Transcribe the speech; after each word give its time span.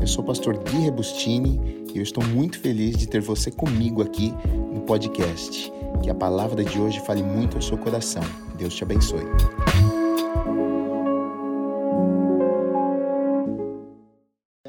Eu 0.00 0.06
sou 0.06 0.22
o 0.22 0.26
pastor 0.26 0.58
Gui 0.58 0.78
Rebustini 0.78 1.84
e 1.94 1.98
eu 1.98 2.02
estou 2.02 2.24
muito 2.24 2.58
feliz 2.58 2.96
de 2.96 3.06
ter 3.06 3.20
você 3.20 3.50
comigo 3.50 4.02
aqui 4.02 4.32
no 4.72 4.80
podcast. 4.82 5.72
Que 6.02 6.10
a 6.10 6.14
palavra 6.14 6.64
de 6.64 6.80
hoje 6.80 7.00
fale 7.00 7.22
muito 7.22 7.56
ao 7.56 7.62
seu 7.62 7.78
coração. 7.78 8.22
Deus 8.56 8.74
te 8.74 8.82
abençoe. 8.82 9.24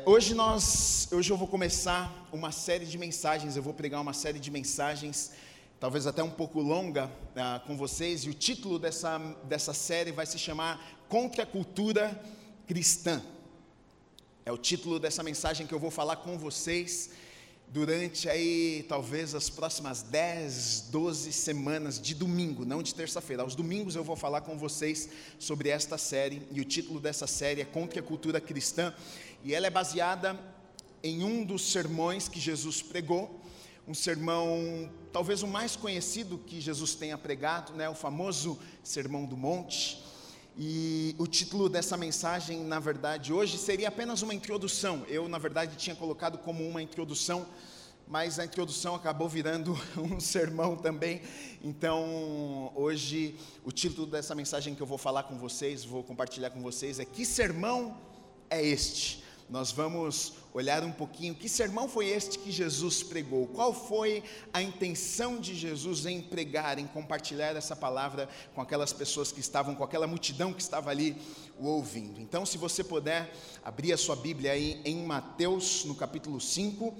Hoje 0.05 0.33
nós, 0.33 1.07
hoje 1.11 1.31
eu 1.31 1.37
vou 1.37 1.47
começar 1.47 2.27
uma 2.31 2.51
série 2.51 2.85
de 2.85 2.97
mensagens, 2.97 3.55
eu 3.55 3.63
vou 3.63 3.73
pregar 3.73 4.01
uma 4.01 4.13
série 4.13 4.39
de 4.39 4.51
mensagens 4.51 5.31
talvez 5.83 6.07
até 6.07 6.23
um 6.23 6.29
pouco 6.29 6.61
longa 6.61 7.07
uh, 7.07 7.67
com 7.67 7.75
vocês, 7.75 8.23
e 8.23 8.29
o 8.29 8.33
título 8.33 8.79
dessa, 8.79 9.19
dessa 9.43 9.73
série 9.73 10.13
vai 10.13 10.25
se 10.25 10.39
chamar 10.39 10.81
Contra 11.09 11.43
a 11.43 11.45
Cultura 11.45 12.17
Cristã. 12.65 13.21
É 14.45 14.51
o 14.51 14.57
título 14.57 14.99
dessa 14.99 15.23
mensagem 15.23 15.65
que 15.65 15.73
eu 15.73 15.79
vou 15.79 15.89
falar 15.89 16.17
com 16.17 16.37
vocês 16.37 17.11
durante 17.69 18.27
aí 18.27 18.85
talvez 18.89 19.33
as 19.33 19.49
próximas 19.49 20.01
10, 20.01 20.89
12 20.91 21.31
semanas 21.31 21.97
de 21.97 22.13
domingo, 22.13 22.65
não 22.65 22.83
de 22.83 22.93
terça-feira. 22.93 23.41
Aos 23.41 23.55
domingos 23.55 23.95
eu 23.95 24.03
vou 24.03 24.17
falar 24.17 24.41
com 24.41 24.57
vocês 24.57 25.07
sobre 25.39 25.69
esta 25.69 25.97
série 25.97 26.45
e 26.51 26.59
o 26.59 26.65
título 26.65 26.99
dessa 26.99 27.25
série 27.25 27.61
é 27.61 27.65
Contra 27.65 28.01
a 28.01 28.03
Cultura 28.03 28.41
Cristã 28.41 28.93
e 29.45 29.53
ela 29.55 29.65
é 29.65 29.69
baseada 29.69 30.37
em 31.01 31.23
um 31.23 31.45
dos 31.45 31.71
sermões 31.71 32.27
que 32.27 32.39
Jesus 32.41 32.81
pregou, 32.81 33.39
um 33.87 33.93
sermão 33.93 34.91
talvez 35.13 35.41
o 35.41 35.47
mais 35.47 35.77
conhecido 35.77 36.37
que 36.37 36.59
Jesus 36.59 36.95
tenha 36.95 37.17
pregado, 37.17 37.71
né, 37.77 37.87
o 37.87 37.95
famoso 37.95 38.59
Sermão 38.83 39.23
do 39.23 39.37
Monte. 39.37 40.02
E 40.55 41.15
o 41.17 41.25
título 41.25 41.67
dessa 41.67 41.97
mensagem, 41.97 42.63
na 42.63 42.79
verdade, 42.79 43.33
hoje 43.33 43.57
seria 43.57 43.87
apenas 43.87 44.21
uma 44.21 44.35
introdução. 44.35 45.03
Eu, 45.07 45.27
na 45.27 45.39
verdade, 45.39 45.75
tinha 45.75 45.95
colocado 45.95 46.37
como 46.37 46.67
uma 46.67 46.81
introdução, 46.81 47.47
mas 48.07 48.37
a 48.37 48.45
introdução 48.45 48.93
acabou 48.93 49.27
virando 49.27 49.75
um 49.97 50.19
sermão 50.19 50.75
também. 50.75 51.21
Então, 51.63 52.71
hoje, 52.75 53.35
o 53.63 53.71
título 53.71 54.05
dessa 54.05 54.35
mensagem 54.35 54.75
que 54.75 54.81
eu 54.81 54.85
vou 54.85 54.99
falar 54.99 55.23
com 55.23 55.39
vocês, 55.39 55.83
vou 55.83 56.03
compartilhar 56.03 56.51
com 56.51 56.61
vocês 56.61 56.99
é: 56.99 57.05
Que 57.05 57.25
sermão 57.25 57.97
é 58.47 58.63
este? 58.63 59.22
Nós 59.49 59.71
vamos 59.71 60.33
olhar 60.53 60.83
um 60.83 60.91
pouquinho 60.91 61.35
que 61.35 61.49
sermão 61.49 61.87
foi 61.87 62.07
este 62.07 62.39
que 62.39 62.51
Jesus 62.51 63.03
pregou, 63.03 63.47
qual 63.47 63.73
foi 63.73 64.23
a 64.51 64.61
intenção 64.61 65.39
de 65.39 65.53
Jesus 65.55 66.05
em 66.05 66.21
pregar, 66.21 66.79
em 66.79 66.87
compartilhar 66.87 67.55
essa 67.55 67.75
palavra 67.75 68.29
com 68.55 68.61
aquelas 68.61 68.93
pessoas 68.93 69.31
que 69.31 69.39
estavam, 69.39 69.75
com 69.75 69.83
aquela 69.83 70.07
multidão 70.07 70.53
que 70.53 70.61
estava 70.61 70.89
ali 70.89 71.15
o 71.59 71.67
ouvindo. 71.67 72.21
Então, 72.21 72.45
se 72.45 72.57
você 72.57 72.83
puder 72.83 73.33
abrir 73.63 73.93
a 73.93 73.97
sua 73.97 74.15
Bíblia 74.15 74.51
aí 74.51 74.81
em 74.85 75.03
Mateus, 75.05 75.85
no 75.85 75.95
capítulo 75.95 76.39
5, 76.39 76.93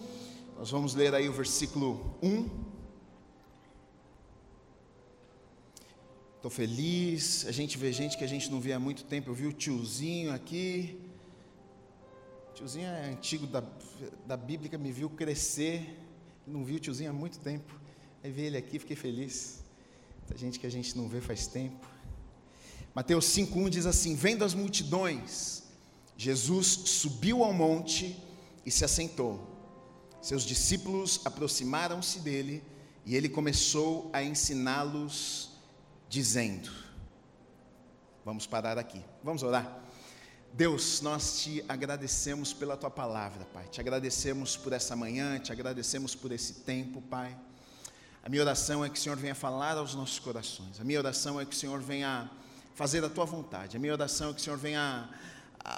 nós 0.58 0.69
vamos 0.69 0.94
ler 0.94 1.14
aí 1.14 1.27
o 1.27 1.33
versículo 1.33 2.17
1. 2.21 2.73
Estou 6.36 6.52
feliz, 6.52 7.45
a 7.47 7.53
gente 7.53 7.77
vê 7.77 7.94
gente 7.94 8.17
que 8.17 8.23
a 8.23 8.27
gente 8.27 8.52
não 8.52 8.59
vê 8.59 8.73
há 8.73 8.80
muito 8.80 9.05
tempo. 9.05 9.30
Eu 9.30 9.33
vi 9.33 9.47
o 9.47 9.53
tiozinho 9.53 10.33
aqui, 10.33 10.99
tiozinho 12.53 12.87
é 12.87 13.09
antigo 13.09 13.47
da, 13.47 13.63
da 14.25 14.37
Bíblia, 14.37 14.77
me 14.77 14.91
viu 14.91 15.09
crescer, 15.09 15.99
não 16.45 16.63
viu 16.63 16.77
o 16.77 16.79
tiozinho 16.79 17.09
há 17.09 17.13
muito 17.13 17.39
tempo. 17.39 17.73
Aí 18.23 18.31
vi 18.31 18.43
ele 18.43 18.57
aqui, 18.57 18.79
fiquei 18.79 18.95
feliz. 18.95 19.63
Muita 20.19 20.37
gente 20.37 20.59
que 20.59 20.67
a 20.67 20.69
gente 20.69 20.95
não 20.95 21.07
vê 21.09 21.19
faz 21.19 21.47
tempo. 21.47 21.85
Mateus 22.93 23.25
5,1 23.25 23.69
diz 23.69 23.85
assim: 23.85 24.15
Vendo 24.15 24.45
as 24.45 24.53
multidões, 24.53 25.63
Jesus 26.15 26.67
subiu 26.67 27.43
ao 27.43 27.51
monte 27.51 28.15
e 28.65 28.71
se 28.71 28.85
assentou. 28.85 29.49
Seus 30.21 30.43
discípulos 30.43 31.19
aproximaram-se 31.25 32.19
dele 32.19 32.63
e 33.05 33.15
ele 33.15 33.27
começou 33.27 34.09
a 34.13 34.23
ensiná-los, 34.23 35.49
dizendo: 36.08 36.71
Vamos 38.23 38.45
parar 38.45 38.77
aqui, 38.77 39.03
vamos 39.23 39.42
orar. 39.43 39.83
Deus, 40.55 41.02
nós 41.02 41.41
te 41.41 41.65
agradecemos 41.67 42.53
pela 42.53 42.77
tua 42.77 42.91
palavra, 42.91 43.43
Pai. 43.45 43.65
Te 43.71 43.81
agradecemos 43.81 44.55
por 44.55 44.71
essa 44.71 44.95
manhã, 44.95 45.39
te 45.39 45.52
agradecemos 45.52 46.14
por 46.14 46.31
esse 46.31 46.53
tempo, 46.53 47.02
Pai. 47.02 47.36
A 48.23 48.30
minha 48.30 48.43
oração 48.43 48.86
é 48.86 48.89
que 48.89 48.99
o 48.99 49.02
Senhor 49.02 49.17
venha 49.17 49.33
falar 49.33 49.80
aos 49.80 49.95
nossos 49.95 50.19
corações. 50.19 50.80
A 50.80 50.83
minha 50.83 50.99
oração 50.99 51.42
é 51.42 51.45
que 51.45 51.55
o 51.55 51.58
Senhor 51.58 51.81
venha 51.81 52.30
fazer 52.75 53.03
a 53.03 53.09
tua 53.09 53.25
vontade. 53.25 53.77
A 53.77 53.80
minha 53.80 53.93
oração 53.93 54.30
é 54.30 54.33
que 54.36 54.42
o 54.42 54.43
Senhor 54.43 54.59
venha 54.59 55.09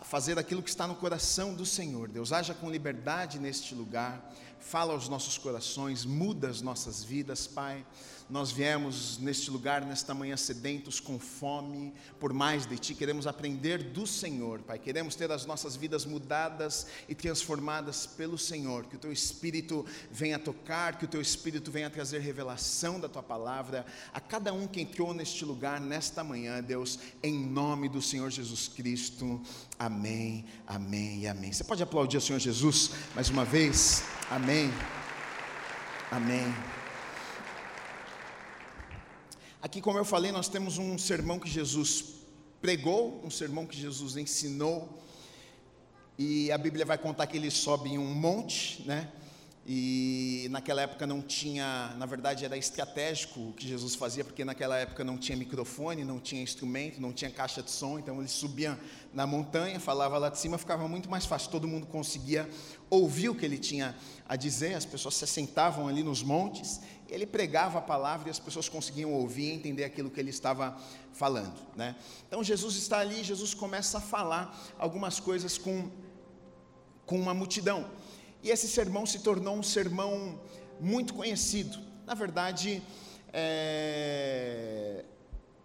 fazer 0.03 0.37
aquilo 0.37 0.61
que 0.61 0.69
está 0.69 0.85
no 0.85 0.95
coração 0.95 1.53
do 1.53 1.65
Senhor. 1.65 2.09
Deus, 2.09 2.33
haja 2.33 2.53
com 2.53 2.69
liberdade 2.69 3.39
neste 3.39 3.73
lugar. 3.73 4.29
Fala 4.59 4.91
aos 4.91 5.07
nossos 5.07 5.37
corações, 5.37 6.03
muda 6.03 6.49
as 6.49 6.61
nossas 6.61 7.01
vidas, 7.01 7.47
Pai. 7.47 7.85
Nós 8.27 8.51
viemos 8.51 9.19
neste 9.19 9.51
lugar, 9.51 9.85
nesta 9.85 10.11
manhã, 10.11 10.35
sedentos, 10.35 10.99
com 10.99 11.19
fome, 11.19 11.93
por 12.19 12.33
mais 12.33 12.65
de 12.65 12.75
Ti, 12.75 12.95
queremos 12.95 13.27
aprender 13.27 13.83
do 13.91 14.07
Senhor, 14.07 14.61
Pai. 14.61 14.79
Queremos 14.79 15.13
ter 15.15 15.31
as 15.31 15.45
nossas 15.45 15.75
vidas 15.75 16.05
mudadas 16.05 16.87
e 17.07 17.13
transformadas 17.13 18.07
pelo 18.07 18.35
Senhor. 18.35 18.85
Que 18.85 18.95
o 18.95 18.99
Teu 18.99 19.11
Espírito 19.11 19.85
venha 20.11 20.39
tocar, 20.39 20.97
que 20.97 21.05
o 21.05 21.07
Teu 21.07 21.21
Espírito 21.21 21.71
venha 21.71 21.87
trazer 21.87 22.19
revelação 22.19 22.99
da 22.99 23.07
Tua 23.07 23.21
palavra 23.21 23.85
a 24.11 24.19
cada 24.19 24.51
um 24.51 24.65
que 24.65 24.81
entrou 24.81 25.13
neste 25.13 25.45
lugar, 25.45 25.79
nesta 25.79 26.23
manhã, 26.23 26.63
Deus, 26.63 26.97
em 27.21 27.37
nome 27.37 27.87
do 27.87 28.01
Senhor 28.01 28.31
Jesus 28.31 28.67
Cristo. 28.67 29.39
Amém, 29.77 30.45
amém 30.65 31.19
e 31.19 31.27
amém. 31.27 31.53
Você 31.53 31.63
pode 31.63 31.83
aplaudir 31.83 32.17
o 32.17 32.21
Senhor 32.21 32.39
Jesus 32.39 32.89
mais 33.13 33.29
uma 33.29 33.45
vez? 33.45 34.03
Amém, 34.31 34.71
amém. 36.11 36.51
Aqui, 39.65 39.81
como 39.81 39.97
eu 39.97 40.05
falei, 40.05 40.31
nós 40.31 40.47
temos 40.47 40.77
um 40.77 40.95
sermão 40.95 41.39
que 41.39 41.49
Jesus 41.49 42.05
pregou, 42.61 43.19
um 43.25 43.31
sermão 43.31 43.65
que 43.65 43.75
Jesus 43.75 44.15
ensinou, 44.15 45.01
e 46.19 46.51
a 46.51 46.57
Bíblia 46.59 46.85
vai 46.85 46.99
contar 46.99 47.25
que 47.25 47.35
ele 47.35 47.49
sobe 47.49 47.89
em 47.89 47.97
um 47.97 48.13
monte, 48.13 48.83
né? 48.83 49.11
E 49.67 50.45
naquela 50.51 50.83
época 50.83 51.07
não 51.07 51.19
tinha, 51.19 51.95
na 51.97 52.05
verdade 52.05 52.45
era 52.45 52.55
estratégico 52.55 53.39
o 53.39 53.53
que 53.53 53.67
Jesus 53.67 53.95
fazia, 53.95 54.23
porque 54.23 54.45
naquela 54.45 54.77
época 54.77 55.03
não 55.03 55.17
tinha 55.17 55.35
microfone, 55.35 56.03
não 56.03 56.19
tinha 56.19 56.43
instrumento, 56.43 57.01
não 57.01 57.11
tinha 57.11 57.31
caixa 57.31 57.63
de 57.63 57.71
som, 57.71 57.97
então 57.97 58.19
ele 58.19 58.27
subia 58.27 58.79
na 59.11 59.25
montanha, 59.25 59.79
falava 59.79 60.19
lá 60.19 60.29
de 60.29 60.37
cima, 60.37 60.59
ficava 60.59 60.87
muito 60.87 61.09
mais 61.09 61.25
fácil, 61.25 61.49
todo 61.49 61.67
mundo 61.67 61.87
conseguia 61.87 62.47
ouvir 62.91 63.29
o 63.29 63.33
que 63.33 63.43
ele 63.43 63.57
tinha 63.57 63.95
a 64.29 64.35
dizer, 64.35 64.75
as 64.75 64.85
pessoas 64.85 65.15
se 65.15 65.25
sentavam 65.25 65.87
ali 65.87 66.03
nos 66.03 66.21
montes, 66.21 66.79
ele 67.09 67.25
pregava 67.25 67.79
a 67.79 67.81
palavra 67.81 68.27
e 68.27 68.31
as 68.31 68.39
pessoas 68.39 68.67
conseguiam 68.67 69.13
ouvir 69.13 69.51
e 69.51 69.53
entender 69.53 69.83
aquilo 69.83 70.09
que 70.09 70.19
ele 70.19 70.29
estava 70.29 70.77
falando, 71.13 71.55
né? 71.75 71.95
Então 72.27 72.43
Jesus 72.43 72.75
está 72.75 72.99
ali, 72.99 73.23
Jesus 73.23 73.53
começa 73.53 73.97
a 73.97 74.01
falar 74.01 74.57
algumas 74.77 75.19
coisas 75.19 75.57
com 75.57 75.89
com 77.05 77.19
uma 77.19 77.33
multidão. 77.33 77.89
E 78.41 78.49
esse 78.49 78.67
sermão 78.67 79.05
se 79.05 79.19
tornou 79.19 79.55
um 79.55 79.63
sermão 79.63 80.39
muito 80.79 81.13
conhecido. 81.13 81.77
Na 82.05 82.13
verdade, 82.13 82.81
é, 83.31 85.05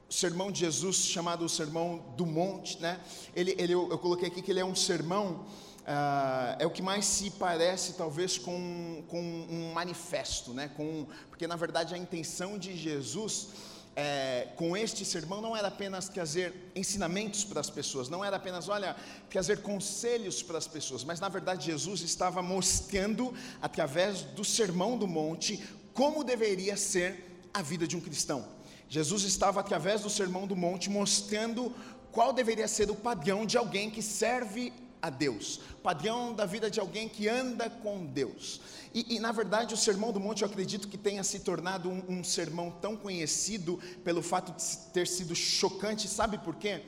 o 0.09 0.13
sermão 0.13 0.51
de 0.51 0.61
Jesus, 0.61 0.97
chamado 1.07 1.45
o 1.45 1.49
Sermão 1.49 2.03
do 2.17 2.27
Monte, 2.27 2.81
né? 2.81 3.01
Ele, 3.35 3.55
ele, 3.59 3.75
eu, 3.75 3.91
eu 3.91 3.99
coloquei 3.99 4.29
aqui 4.29 4.43
que 4.43 4.51
ele 4.51 4.61
é 4.61 4.65
um 4.65 4.75
sermão, 4.75 5.47
uh, 5.81 6.57
é 6.59 6.67
o 6.67 6.71
que 6.71 6.83
mais 6.83 7.05
se 7.05 7.31
parece, 7.31 7.95
talvez, 7.95 8.39
com, 8.39 9.03
com 9.09 9.21
um 9.21 9.73
manifesto, 9.73 10.53
né? 10.53 10.71
Com, 10.77 11.07
porque, 11.29 11.47
na 11.47 11.57
verdade, 11.57 11.95
a 11.95 11.99
intenção 11.99 12.59
de 12.59 12.77
Jesus 12.77 13.49
é, 13.97 14.49
com 14.57 14.77
este 14.77 15.05
sermão 15.05 15.41
não 15.41 15.57
era 15.57 15.69
apenas 15.69 16.09
trazer 16.09 16.55
ensinamentos 16.75 17.45
para 17.45 17.61
as 17.61 17.69
pessoas, 17.69 18.09
não 18.09 18.25
era 18.25 18.37
apenas, 18.37 18.69
olha, 18.69 18.97
trazer 19.29 19.63
conselhos 19.63 20.43
para 20.43 20.59
as 20.59 20.67
pessoas, 20.67 21.03
mas 21.03 21.21
na 21.21 21.29
verdade 21.29 21.67
Jesus 21.67 22.01
estava 22.03 22.41
mostrando, 22.41 23.35
através 23.61 24.23
do 24.23 24.45
sermão 24.45 24.97
do 24.97 25.07
monte, 25.07 25.63
como 25.93 26.25
deveria 26.25 26.77
ser 26.77 27.43
a 27.53 27.63
vida 27.63 27.87
de 27.87 27.97
um 27.97 28.01
cristão. 28.01 28.47
Jesus 28.89 29.23
estava, 29.25 29.61
através 29.61 30.01
do 30.01 30.11
sermão 30.11 30.47
do 30.47 30.57
monte, 30.57 30.89
mostrando 30.89 31.75
qual 32.11 32.33
deveria 32.33 32.67
ser 32.67 32.91
o 32.91 32.97
padrão 32.97 33.47
de 33.47 33.57
alguém 33.57 33.91
que 33.91 34.03
serve 34.03 34.73
a 35.03 35.11
Deus, 35.11 35.61
padrão 35.83 36.35
da 36.35 36.45
vida 36.45 36.71
de 36.71 36.79
alguém 36.81 37.09
que 37.09 37.29
anda 37.29 37.71
com 37.71 38.05
Deus. 38.07 38.61
E, 38.93 39.17
e, 39.17 39.21
na 39.21 39.33
verdade 39.33 39.73
o 39.73 39.77
Sermão 39.77 40.13
do 40.13 40.21
Monte 40.21 40.43
eu 40.43 40.49
acredito 40.49 40.89
que 40.89 40.99
tenha 40.99 41.23
se 41.23 41.41
tornado 41.41 41.89
um, 41.89 42.03
um 42.09 42.25
sermão 42.25 42.71
tão 42.81 42.97
conhecido 42.97 43.79
pelo 44.05 44.23
fato 44.23 44.53
de 44.53 44.93
ter 44.93 45.07
sido 45.07 45.35
chocante, 45.35 46.09
sabe 46.09 46.39
por 46.39 46.57
quê? 46.57 46.83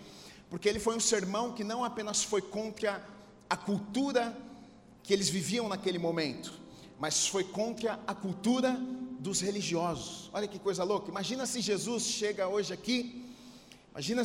Porque 0.51 0.69
ele 0.69 0.81
foi 0.81 0.97
um 0.97 1.01
sermão 1.01 1.53
que 1.53 1.65
não 1.65 1.85
apenas 1.85 2.23
foi 2.23 2.43
contra 2.43 3.03
a 3.49 3.57
cultura 3.57 4.37
que 5.03 5.13
eles 5.13 5.29
viviam 5.29 5.69
naquele 5.69 5.99
momento, 5.99 6.53
mas 6.99 7.27
foi 7.27 7.45
contra 7.45 7.99
a 8.07 8.15
cultura 8.15 8.79
dos 9.19 9.41
religiosos. 9.41 10.29
Olha 10.33 10.49
que 10.49 10.59
coisa 10.59 10.85
louca. 10.85 11.11
Imagina 11.11 11.47
se 11.47 11.61
Jesus 11.61 12.03
chega 12.05 12.49
hoje 12.49 12.73
aqui 12.73 13.22
Imagina, 13.93 14.23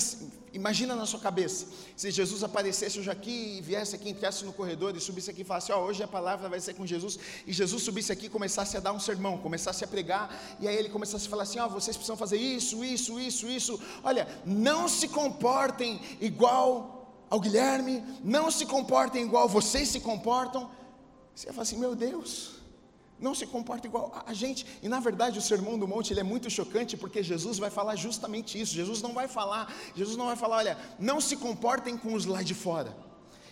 imagina 0.53 0.95
na 0.95 1.05
sua 1.05 1.19
cabeça, 1.19 1.67
se 1.93 2.09
Jesus 2.09 2.41
aparecesse 2.41 2.97
hoje 2.99 3.11
aqui 3.11 3.57
e 3.57 3.61
viesse 3.61 3.97
aqui, 3.97 4.09
entrasse 4.09 4.45
no 4.45 4.53
corredor 4.53 4.95
e 4.95 5.01
subisse 5.01 5.29
aqui 5.29 5.41
e 5.41 5.43
falasse, 5.43 5.73
ó, 5.73 5.81
oh, 5.81 5.87
hoje 5.87 6.01
a 6.01 6.07
palavra 6.07 6.47
vai 6.47 6.61
ser 6.61 6.73
com 6.73 6.85
Jesus, 6.85 7.19
e 7.45 7.51
Jesus 7.51 7.83
subisse 7.83 8.09
aqui 8.09 8.27
e 8.27 8.29
começasse 8.29 8.77
a 8.77 8.79
dar 8.79 8.93
um 8.93 8.99
sermão, 8.99 9.37
começasse 9.39 9.83
a 9.83 9.87
pregar, 9.87 10.33
e 10.61 10.69
aí 10.69 10.75
ele 10.77 10.87
começasse 10.87 11.27
a 11.27 11.29
falar 11.29 11.43
assim, 11.43 11.59
ó, 11.59 11.65
oh, 11.65 11.69
vocês 11.69 11.97
precisam 11.97 12.15
fazer 12.15 12.37
isso, 12.37 12.81
isso, 12.81 13.19
isso, 13.19 13.49
isso, 13.49 13.81
olha, 14.01 14.25
não 14.45 14.87
se 14.87 15.09
comportem 15.09 15.99
igual 16.21 17.25
ao 17.29 17.37
Guilherme, 17.37 18.01
não 18.23 18.49
se 18.49 18.65
comportem 18.65 19.25
igual 19.25 19.49
vocês 19.49 19.89
se 19.89 19.99
comportam, 19.99 20.71
você 21.35 21.47
ia 21.47 21.53
falar 21.53 21.63
assim, 21.63 21.77
meu 21.77 21.93
Deus, 21.93 22.56
não 23.19 23.33
se 23.33 23.45
comporta 23.45 23.87
igual 23.87 24.23
a 24.25 24.33
gente. 24.33 24.65
E 24.81 24.89
na 24.89 24.99
verdade 24.99 25.39
o 25.39 25.41
Sermão 25.41 25.77
do 25.77 25.87
Monte 25.87 26.13
ele 26.13 26.19
é 26.19 26.23
muito 26.23 26.49
chocante 26.49 26.95
porque 26.95 27.23
Jesus 27.23 27.57
vai 27.57 27.69
falar 27.69 27.95
justamente 27.95 28.59
isso. 28.59 28.73
Jesus 28.73 29.01
não 29.01 29.13
vai 29.13 29.27
falar, 29.27 29.73
Jesus 29.95 30.17
não 30.17 30.27
vai 30.27 30.35
falar, 30.35 30.57
olha, 30.57 30.77
não 30.99 31.19
se 31.19 31.35
comportem 31.37 31.97
com 31.97 32.13
os 32.13 32.25
lá 32.25 32.41
de 32.41 32.53
fora. 32.53 32.95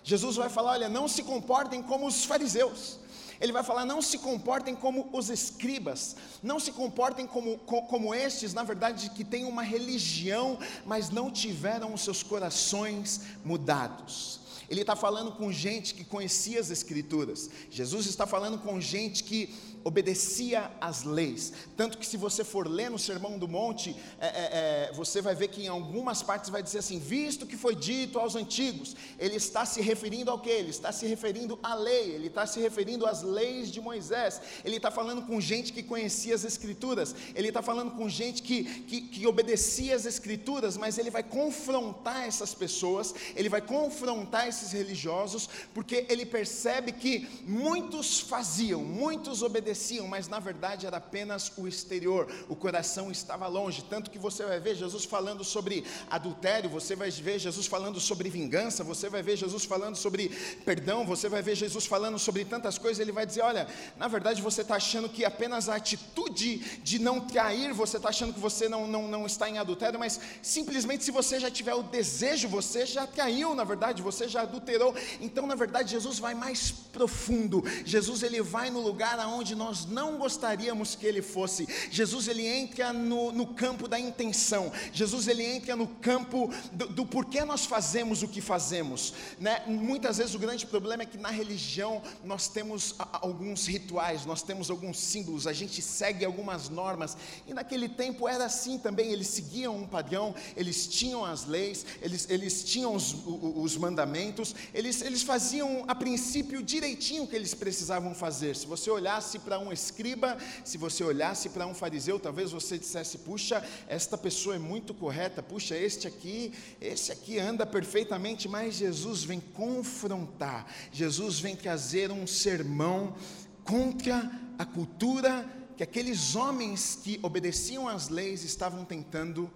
Jesus 0.03 0.35
vai 0.35 0.49
falar, 0.49 0.73
olha, 0.73 0.89
não 0.89 1.07
se 1.07 1.23
comportem 1.23 1.81
como 1.81 2.05
os 2.05 2.25
fariseus. 2.25 2.99
Ele 3.39 3.51
vai 3.51 3.63
falar, 3.63 3.85
não 3.85 4.01
se 4.01 4.17
comportem 4.17 4.75
como 4.75 5.09
os 5.11 5.29
escribas, 5.29 6.15
não 6.41 6.59
se 6.59 6.71
comportem 6.71 7.27
como, 7.27 7.57
como 7.57 8.13
estes, 8.13 8.53
na 8.53 8.63
verdade, 8.63 9.09
que 9.09 9.25
têm 9.25 9.45
uma 9.45 9.61
religião, 9.61 10.57
mas 10.85 11.09
não 11.09 11.29
tiveram 11.29 11.93
os 11.93 12.01
seus 12.01 12.23
corações 12.23 13.21
mudados. 13.43 14.39
Ele 14.69 14.81
está 14.81 14.95
falando 14.95 15.31
com 15.31 15.51
gente 15.51 15.93
que 15.93 16.03
conhecia 16.03 16.59
as 16.59 16.69
Escrituras. 16.69 17.49
Jesus 17.69 18.05
está 18.07 18.25
falando 18.25 18.57
com 18.59 18.79
gente 18.79 19.23
que 19.23 19.53
obedecia 19.85 20.71
às 20.81 21.03
leis. 21.03 21.53
Tanto 21.77 21.99
que, 21.99 22.07
se 22.07 22.17
você 22.17 22.43
for 22.43 22.67
ler 22.67 22.89
no 22.89 22.97
Sermão 22.97 23.37
do 23.37 23.47
Monte, 23.47 23.95
é, 24.19 24.25
é, 24.25 24.89
é, 24.89 24.91
você 24.93 25.21
vai 25.21 25.35
ver 25.35 25.49
que 25.49 25.63
em 25.63 25.67
algumas 25.67 26.23
partes 26.23 26.49
vai 26.49 26.63
dizer 26.63 26.79
assim: 26.79 26.97
visto 26.97 27.45
que 27.45 27.55
foi 27.55 27.75
dito 27.75 28.17
aos 28.17 28.35
antigos, 28.35 28.95
ele 29.19 29.35
está 29.35 29.63
se 29.63 29.81
referindo 29.81 30.31
ao 30.31 30.39
que? 30.39 30.49
Ele 30.49 30.71
está 30.71 30.91
se 30.91 31.05
referindo 31.05 31.59
à 31.61 31.75
lei, 31.75 32.15
ele 32.15 32.27
está 32.27 32.47
se 32.47 32.59
referindo 32.59 33.05
às 33.05 33.21
leis 33.21 33.71
de 33.71 33.79
Moisés. 33.79 34.41
Ele 34.63 34.77
está 34.77 34.89
falando 34.89 35.21
com 35.21 35.39
gente 35.39 35.71
que 35.71 35.83
conhecia 35.83 36.33
as 36.33 36.43
Escrituras, 36.43 37.15
ele 37.35 37.49
está 37.49 37.61
falando 37.61 37.91
com 37.91 38.09
gente 38.09 38.41
que, 38.41 38.63
que, 38.63 39.01
que 39.01 39.27
obedecia 39.27 39.95
às 39.95 40.05
Escrituras, 40.05 40.77
mas 40.77 40.97
ele 40.97 41.11
vai 41.11 41.21
confrontar 41.21 42.27
essas 42.27 42.55
pessoas, 42.55 43.13
ele 43.35 43.49
vai 43.49 43.61
confrontar 43.61 44.47
esses 44.47 44.71
religiosos, 44.71 45.47
porque 45.75 46.07
ele 46.09 46.25
percebe 46.25 46.91
que 46.91 47.27
muitos 47.45 48.19
faziam, 48.19 48.83
muitos 48.83 49.43
obedeciam 49.43 49.74
pareciam, 49.75 50.07
mas 50.07 50.29
na 50.29 50.39
verdade 50.39 50.85
era 50.85 50.97
apenas 50.97 51.51
o 51.57 51.67
exterior, 51.67 52.27
o 52.47 52.55
coração 52.55 53.11
estava 53.11 53.45
longe. 53.47 53.83
Tanto 53.83 54.09
que 54.09 54.17
você 54.17 54.45
vai 54.45 54.59
ver 54.59 54.75
Jesus 54.75 55.03
falando 55.03 55.43
sobre 55.43 55.83
adultério, 56.09 56.69
você 56.69 56.95
vai 56.95 57.11
ver 57.11 57.39
Jesus 57.39 57.67
falando 57.67 57.99
sobre 57.99 58.29
vingança, 58.29 58.83
você 58.83 59.09
vai 59.09 59.21
ver 59.21 59.35
Jesus 59.35 59.65
falando 59.65 59.97
sobre 59.97 60.29
perdão, 60.63 61.05
você 61.05 61.27
vai 61.27 61.41
ver 61.41 61.55
Jesus 61.55 61.85
falando 61.85 62.17
sobre 62.17 62.45
tantas 62.45 62.77
coisas. 62.77 62.99
Ele 62.99 63.11
vai 63.11 63.25
dizer: 63.25 63.41
Olha, 63.41 63.67
na 63.97 64.07
verdade 64.07 64.41
você 64.41 64.61
está 64.61 64.75
achando 64.75 65.09
que 65.09 65.25
apenas 65.25 65.67
a 65.67 65.75
atitude 65.75 66.57
de 66.81 66.97
não 66.97 67.19
trair, 67.19 67.73
você 67.73 67.97
está 67.97 68.09
achando 68.09 68.33
que 68.33 68.39
você 68.39 68.69
não, 68.69 68.87
não, 68.87 69.07
não 69.09 69.25
está 69.25 69.49
em 69.49 69.57
adultério, 69.57 69.99
mas 69.99 70.19
simplesmente 70.41 71.03
se 71.03 71.11
você 71.11 71.37
já 71.37 71.51
tiver 71.51 71.73
o 71.73 71.83
desejo, 71.83 72.47
você 72.47 72.85
já 72.85 73.05
traiu, 73.05 73.53
na 73.53 73.65
verdade, 73.65 74.01
você 74.01 74.27
já 74.27 74.43
adulterou. 74.43 74.95
Então, 75.19 75.45
na 75.45 75.55
verdade, 75.55 75.91
Jesus 75.91 76.17
vai 76.17 76.33
mais 76.33 76.71
profundo. 76.71 77.61
Jesus 77.83 78.23
ele 78.23 78.41
vai 78.41 78.69
no 78.69 78.79
lugar 78.79 79.19
aonde 79.19 79.55
nós 79.55 79.64
nós 79.65 79.83
não 79.83 80.19
gostaríamos 80.19 80.93
que 80.93 81.07
ele 81.07 81.23
fosse. 81.23 81.67
Jesus 81.89 82.27
ele 82.27 82.45
entra 82.45 82.93
no, 82.93 83.31
no 83.31 83.47
campo 83.47 83.87
da 83.87 83.99
intenção. 83.99 84.71
Jesus 84.93 85.27
ele 85.27 85.43
entra 85.43 85.75
no 85.75 85.87
campo 85.87 86.53
do, 86.71 86.87
do 86.89 87.05
porquê 87.05 87.43
nós 87.43 87.65
fazemos 87.65 88.21
o 88.21 88.27
que 88.27 88.41
fazemos. 88.41 89.13
Né? 89.39 89.63
Muitas 89.65 90.17
vezes 90.17 90.35
o 90.35 90.39
grande 90.39 90.67
problema 90.67 91.01
é 91.01 91.05
que 91.07 91.17
na 91.17 91.31
religião 91.31 91.99
nós 92.23 92.47
temos 92.47 92.93
alguns 93.13 93.65
rituais, 93.65 94.23
nós 94.23 94.43
temos 94.43 94.69
alguns 94.69 94.99
símbolos, 94.99 95.47
a 95.47 95.53
gente 95.53 95.81
segue 95.81 96.23
algumas 96.23 96.69
normas. 96.69 97.17
E 97.47 97.53
naquele 97.53 97.89
tempo 97.89 98.27
era 98.27 98.45
assim 98.45 98.77
também. 98.77 99.11
Eles 99.11 99.29
seguiam 99.29 99.75
um 99.75 99.87
padrão, 99.87 100.35
eles 100.55 100.85
tinham 100.85 101.25
as 101.25 101.45
leis, 101.45 101.83
eles, 102.03 102.27
eles 102.29 102.63
tinham 102.63 102.93
os, 102.93 103.15
os 103.25 103.75
mandamentos, 103.77 104.53
eles, 104.75 105.01
eles 105.01 105.23
faziam 105.23 105.83
a 105.87 105.95
princípio 105.95 106.61
direitinho 106.61 107.23
o 107.23 107.27
que 107.27 107.35
eles 107.35 107.55
precisavam 107.55 108.13
fazer. 108.13 108.55
Se 108.55 108.67
você 108.67 108.91
olhasse 108.91 109.39
para 109.39 109.54
um 109.59 109.71
escriba, 109.71 110.37
se 110.63 110.77
você 110.77 111.03
olhasse 111.03 111.49
para 111.49 111.65
um 111.65 111.73
fariseu, 111.73 112.19
talvez 112.19 112.51
você 112.51 112.77
dissesse: 112.77 113.19
puxa, 113.19 113.63
esta 113.87 114.17
pessoa 114.17 114.55
é 114.55 114.59
muito 114.59 114.93
correta, 114.93 115.41
puxa, 115.43 115.75
este 115.75 116.07
aqui, 116.07 116.53
esse 116.79 117.11
aqui 117.11 117.39
anda 117.39 117.65
perfeitamente, 117.65 118.47
mas 118.47 118.75
Jesus 118.75 119.23
vem 119.23 119.39
confrontar, 119.39 120.65
Jesus 120.91 121.39
vem 121.39 121.55
trazer 121.55 122.11
um 122.11 122.25
sermão 122.25 123.15
contra 123.63 124.31
a 124.57 124.65
cultura 124.65 125.45
que 125.75 125.83
aqueles 125.83 126.35
homens 126.35 126.99
que 127.03 127.19
obedeciam 127.21 127.87
às 127.87 128.07
leis 128.07 128.43
estavam 128.43 128.85
tentando 128.85 129.49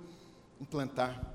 implantar 0.59 1.31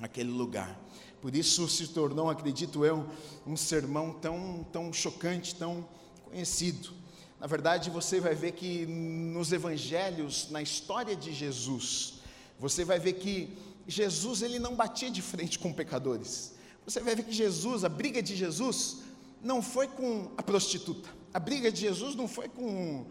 naquele 0.00 0.30
lugar. 0.30 0.78
Por 1.20 1.34
isso 1.34 1.68
se 1.68 1.88
tornou, 1.88 2.30
acredito 2.30 2.84
eu, 2.84 3.08
um 3.46 3.56
sermão 3.56 4.12
tão, 4.12 4.66
tão 4.72 4.92
chocante, 4.92 5.54
tão 5.54 5.86
conhecido. 6.24 7.01
Na 7.42 7.48
verdade, 7.48 7.90
você 7.90 8.20
vai 8.20 8.36
ver 8.36 8.52
que 8.52 8.86
nos 8.86 9.50
evangelhos, 9.50 10.48
na 10.52 10.62
história 10.62 11.16
de 11.16 11.32
Jesus, 11.34 12.20
você 12.56 12.84
vai 12.84 13.00
ver 13.00 13.14
que 13.14 13.58
Jesus 13.84 14.42
ele 14.42 14.60
não 14.60 14.76
batia 14.76 15.10
de 15.10 15.20
frente 15.20 15.58
com 15.58 15.72
pecadores. 15.72 16.54
Você 16.86 17.00
vai 17.00 17.16
ver 17.16 17.24
que 17.24 17.32
Jesus, 17.32 17.82
a 17.82 17.88
briga 17.88 18.22
de 18.22 18.36
Jesus, 18.36 18.98
não 19.42 19.60
foi 19.60 19.88
com 19.88 20.30
a 20.36 20.42
prostituta. 20.44 21.10
A 21.34 21.40
briga 21.40 21.72
de 21.72 21.80
Jesus 21.80 22.14
não 22.14 22.28
foi 22.28 22.48
com 22.48 23.06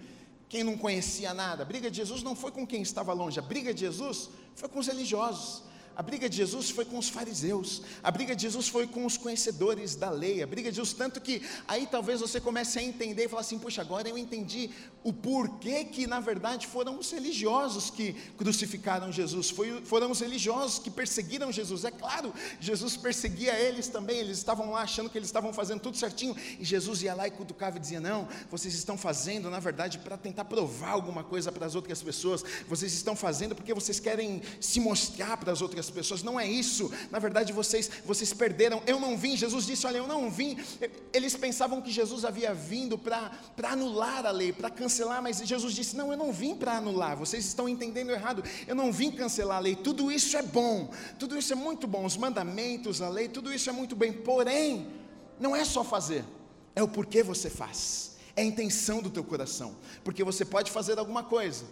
quem 0.47 0.63
não 0.63 0.77
conhecia 0.77 1.33
nada. 1.33 1.63
A 1.63 1.65
briga 1.65 1.91
de 1.91 1.97
Jesus 1.97 2.23
não 2.23 2.33
foi 2.33 2.51
com 2.51 2.65
quem 2.65 2.81
estava 2.81 3.11
longe. 3.11 3.37
A 3.37 3.41
briga 3.41 3.73
de 3.73 3.81
Jesus 3.81 4.29
foi 4.55 4.69
com 4.69 4.79
os 4.79 4.87
religiosos. 4.87 5.63
A 6.01 6.03
briga 6.03 6.27
de 6.27 6.35
Jesus 6.35 6.71
foi 6.71 6.83
com 6.83 6.97
os 6.97 7.09
fariseus, 7.09 7.83
a 8.01 8.09
briga 8.09 8.35
de 8.35 8.41
Jesus 8.41 8.67
foi 8.67 8.87
com 8.87 9.05
os 9.05 9.17
conhecedores 9.17 9.95
da 9.95 10.09
lei, 10.09 10.41
a 10.41 10.47
briga 10.47 10.71
de 10.71 10.77
Jesus, 10.77 10.93
tanto 10.95 11.21
que 11.21 11.43
aí 11.67 11.85
talvez 11.85 12.21
você 12.21 12.41
comece 12.41 12.79
a 12.79 12.81
entender 12.81 13.25
e 13.25 13.27
falar 13.27 13.41
assim: 13.41 13.59
puxa, 13.59 13.81
agora 13.81 14.09
eu 14.09 14.17
entendi 14.17 14.71
o 15.03 15.13
porquê 15.13 15.85
que 15.85 16.07
na 16.07 16.19
verdade 16.19 16.65
foram 16.65 16.97
os 16.97 17.11
religiosos 17.11 17.91
que 17.91 18.13
crucificaram 18.35 19.11
Jesus, 19.11 19.51
foi, 19.51 19.79
foram 19.85 20.09
os 20.09 20.21
religiosos 20.21 20.79
que 20.79 20.89
perseguiram 20.89 21.51
Jesus. 21.51 21.85
É 21.85 21.91
claro, 21.91 22.33
Jesus 22.59 22.97
perseguia 22.97 23.53
eles 23.59 23.87
também, 23.87 24.17
eles 24.17 24.39
estavam 24.39 24.71
lá 24.71 24.81
achando 24.81 25.07
que 25.07 25.19
eles 25.19 25.27
estavam 25.27 25.53
fazendo 25.53 25.81
tudo 25.81 25.97
certinho, 25.97 26.35
e 26.59 26.65
Jesus 26.65 27.03
ia 27.03 27.13
lá 27.13 27.27
e 27.27 27.31
cutucava 27.31 27.77
e 27.77 27.79
dizia: 27.79 27.99
não, 27.99 28.27
vocês 28.49 28.73
estão 28.73 28.97
fazendo 28.97 29.51
na 29.51 29.59
verdade 29.59 29.99
para 29.99 30.17
tentar 30.17 30.45
provar 30.45 30.93
alguma 30.93 31.23
coisa 31.23 31.51
para 31.51 31.67
as 31.67 31.75
outras 31.75 32.01
pessoas, 32.01 32.43
vocês 32.67 32.91
estão 32.91 33.15
fazendo 33.15 33.53
porque 33.53 33.71
vocês 33.71 33.99
querem 33.99 34.41
se 34.59 34.79
mostrar 34.79 35.37
para 35.37 35.51
as 35.51 35.61
outras 35.61 35.90
as 35.91 35.95
pessoas. 35.95 36.23
Não 36.23 36.39
é 36.39 36.47
isso. 36.47 36.91
Na 37.11 37.19
verdade, 37.19 37.51
vocês, 37.53 37.91
vocês 38.05 38.33
perderam. 38.33 38.81
Eu 38.87 38.99
não 38.99 39.17
vim. 39.17 39.35
Jesus 39.35 39.65
disse: 39.65 39.85
Olha, 39.85 39.97
eu 39.97 40.07
não 40.07 40.31
vim. 40.31 40.57
Eles 41.13 41.35
pensavam 41.35 41.81
que 41.81 41.91
Jesus 41.91 42.25
havia 42.25 42.53
vindo 42.53 42.97
para 42.97 43.31
anular 43.63 44.25
a 44.25 44.31
lei, 44.31 44.51
para 44.51 44.69
cancelar, 44.69 45.21
mas 45.21 45.37
Jesus 45.45 45.73
disse: 45.73 45.95
Não, 45.95 46.11
eu 46.11 46.17
não 46.17 46.31
vim 46.31 46.55
para 46.55 46.77
anular. 46.77 47.15
Vocês 47.17 47.45
estão 47.45 47.67
entendendo 47.67 48.09
errado. 48.09 48.43
Eu 48.67 48.75
não 48.75 48.91
vim 48.91 49.11
cancelar 49.11 49.57
a 49.57 49.59
lei. 49.59 49.75
Tudo 49.75 50.11
isso 50.11 50.35
é 50.37 50.41
bom. 50.41 50.91
Tudo 51.19 51.37
isso 51.37 51.53
é 51.53 51.55
muito 51.55 51.85
bom. 51.85 52.05
Os 52.05 52.17
mandamentos, 52.17 53.01
a 53.01 53.09
lei, 53.09 53.27
tudo 53.27 53.53
isso 53.53 53.69
é 53.69 53.73
muito 53.73 53.95
bem. 53.95 54.13
Porém, 54.13 54.87
não 55.39 55.55
é 55.55 55.65
só 55.65 55.83
fazer, 55.83 56.23
é 56.75 56.81
o 56.81 56.87
porquê 56.87 57.21
você 57.21 57.49
faz. 57.49 58.11
É 58.35 58.41
a 58.41 58.45
intenção 58.45 59.01
do 59.01 59.09
teu 59.09 59.23
coração. 59.23 59.75
Porque 60.03 60.23
você 60.23 60.45
pode 60.45 60.71
fazer 60.71 60.97
alguma 60.97 61.23
coisa, 61.23 61.65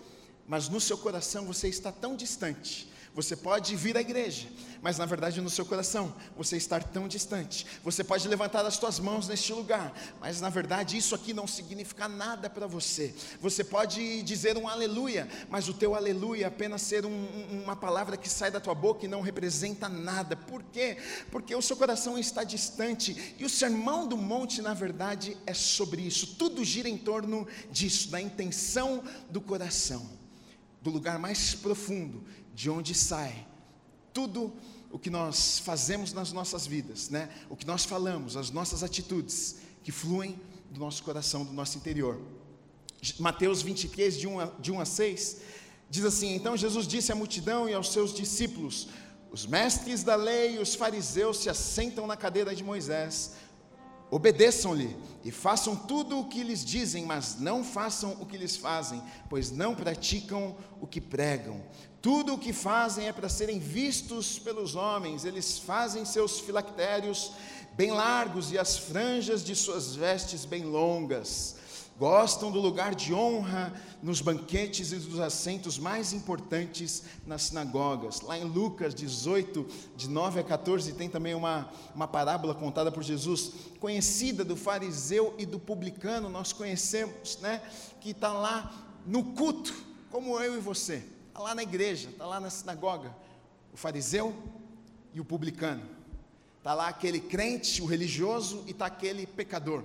mas 0.45 0.67
no 0.67 0.81
seu 0.81 0.97
coração 0.97 1.45
você 1.45 1.69
está 1.69 1.91
tão 1.91 2.15
distante 2.15 2.89
você 3.15 3.35
pode 3.35 3.75
vir 3.75 3.97
à 3.97 4.01
igreja, 4.01 4.47
mas 4.81 4.97
na 4.97 5.05
verdade 5.05 5.41
no 5.41 5.49
seu 5.49 5.65
coração 5.65 6.13
você 6.37 6.57
estar 6.57 6.83
tão 6.83 7.07
distante. 7.07 7.65
Você 7.83 8.03
pode 8.03 8.27
levantar 8.27 8.65
as 8.65 8.75
suas 8.75 8.99
mãos 8.99 9.27
neste 9.27 9.51
lugar, 9.51 9.93
mas 10.21 10.39
na 10.39 10.49
verdade 10.49 10.95
isso 10.95 11.15
aqui 11.15 11.33
não 11.33 11.47
significa 11.47 12.07
nada 12.07 12.49
para 12.49 12.67
você. 12.67 13.13
Você 13.41 13.63
pode 13.63 14.21
dizer 14.23 14.57
um 14.57 14.67
aleluia, 14.67 15.27
mas 15.49 15.67
o 15.67 15.73
teu 15.73 15.95
aleluia 15.95 16.45
é 16.45 16.47
apenas 16.47 16.81
ser 16.81 17.05
um, 17.05 17.61
uma 17.63 17.75
palavra 17.75 18.15
que 18.15 18.29
sai 18.29 18.51
da 18.51 18.59
tua 18.59 18.75
boca 18.75 19.05
e 19.05 19.09
não 19.09 19.21
representa 19.21 19.89
nada. 19.89 20.35
Por 20.35 20.63
quê? 20.63 20.97
Porque 21.31 21.55
o 21.55 21.61
seu 21.61 21.75
coração 21.75 22.17
está 22.17 22.43
distante 22.43 23.35
e 23.37 23.43
o 23.43 23.49
sermão 23.49 24.07
do 24.07 24.15
monte, 24.15 24.61
na 24.61 24.73
verdade, 24.73 25.35
é 25.45 25.53
sobre 25.53 26.01
isso. 26.01 26.35
Tudo 26.35 26.63
gira 26.63 26.87
em 26.87 26.97
torno 26.97 27.47
disso, 27.71 28.09
da 28.09 28.21
intenção 28.21 29.03
do 29.29 29.41
coração, 29.41 30.09
do 30.81 30.89
lugar 30.89 31.19
mais 31.19 31.53
profundo 31.55 32.23
de 32.59 32.69
onde 32.69 32.93
sai 32.93 33.47
tudo 34.11 34.51
o 34.91 34.99
que 34.99 35.09
nós 35.09 35.59
fazemos 35.59 36.11
nas 36.11 36.33
nossas 36.33 36.67
vidas, 36.67 37.09
né? 37.09 37.29
O 37.49 37.55
que 37.55 37.65
nós 37.65 37.85
falamos, 37.85 38.35
as 38.35 38.51
nossas 38.51 38.83
atitudes 38.83 39.59
que 39.81 39.93
fluem 39.93 40.37
do 40.69 40.77
nosso 40.77 41.01
coração, 41.01 41.45
do 41.45 41.53
nosso 41.53 41.77
interior. 41.77 42.19
Mateus 43.17 43.61
23, 43.61 44.17
de 44.17 44.27
1 44.27 44.39
a, 44.41 44.45
de 44.59 44.73
1 44.73 44.81
a 44.81 44.83
6, 44.83 45.37
diz 45.89 46.03
assim: 46.03 46.35
Então 46.35 46.57
Jesus 46.57 46.85
disse 46.85 47.13
à 47.13 47.15
multidão 47.15 47.69
e 47.69 47.73
aos 47.73 47.93
seus 47.93 48.13
discípulos: 48.13 48.89
Os 49.31 49.45
mestres 49.45 50.03
da 50.03 50.17
lei 50.17 50.55
e 50.55 50.59
os 50.59 50.75
fariseus 50.75 51.37
se 51.37 51.49
assentam 51.49 52.05
na 52.05 52.17
cadeira 52.17 52.53
de 52.53 52.61
Moisés. 52.61 53.35
Obedeçam-lhe 54.11 54.95
e 55.23 55.31
façam 55.31 55.75
tudo 55.75 56.19
o 56.19 56.25
que 56.25 56.43
lhes 56.43 56.65
dizem, 56.65 57.05
mas 57.05 57.39
não 57.39 57.63
façam 57.63 58.17
o 58.19 58.25
que 58.25 58.37
lhes 58.37 58.55
fazem, 58.55 59.01
pois 59.29 59.51
não 59.51 59.75
praticam 59.75 60.55
o 60.81 60.87
que 60.87 60.99
pregam. 60.99 61.61
Tudo 62.01 62.33
o 62.33 62.37
que 62.37 62.53
fazem 62.53 63.07
é 63.07 63.13
para 63.13 63.29
serem 63.29 63.59
vistos 63.59 64.39
pelos 64.39 64.75
homens. 64.75 65.25
Eles 65.25 65.59
fazem 65.59 66.05
seus 66.05 66.39
filactérios 66.39 67.31
bem 67.73 67.91
largos 67.91 68.51
e 68.51 68.57
as 68.57 68.77
franjas 68.77 69.43
de 69.43 69.55
suas 69.55 69.95
vestes 69.95 70.45
bem 70.45 70.63
longas 70.63 71.58
gostam 71.99 72.49
do 72.49 72.61
lugar 72.61 72.95
de 72.95 73.13
honra 73.13 73.73
nos 74.01 74.21
banquetes 74.21 74.93
e 74.93 74.95
dos 74.95 75.19
assentos 75.19 75.77
mais 75.77 76.13
importantes 76.13 77.03
nas 77.27 77.43
sinagogas. 77.43 78.21
Lá 78.21 78.37
em 78.37 78.45
Lucas 78.45 78.95
18, 78.95 79.67
de 79.97 80.07
9 80.07 80.39
a 80.39 80.43
14, 80.43 80.93
tem 80.93 81.09
também 81.09 81.35
uma, 81.35 81.69
uma 81.93 82.07
parábola 82.07 82.55
contada 82.55 82.89
por 82.89 83.03
Jesus, 83.03 83.51
conhecida 83.81 84.45
do 84.45 84.55
fariseu 84.55 85.35
e 85.37 85.45
do 85.45 85.59
publicano, 85.59 86.29
nós 86.29 86.53
conhecemos, 86.53 87.37
né? 87.41 87.61
Que 87.99 88.11
está 88.11 88.31
lá 88.31 88.73
no 89.05 89.21
culto, 89.33 89.75
como 90.09 90.39
eu 90.39 90.55
e 90.55 90.61
você, 90.61 91.03
está 91.27 91.41
lá 91.41 91.53
na 91.53 91.63
igreja, 91.63 92.09
está 92.09 92.25
lá 92.25 92.39
na 92.39 92.49
sinagoga, 92.49 93.13
o 93.73 93.77
fariseu 93.77 94.33
e 95.13 95.19
o 95.19 95.25
publicano. 95.25 95.83
Está 96.59 96.73
lá 96.73 96.87
aquele 96.87 97.19
crente, 97.19 97.81
o 97.81 97.85
religioso, 97.85 98.63
e 98.67 98.71
está 98.71 98.85
aquele 98.85 99.27
pecador. 99.27 99.83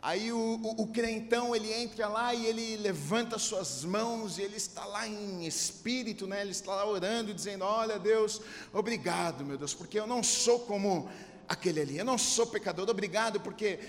Aí 0.00 0.32
o, 0.32 0.38
o, 0.38 0.82
o, 0.82 0.86
crentão 0.86 1.56
ele 1.56 1.72
entra 1.72 2.06
lá 2.06 2.32
e 2.32 2.46
ele 2.46 2.76
levanta 2.76 3.36
suas 3.36 3.84
mãos 3.84 4.38
e 4.38 4.42
ele 4.42 4.56
está 4.56 4.84
lá 4.84 5.08
em 5.08 5.44
espírito, 5.44 6.24
né? 6.24 6.40
Ele 6.40 6.52
está 6.52 6.72
lá 6.72 6.86
orando 6.86 7.32
e 7.32 7.34
dizendo: 7.34 7.64
Olha 7.64 7.98
Deus, 7.98 8.40
obrigado, 8.72 9.44
meu 9.44 9.58
Deus, 9.58 9.74
porque 9.74 9.98
eu 9.98 10.06
não 10.06 10.22
sou 10.22 10.60
como 10.60 11.10
aquele 11.48 11.80
ali, 11.80 11.98
eu 11.98 12.04
não 12.04 12.16
sou 12.16 12.46
pecador, 12.46 12.88
obrigado 12.88 13.40
porque 13.40 13.80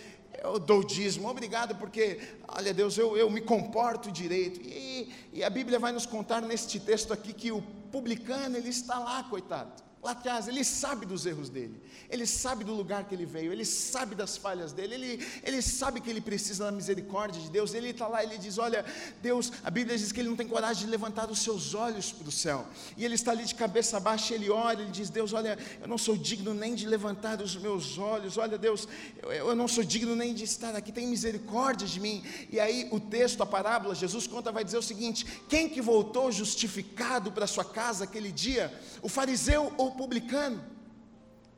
eu 0.43 0.57
dou 0.57 0.83
dízimo, 0.83 1.29
obrigado 1.29 1.75
porque, 1.75 2.19
olha 2.47 2.73
Deus, 2.73 2.97
eu, 2.97 3.15
eu 3.15 3.29
me 3.29 3.41
comporto 3.41 4.11
direito. 4.11 4.59
E, 4.63 5.13
e 5.31 5.43
a 5.43 5.49
Bíblia 5.49 5.77
vai 5.77 5.91
nos 5.91 6.07
contar 6.07 6.41
neste 6.41 6.79
texto 6.79 7.13
aqui 7.13 7.33
que 7.33 7.51
o 7.51 7.61
publicano 7.91 8.57
ele 8.57 8.69
está 8.69 8.97
lá, 8.97 9.23
coitado 9.23 9.88
lá 10.01 10.11
atrás, 10.11 10.47
ele 10.47 10.63
sabe 10.63 11.05
dos 11.05 11.25
erros 11.25 11.49
dele, 11.49 11.81
ele 12.09 12.25
sabe 12.25 12.63
do 12.63 12.73
lugar 12.73 13.03
que 13.03 13.13
ele 13.13 13.25
veio, 13.25 13.51
ele 13.51 13.65
sabe 13.65 14.15
das 14.15 14.37
falhas 14.37 14.71
dele, 14.71 14.93
ele, 14.95 15.27
ele 15.43 15.61
sabe 15.61 15.99
que 15.99 16.09
ele 16.09 16.21
precisa 16.21 16.65
da 16.65 16.71
misericórdia 16.71 17.41
de 17.41 17.49
Deus, 17.49 17.73
ele 17.73 17.89
está 17.89 18.07
lá, 18.07 18.23
ele 18.23 18.37
diz: 18.37 18.57
Olha, 18.57 18.85
Deus, 19.21 19.51
a 19.63 19.69
Bíblia 19.69 19.97
diz 19.97 20.11
que 20.11 20.21
ele 20.21 20.29
não 20.29 20.37
tem 20.37 20.47
coragem 20.47 20.85
de 20.85 20.89
levantar 20.89 21.29
os 21.29 21.39
seus 21.39 21.73
olhos 21.73 22.13
para 22.13 22.29
o 22.29 22.31
céu, 22.31 22.65
e 22.95 23.03
ele 23.03 23.15
está 23.15 23.31
ali 23.31 23.43
de 23.43 23.53
cabeça 23.53 23.99
baixa, 23.99 24.33
ele 24.33 24.49
olha, 24.49 24.81
ele 24.81 24.91
diz: 24.91 25.09
Deus, 25.09 25.33
olha, 25.33 25.57
eu 25.81 25.87
não 25.87 25.97
sou 25.97 26.15
digno 26.15 26.53
nem 26.53 26.75
de 26.75 26.87
levantar 26.87 27.41
os 27.41 27.57
meus 27.57 27.97
olhos, 27.97 28.37
olha, 28.37 28.57
Deus, 28.57 28.87
eu, 29.21 29.31
eu 29.31 29.55
não 29.55 29.67
sou 29.67 29.83
digno 29.83 30.15
nem 30.15 30.33
de 30.33 30.45
estar 30.45 30.75
aqui, 30.75 30.93
tem 30.93 31.07
misericórdia 31.07 31.85
de 31.85 31.99
mim. 31.99 32.23
E 32.49 32.57
aí 32.59 32.87
o 32.91 33.01
texto, 33.01 33.43
a 33.43 33.45
parábola, 33.45 33.93
Jesus 33.93 34.27
conta, 34.27 34.49
vai 34.49 34.63
dizer 34.63 34.77
o 34.77 34.81
seguinte: 34.81 35.25
Quem 35.49 35.67
que 35.67 35.81
voltou 35.81 36.31
justificado 36.31 37.33
para 37.33 37.45
sua 37.45 37.65
casa 37.65 38.05
aquele 38.05 38.31
dia? 38.31 38.73
O 39.01 39.09
fariseu 39.09 39.73
ou 39.77 39.88
o 39.89 39.95
publicano. 39.95 40.63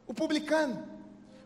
O 0.08 0.14
publicano. 0.14 0.88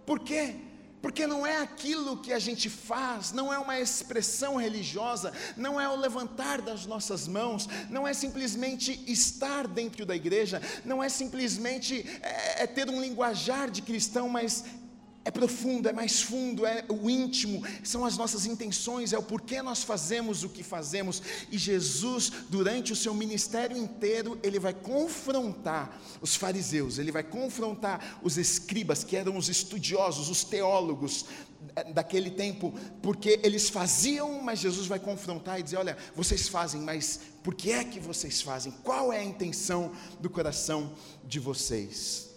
Por 0.06 0.20
quê? 0.20 0.56
Porque 1.02 1.28
não 1.28 1.46
é 1.46 1.58
aquilo 1.58 2.18
que 2.18 2.34
a 2.34 2.40
gente 2.40 2.68
faz, 2.68 3.32
não 3.32 3.54
é 3.54 3.60
uma 3.60 3.80
expressão 3.80 4.56
religiosa, 4.56 5.32
não 5.56 5.80
é 5.80 5.88
o 5.88 5.96
levantar 5.96 6.62
das 6.62 6.88
nossas 6.88 7.28
mãos, 7.28 7.68
não 7.92 8.08
é 8.08 8.14
simplesmente 8.14 9.04
estar 9.06 9.68
dentro 9.68 10.04
da 10.04 10.16
igreja, 10.16 10.60
não 10.84 11.04
é 11.04 11.10
simplesmente 11.10 12.04
é, 12.24 12.64
é 12.64 12.68
ter 12.68 12.90
um 12.90 13.00
linguajar 13.00 13.70
de 13.70 13.84
cristão, 13.84 14.28
mas 14.28 14.66
é 15.26 15.32
profundo, 15.32 15.90
é 15.90 15.92
mais 15.92 16.22
fundo, 16.22 16.68
é 16.68 16.86
o 16.88 17.10
íntimo, 17.10 17.64
são 17.84 18.06
as 18.06 18.16
nossas 18.16 18.46
intenções, 18.46 19.12
é 19.12 19.18
o 19.18 19.24
porquê 19.24 19.60
nós 19.60 19.82
fazemos 19.82 20.44
o 20.44 20.50
que 20.50 20.62
fazemos. 20.62 21.20
E 21.52 21.58
Jesus, 21.58 22.32
durante 22.48 22.94
o 22.94 22.96
seu 22.96 23.12
ministério 23.12 23.76
inteiro, 23.76 24.40
ele 24.44 24.60
vai 24.60 24.74
confrontar 24.74 26.00
os 26.22 26.36
fariseus, 26.36 27.00
ele 27.00 27.12
vai 27.12 27.24
confrontar 27.24 28.20
os 28.22 28.38
escribas, 28.38 29.04
que 29.04 29.18
eram 29.18 29.36
os 29.36 29.50
estudiosos, 29.50 30.30
os 30.30 30.44
teólogos 30.44 31.26
daquele 31.92 32.30
tempo, 32.30 32.72
porque 33.02 33.40
eles 33.44 33.68
faziam, 33.68 34.44
mas 34.44 34.60
Jesus 34.60 34.86
vai 34.86 35.00
confrontar 35.00 35.60
e 35.60 35.64
dizer: 35.64 35.78
Olha, 35.78 35.98
vocês 36.16 36.48
fazem, 36.48 36.82
mas 36.82 37.20
por 37.44 37.56
que 37.56 37.72
é 37.72 37.84
que 37.84 38.00
vocês 38.00 38.44
fazem? 38.44 38.72
Qual 38.84 39.12
é 39.12 39.22
a 39.22 39.24
intenção 39.24 39.92
do 40.20 40.30
coração 40.30 40.94
de 41.24 41.40
vocês? 41.40 42.30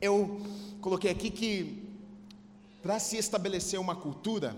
Eu 0.00 0.40
coloquei 0.80 1.10
aqui 1.10 1.30
que 1.30 1.83
para 2.84 2.98
se 2.98 3.16
estabelecer 3.16 3.80
uma 3.80 3.96
cultura, 3.96 4.54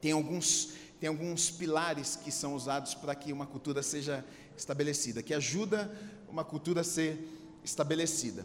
tem 0.00 0.10
alguns, 0.10 0.70
tem 0.98 1.08
alguns 1.08 1.48
pilares 1.48 2.16
que 2.16 2.32
são 2.32 2.56
usados 2.56 2.92
para 2.92 3.14
que 3.14 3.32
uma 3.32 3.46
cultura 3.46 3.84
seja 3.84 4.24
estabelecida, 4.56 5.22
que 5.22 5.32
ajuda 5.32 5.96
uma 6.28 6.44
cultura 6.44 6.80
a 6.80 6.84
ser 6.84 7.24
estabelecida. 7.62 8.44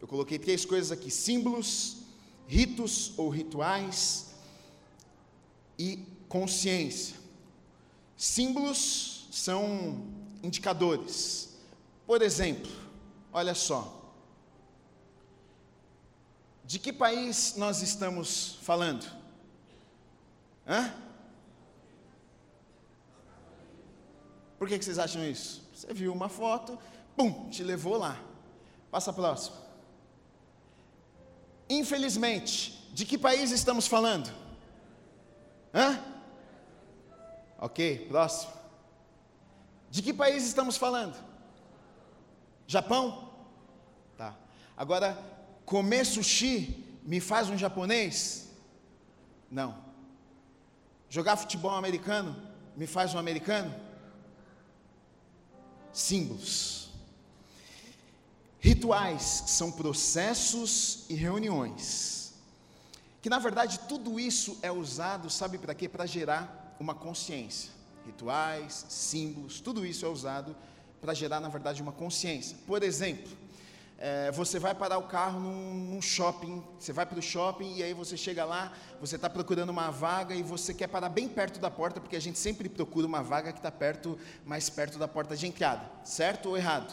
Eu 0.00 0.06
coloquei 0.06 0.38
três 0.38 0.64
coisas 0.64 0.92
aqui: 0.92 1.10
símbolos, 1.10 2.04
ritos 2.46 3.12
ou 3.16 3.28
rituais 3.28 4.26
e 5.76 5.98
consciência. 6.28 7.16
Símbolos 8.16 9.26
são 9.32 10.06
indicadores. 10.40 11.48
Por 12.06 12.22
exemplo, 12.22 12.70
olha 13.32 13.56
só, 13.56 14.03
de 16.64 16.78
que 16.78 16.92
país 16.92 17.54
nós 17.56 17.82
estamos 17.82 18.58
falando? 18.62 19.04
Hã? 20.66 20.92
Por 24.58 24.66
que, 24.66 24.78
que 24.78 24.84
vocês 24.84 24.98
acham 24.98 25.22
isso? 25.24 25.62
Você 25.74 25.92
viu 25.92 26.12
uma 26.12 26.28
foto, 26.28 26.78
pum, 27.14 27.50
te 27.50 27.62
levou 27.62 27.98
lá. 27.98 28.18
Passa 28.90 29.10
a 29.10 29.14
próxima. 29.14 29.56
Infelizmente, 31.68 32.88
de 32.92 33.04
que 33.04 33.18
país 33.18 33.50
estamos 33.50 33.86
falando? 33.86 34.32
Hã? 35.74 36.02
Ok, 37.58 38.06
próximo. 38.08 38.52
De 39.90 40.00
que 40.00 40.14
país 40.14 40.46
estamos 40.46 40.76
falando? 40.76 41.16
Japão? 42.66 43.32
Tá. 44.16 44.34
Agora, 44.76 45.18
comer 45.64 46.04
sushi 46.04 46.84
me 47.02 47.20
faz 47.20 47.48
um 47.48 47.56
japonês? 47.56 48.48
Não. 49.50 49.76
Jogar 51.08 51.36
futebol 51.36 51.72
americano 51.72 52.36
me 52.76 52.86
faz 52.86 53.14
um 53.14 53.18
americano? 53.18 53.74
Símbolos. 55.92 56.90
Rituais 58.58 59.44
são 59.46 59.70
processos 59.70 61.04
e 61.08 61.14
reuniões. 61.14 62.34
Que 63.20 63.30
na 63.30 63.38
verdade 63.38 63.78
tudo 63.80 64.18
isso 64.18 64.58
é 64.62 64.72
usado, 64.72 65.30
sabe 65.30 65.58
para 65.58 65.74
quê? 65.74 65.88
Para 65.88 66.06
gerar 66.06 66.74
uma 66.80 66.94
consciência. 66.94 67.70
Rituais, 68.04 68.86
símbolos, 68.88 69.60
tudo 69.60 69.86
isso 69.86 70.04
é 70.04 70.08
usado 70.08 70.54
para 71.00 71.12
gerar, 71.12 71.38
na 71.38 71.48
verdade, 71.48 71.82
uma 71.82 71.92
consciência. 71.92 72.56
Por 72.66 72.82
exemplo, 72.82 73.30
é, 73.98 74.30
você 74.32 74.58
vai 74.58 74.74
parar 74.74 74.98
o 74.98 75.04
carro 75.04 75.40
num, 75.40 75.74
num 75.74 76.02
shopping, 76.02 76.62
você 76.78 76.92
vai 76.92 77.06
para 77.06 77.18
o 77.18 77.22
shopping 77.22 77.76
e 77.76 77.82
aí 77.82 77.94
você 77.94 78.16
chega 78.16 78.44
lá, 78.44 78.72
você 79.00 79.16
está 79.16 79.30
procurando 79.30 79.70
uma 79.70 79.90
vaga 79.90 80.34
e 80.34 80.42
você 80.42 80.74
quer 80.74 80.88
parar 80.88 81.08
bem 81.08 81.28
perto 81.28 81.60
da 81.60 81.70
porta, 81.70 82.00
porque 82.00 82.16
a 82.16 82.20
gente 82.20 82.38
sempre 82.38 82.68
procura 82.68 83.06
uma 83.06 83.22
vaga 83.22 83.52
que 83.52 83.58
está 83.58 83.70
perto, 83.70 84.18
mais 84.44 84.68
perto 84.68 84.98
da 84.98 85.06
porta 85.06 85.36
de 85.36 85.46
entrada, 85.46 85.88
certo 86.02 86.50
ou 86.50 86.56
errado? 86.56 86.92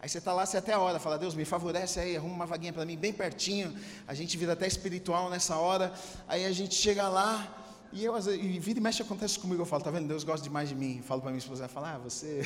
Aí 0.00 0.08
você 0.08 0.18
está 0.18 0.32
lá, 0.32 0.44
você 0.44 0.56
até 0.56 0.72
a 0.72 0.80
hora, 0.80 0.98
fala, 0.98 1.16
Deus, 1.16 1.32
me 1.32 1.44
favorece 1.44 2.00
aí, 2.00 2.16
arruma 2.16 2.34
uma 2.34 2.46
vaguinha 2.46 2.72
para 2.72 2.84
mim 2.84 2.96
bem 2.96 3.12
pertinho, 3.12 3.72
a 4.06 4.12
gente 4.14 4.36
vira 4.36 4.54
até 4.54 4.66
espiritual 4.66 5.30
nessa 5.30 5.56
hora, 5.56 5.92
aí 6.26 6.44
a 6.44 6.50
gente 6.50 6.74
chega 6.74 7.08
lá, 7.08 7.56
e 7.92 8.04
eu, 8.04 8.18
e 8.18 8.58
vira 8.58 8.80
e 8.80 8.82
mexe 8.82 9.00
acontece 9.00 9.38
comigo, 9.38 9.62
eu 9.62 9.66
falo, 9.66 9.84
tá 9.84 9.92
vendo, 9.92 10.08
Deus 10.08 10.24
gosta 10.24 10.42
demais 10.42 10.68
de 10.68 10.74
mim, 10.74 10.96
eu 10.96 11.04
falo 11.04 11.20
para 11.20 11.30
minha 11.30 11.38
esposa, 11.38 11.62
ela 11.62 11.68
fala, 11.68 11.94
ah, 11.94 11.98
você... 11.98 12.42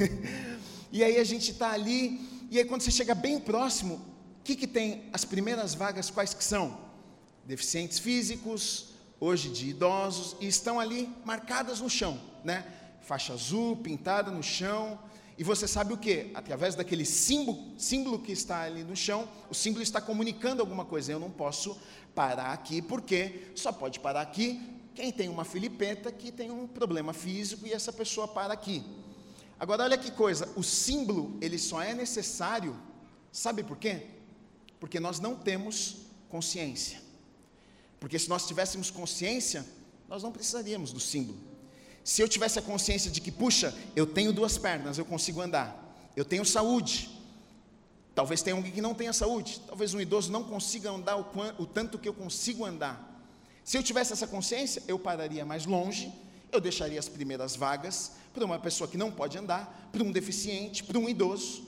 e 0.90 1.04
aí 1.04 1.18
a 1.18 1.24
gente 1.24 1.50
está 1.50 1.72
ali, 1.72 2.39
e 2.50 2.58
aí 2.58 2.64
quando 2.64 2.82
você 2.82 2.90
chega 2.90 3.14
bem 3.14 3.38
próximo, 3.38 3.94
o 4.40 4.42
que, 4.42 4.56
que 4.56 4.66
tem 4.66 5.08
as 5.12 5.24
primeiras 5.24 5.74
vagas, 5.74 6.10
quais 6.10 6.34
que 6.34 6.44
são? 6.44 6.78
Deficientes 7.46 7.98
físicos, 7.98 8.90
hoje 9.18 9.48
de 9.48 9.68
idosos, 9.68 10.36
e 10.40 10.46
estão 10.46 10.80
ali 10.80 11.08
marcadas 11.24 11.80
no 11.80 11.88
chão, 11.88 12.20
né? 12.44 12.66
Faixa 13.02 13.32
azul, 13.32 13.76
pintada 13.76 14.30
no 14.30 14.42
chão, 14.42 14.98
e 15.40 15.42
você 15.42 15.66
sabe 15.66 15.94
o 15.94 15.96
que? 15.96 16.30
Através 16.34 16.74
daquele 16.74 17.06
símbolo, 17.06 17.72
símbolo 17.78 18.18
que 18.18 18.30
está 18.30 18.60
ali 18.60 18.84
no 18.84 18.94
chão, 18.94 19.26
o 19.48 19.54
símbolo 19.54 19.82
está 19.82 19.98
comunicando 19.98 20.60
alguma 20.60 20.84
coisa. 20.84 21.12
Eu 21.12 21.18
não 21.18 21.30
posso 21.30 21.78
parar 22.14 22.52
aqui, 22.52 22.82
porque 22.82 23.50
só 23.54 23.72
pode 23.72 24.00
parar 24.00 24.20
aqui 24.20 24.60
quem 24.94 25.10
tem 25.10 25.30
uma 25.30 25.46
filipeta 25.46 26.12
que 26.12 26.30
tem 26.30 26.50
um 26.50 26.66
problema 26.66 27.14
físico 27.14 27.66
e 27.66 27.72
essa 27.72 27.90
pessoa 27.90 28.28
para 28.28 28.52
aqui. 28.52 28.84
Agora 29.60 29.84
olha 29.84 29.98
que 29.98 30.10
coisa, 30.10 30.48
o 30.56 30.62
símbolo 30.62 31.38
ele 31.40 31.58
só 31.58 31.80
é 31.82 31.94
necessário 31.94 32.74
Sabe 33.32 33.62
por 33.62 33.76
quê? 33.76 34.06
Porque 34.78 34.98
nós 34.98 35.20
não 35.20 35.36
temos 35.36 35.96
consciência. 36.28 37.00
Porque 37.98 38.18
se 38.18 38.28
nós 38.28 38.46
tivéssemos 38.46 38.90
consciência, 38.90 39.64
nós 40.08 40.22
não 40.22 40.32
precisaríamos 40.32 40.92
do 40.92 41.00
símbolo. 41.00 41.38
Se 42.02 42.22
eu 42.22 42.28
tivesse 42.28 42.58
a 42.58 42.62
consciência 42.62 43.10
de 43.10 43.20
que, 43.20 43.30
puxa, 43.30 43.76
eu 43.94 44.06
tenho 44.06 44.32
duas 44.32 44.58
pernas, 44.58 44.98
eu 44.98 45.04
consigo 45.04 45.40
andar, 45.40 46.10
eu 46.16 46.24
tenho 46.24 46.44
saúde, 46.44 47.10
talvez 48.14 48.42
tenha 48.42 48.56
alguém 48.56 48.72
que 48.72 48.80
não 48.80 48.94
tenha 48.94 49.12
saúde, 49.12 49.60
talvez 49.66 49.92
um 49.92 50.00
idoso 50.00 50.32
não 50.32 50.42
consiga 50.42 50.90
andar 50.90 51.16
o, 51.16 51.26
o 51.58 51.66
tanto 51.66 51.98
que 51.98 52.08
eu 52.08 52.14
consigo 52.14 52.64
andar. 52.64 53.06
Se 53.62 53.76
eu 53.76 53.82
tivesse 53.82 54.14
essa 54.14 54.26
consciência, 54.26 54.82
eu 54.88 54.98
pararia 54.98 55.44
mais 55.44 55.66
longe, 55.66 56.12
eu 56.52 56.60
deixaria 56.60 56.98
as 56.98 57.08
primeiras 57.08 57.56
vagas 57.56 58.12
para 58.32 58.44
uma 58.44 58.58
pessoa 58.58 58.88
que 58.88 58.96
não 58.96 59.10
pode 59.10 59.36
andar, 59.36 59.88
para 59.92 60.02
um 60.02 60.12
deficiente, 60.12 60.84
para 60.84 60.98
um 60.98 61.08
idoso, 61.08 61.64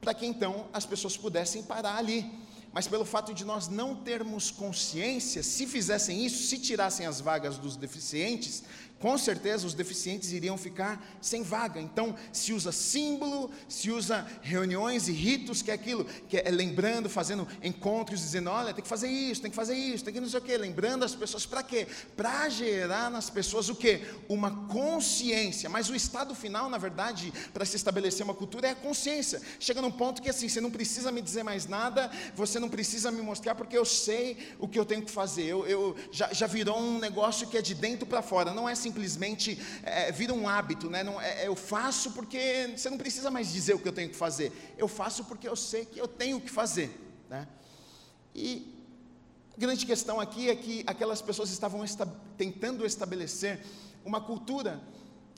para 0.00 0.14
que 0.14 0.26
então 0.26 0.66
as 0.72 0.86
pessoas 0.86 1.16
pudessem 1.16 1.62
parar 1.62 1.96
ali. 1.96 2.30
Mas 2.72 2.88
pelo 2.88 3.04
fato 3.04 3.34
de 3.34 3.44
nós 3.44 3.68
não 3.68 3.94
termos 3.94 4.50
consciência, 4.50 5.42
se 5.42 5.66
fizessem 5.66 6.24
isso, 6.24 6.48
se 6.48 6.58
tirassem 6.58 7.06
as 7.06 7.20
vagas 7.20 7.58
dos 7.58 7.76
deficientes, 7.76 8.62
com 9.02 9.18
certeza 9.18 9.66
os 9.66 9.74
deficientes 9.74 10.30
iriam 10.30 10.56
ficar 10.56 11.04
sem 11.20 11.42
vaga. 11.42 11.80
Então, 11.80 12.14
se 12.32 12.52
usa 12.52 12.70
símbolo, 12.70 13.50
se 13.68 13.90
usa 13.90 14.24
reuniões 14.42 15.08
e 15.08 15.12
ritos, 15.12 15.60
que 15.60 15.72
é 15.72 15.74
aquilo, 15.74 16.04
que 16.28 16.36
é 16.36 16.48
lembrando, 16.48 17.10
fazendo 17.10 17.48
encontros, 17.64 18.20
dizendo: 18.20 18.48
olha, 18.48 18.72
tem 18.72 18.80
que 18.80 18.88
fazer 18.88 19.08
isso, 19.08 19.42
tem 19.42 19.50
que 19.50 19.56
fazer 19.56 19.74
isso, 19.74 20.04
tem 20.04 20.14
que 20.14 20.20
não 20.20 20.28
sei 20.28 20.38
o 20.38 20.42
quê, 20.42 20.56
lembrando 20.56 21.04
as 21.04 21.16
pessoas, 21.16 21.44
para 21.44 21.64
quê? 21.64 21.88
Para 22.16 22.48
gerar 22.48 23.10
nas 23.10 23.28
pessoas 23.28 23.68
o 23.68 23.74
quê? 23.74 24.02
Uma 24.28 24.68
consciência. 24.68 25.68
Mas 25.68 25.90
o 25.90 25.96
estado 25.96 26.32
final, 26.32 26.70
na 26.70 26.78
verdade, 26.78 27.32
para 27.52 27.64
se 27.64 27.74
estabelecer 27.74 28.22
uma 28.22 28.34
cultura 28.34 28.68
é 28.68 28.70
a 28.70 28.76
consciência. 28.76 29.42
Chega 29.58 29.82
num 29.82 29.90
ponto 29.90 30.22
que 30.22 30.30
assim, 30.30 30.48
você 30.48 30.60
não 30.60 30.70
precisa 30.70 31.10
me 31.10 31.20
dizer 31.20 31.42
mais 31.42 31.66
nada, 31.66 32.08
você 32.36 32.60
não 32.60 32.68
precisa 32.68 33.10
me 33.10 33.20
mostrar, 33.20 33.56
porque 33.56 33.76
eu 33.76 33.84
sei 33.84 34.54
o 34.60 34.68
que 34.68 34.78
eu 34.78 34.84
tenho 34.84 35.02
que 35.02 35.10
fazer. 35.10 35.46
Eu, 35.46 35.66
eu 35.66 35.96
já, 36.12 36.32
já 36.32 36.46
virou 36.46 36.78
um 36.78 37.00
negócio 37.00 37.48
que 37.48 37.58
é 37.58 37.62
de 37.62 37.74
dentro 37.74 38.06
para 38.06 38.22
fora, 38.22 38.54
não 38.54 38.68
é 38.68 38.72
assim 38.74 38.91
simplesmente 38.92 39.58
é, 39.82 40.12
vira 40.12 40.34
um 40.34 40.46
hábito, 40.46 40.90
né? 40.90 41.02
Não, 41.02 41.18
é, 41.20 41.46
eu 41.46 41.56
faço 41.56 42.12
porque 42.12 42.74
você 42.76 42.90
não 42.90 42.98
precisa 42.98 43.30
mais 43.30 43.50
dizer 43.50 43.74
o 43.74 43.78
que 43.78 43.88
eu 43.88 43.92
tenho 43.92 44.10
que 44.10 44.16
fazer. 44.16 44.52
Eu 44.76 44.86
faço 44.86 45.24
porque 45.24 45.48
eu 45.48 45.56
sei 45.56 45.86
que 45.86 45.98
eu 45.98 46.06
tenho 46.06 46.40
que 46.40 46.50
fazer, 46.50 46.90
né? 47.30 47.48
E 48.34 48.74
a 49.56 49.60
grande 49.60 49.86
questão 49.86 50.20
aqui 50.20 50.50
é 50.50 50.54
que 50.54 50.84
aquelas 50.86 51.22
pessoas 51.22 51.50
estavam 51.50 51.82
esta, 51.82 52.06
tentando 52.36 52.84
estabelecer 52.84 53.60
uma 54.04 54.20
cultura 54.20 54.82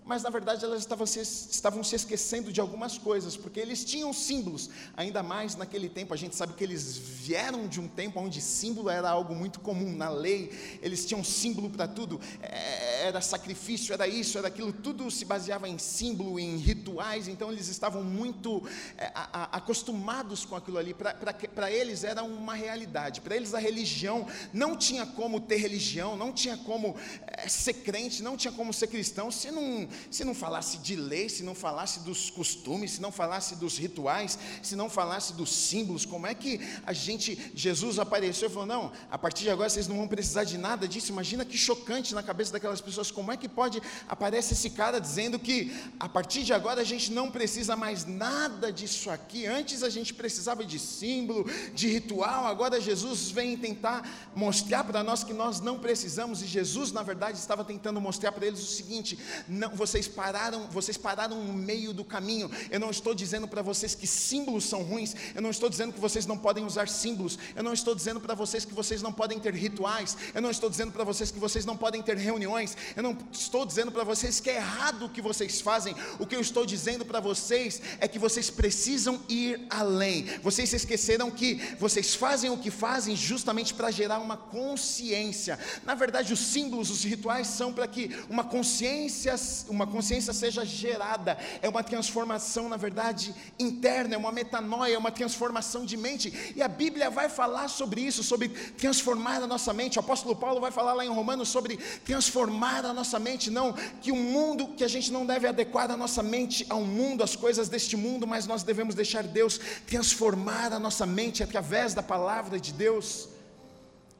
mas 0.04 0.22
na 0.22 0.28
verdade 0.28 0.64
elas 0.64 0.80
estavam 0.80 1.06
se, 1.06 1.20
estavam 1.20 1.82
se 1.82 1.96
esquecendo 1.96 2.52
de 2.52 2.60
algumas 2.60 2.98
coisas, 2.98 3.36
porque 3.36 3.58
eles 3.58 3.84
tinham 3.84 4.12
símbolos, 4.12 4.68
ainda 4.96 5.22
mais 5.22 5.56
naquele 5.56 5.88
tempo, 5.88 6.12
a 6.12 6.16
gente 6.16 6.36
sabe 6.36 6.52
que 6.52 6.62
eles 6.62 6.96
vieram 6.96 7.66
de 7.66 7.80
um 7.80 7.88
tempo 7.88 8.20
onde 8.20 8.40
símbolo 8.40 8.90
era 8.90 9.08
algo 9.08 9.34
muito 9.34 9.60
comum, 9.60 9.96
na 9.96 10.10
lei, 10.10 10.52
eles 10.82 11.06
tinham 11.06 11.24
símbolo 11.24 11.70
para 11.70 11.88
tudo, 11.88 12.20
é, 12.42 12.93
era 13.04 13.20
sacrifício, 13.20 13.92
era 13.92 14.08
isso, 14.08 14.38
era 14.38 14.48
aquilo, 14.48 14.72
tudo 14.72 15.10
se 15.10 15.24
baseava 15.24 15.68
em 15.68 15.78
símbolo, 15.78 16.38
em 16.38 16.56
rituais, 16.56 17.28
então 17.28 17.52
eles 17.52 17.68
estavam 17.68 18.02
muito 18.02 18.66
é, 18.96 19.10
a, 19.14 19.56
acostumados 19.56 20.44
com 20.44 20.56
aquilo 20.56 20.78
ali, 20.78 20.94
para 20.94 21.70
eles 21.70 22.04
era 22.04 22.22
uma 22.22 22.54
realidade, 22.54 23.20
para 23.20 23.36
eles 23.36 23.54
a 23.54 23.58
religião 23.58 24.26
não 24.52 24.76
tinha 24.76 25.04
como 25.04 25.40
ter 25.40 25.56
religião, 25.56 26.16
não 26.16 26.32
tinha 26.32 26.56
como 26.56 26.96
é, 27.26 27.48
ser 27.48 27.74
crente, 27.74 28.22
não 28.22 28.36
tinha 28.36 28.52
como 28.52 28.72
ser 28.72 28.86
cristão, 28.86 29.30
se 29.30 29.50
não 29.50 29.88
se 30.10 30.24
não 30.24 30.34
falasse 30.34 30.78
de 30.78 30.96
lei, 30.96 31.28
se 31.28 31.42
não 31.42 31.54
falasse 31.54 32.00
dos 32.00 32.30
costumes, 32.30 32.92
se 32.92 33.00
não 33.00 33.12
falasse 33.12 33.56
dos 33.56 33.78
rituais, 33.78 34.38
se 34.62 34.76
não 34.76 34.88
falasse 34.88 35.32
dos 35.32 35.50
símbolos, 35.50 36.04
como 36.04 36.26
é 36.26 36.34
que 36.34 36.60
a 36.86 36.92
gente, 36.92 37.52
Jesus 37.54 37.98
apareceu 37.98 38.48
e 38.48 38.52
falou: 38.52 38.66
não, 38.66 38.92
a 39.10 39.18
partir 39.18 39.44
de 39.44 39.50
agora 39.50 39.68
vocês 39.68 39.88
não 39.88 39.96
vão 39.96 40.08
precisar 40.08 40.44
de 40.44 40.56
nada 40.56 40.86
disso. 40.86 41.10
Imagina 41.10 41.44
que 41.44 41.56
chocante 41.56 42.14
na 42.14 42.22
cabeça 42.22 42.52
daquelas 42.52 42.80
pessoas, 42.80 42.93
como 43.10 43.32
é 43.32 43.36
que 43.36 43.48
pode 43.48 43.82
aparecer 44.08 44.54
esse 44.54 44.70
cara 44.70 45.00
dizendo 45.00 45.38
que 45.38 45.74
a 45.98 46.08
partir 46.08 46.42
de 46.42 46.52
agora 46.52 46.80
a 46.80 46.84
gente 46.84 47.12
não 47.12 47.30
precisa 47.30 47.76
mais 47.76 48.04
nada 48.04 48.72
disso 48.72 49.10
aqui. 49.10 49.46
Antes 49.46 49.82
a 49.82 49.88
gente 49.88 50.12
precisava 50.14 50.64
de 50.64 50.78
símbolo, 50.78 51.46
de 51.74 51.88
ritual, 51.88 52.46
agora 52.46 52.80
Jesus 52.80 53.30
vem 53.30 53.56
tentar 53.56 54.08
mostrar 54.34 54.84
para 54.84 55.02
nós 55.02 55.24
que 55.24 55.32
nós 55.32 55.60
não 55.60 55.78
precisamos, 55.78 56.42
e 56.42 56.46
Jesus, 56.46 56.92
na 56.92 57.02
verdade, 57.02 57.38
estava 57.38 57.64
tentando 57.64 58.00
mostrar 58.00 58.32
para 58.32 58.46
eles 58.46 58.60
o 58.60 58.66
seguinte: 58.66 59.18
não, 59.48 59.70
vocês 59.70 60.06
pararam, 60.08 60.66
vocês 60.68 60.96
pararam 60.96 61.42
no 61.42 61.52
meio 61.52 61.92
do 61.92 62.04
caminho. 62.04 62.50
Eu 62.70 62.80
não 62.80 62.90
estou 62.90 63.14
dizendo 63.14 63.46
para 63.48 63.62
vocês 63.62 63.94
que 63.94 64.06
símbolos 64.06 64.64
são 64.64 64.82
ruins, 64.82 65.14
eu 65.34 65.42
não 65.42 65.50
estou 65.50 65.68
dizendo 65.68 65.92
que 65.92 66.00
vocês 66.00 66.26
não 66.26 66.38
podem 66.38 66.64
usar 66.64 66.88
símbolos, 66.88 67.38
eu 67.54 67.62
não 67.62 67.72
estou 67.72 67.94
dizendo 67.94 68.20
para 68.20 68.34
vocês 68.34 68.64
que 68.64 68.74
vocês 68.74 69.02
não 69.02 69.12
podem 69.12 69.38
ter 69.38 69.54
rituais, 69.54 70.16
eu 70.34 70.42
não 70.42 70.50
estou 70.50 70.68
dizendo 70.68 70.92
para 70.92 71.04
vocês 71.04 71.30
que 71.30 71.38
vocês 71.38 71.64
não 71.64 71.76
podem 71.76 72.02
ter 72.02 72.16
reuniões, 72.16 72.76
eu 72.96 73.02
não 73.02 73.16
estou 73.32 73.64
dizendo 73.64 73.90
para 73.90 74.04
vocês 74.04 74.40
que 74.40 74.50
é 74.50 74.56
errado 74.56 75.06
o 75.06 75.08
que 75.08 75.20
vocês 75.22 75.60
fazem. 75.60 75.94
O 76.18 76.26
que 76.26 76.36
eu 76.36 76.40
estou 76.40 76.66
dizendo 76.66 77.04
para 77.04 77.20
vocês 77.20 77.80
é 78.00 78.08
que 78.08 78.18
vocês 78.18 78.50
precisam 78.50 79.20
ir 79.28 79.66
além. 79.70 80.24
Vocês 80.42 80.70
se 80.70 80.76
esqueceram 80.76 81.30
que 81.30 81.54
vocês 81.78 82.14
fazem 82.14 82.50
o 82.50 82.58
que 82.58 82.70
fazem 82.70 83.16
justamente 83.16 83.74
para 83.74 83.90
gerar 83.90 84.18
uma 84.18 84.36
consciência. 84.36 85.58
Na 85.84 85.94
verdade, 85.94 86.32
os 86.32 86.40
símbolos, 86.40 86.90
os 86.90 87.04
rituais 87.04 87.46
são 87.46 87.72
para 87.72 87.86
que 87.86 88.10
uma 88.28 88.44
consciência, 88.44 89.34
uma 89.68 89.86
consciência 89.86 90.32
seja 90.32 90.64
gerada, 90.64 91.38
é 91.62 91.68
uma 91.68 91.82
transformação, 91.82 92.68
na 92.68 92.76
verdade, 92.76 93.34
interna, 93.58 94.14
é 94.14 94.18
uma 94.18 94.32
metanoia, 94.32 94.94
é 94.94 94.98
uma 94.98 95.10
transformação 95.10 95.84
de 95.84 95.96
mente, 95.96 96.52
e 96.54 96.62
a 96.62 96.68
Bíblia 96.68 97.10
vai 97.10 97.28
falar 97.28 97.68
sobre 97.68 98.00
isso, 98.00 98.22
sobre 98.22 98.48
transformar 98.48 99.42
a 99.42 99.46
nossa 99.46 99.72
mente. 99.72 99.98
O 99.98 100.00
apóstolo 100.00 100.34
Paulo 100.34 100.60
vai 100.60 100.70
falar 100.70 100.94
lá 100.94 101.04
em 101.04 101.08
Romanos 101.08 101.48
sobre 101.48 101.76
transformar 102.04 102.73
a 102.82 102.94
nossa 102.94 103.18
mente, 103.18 103.50
não 103.50 103.74
que 104.00 104.10
o 104.10 104.16
mundo, 104.16 104.68
que 104.68 104.82
a 104.82 104.88
gente 104.88 105.12
não 105.12 105.26
deve 105.26 105.46
adequar 105.46 105.90
a 105.90 105.96
nossa 105.96 106.22
mente 106.22 106.64
ao 106.70 106.80
mundo, 106.80 107.22
às 107.22 107.36
coisas 107.36 107.68
deste 107.68 107.96
mundo, 107.96 108.26
mas 108.26 108.46
nós 108.46 108.62
devemos 108.62 108.94
deixar 108.94 109.24
Deus 109.24 109.60
transformar 109.86 110.72
a 110.72 110.78
nossa 110.78 111.04
mente 111.04 111.42
através 111.42 111.92
da 111.92 112.02
palavra 112.02 112.58
de 112.58 112.72
Deus. 112.72 113.28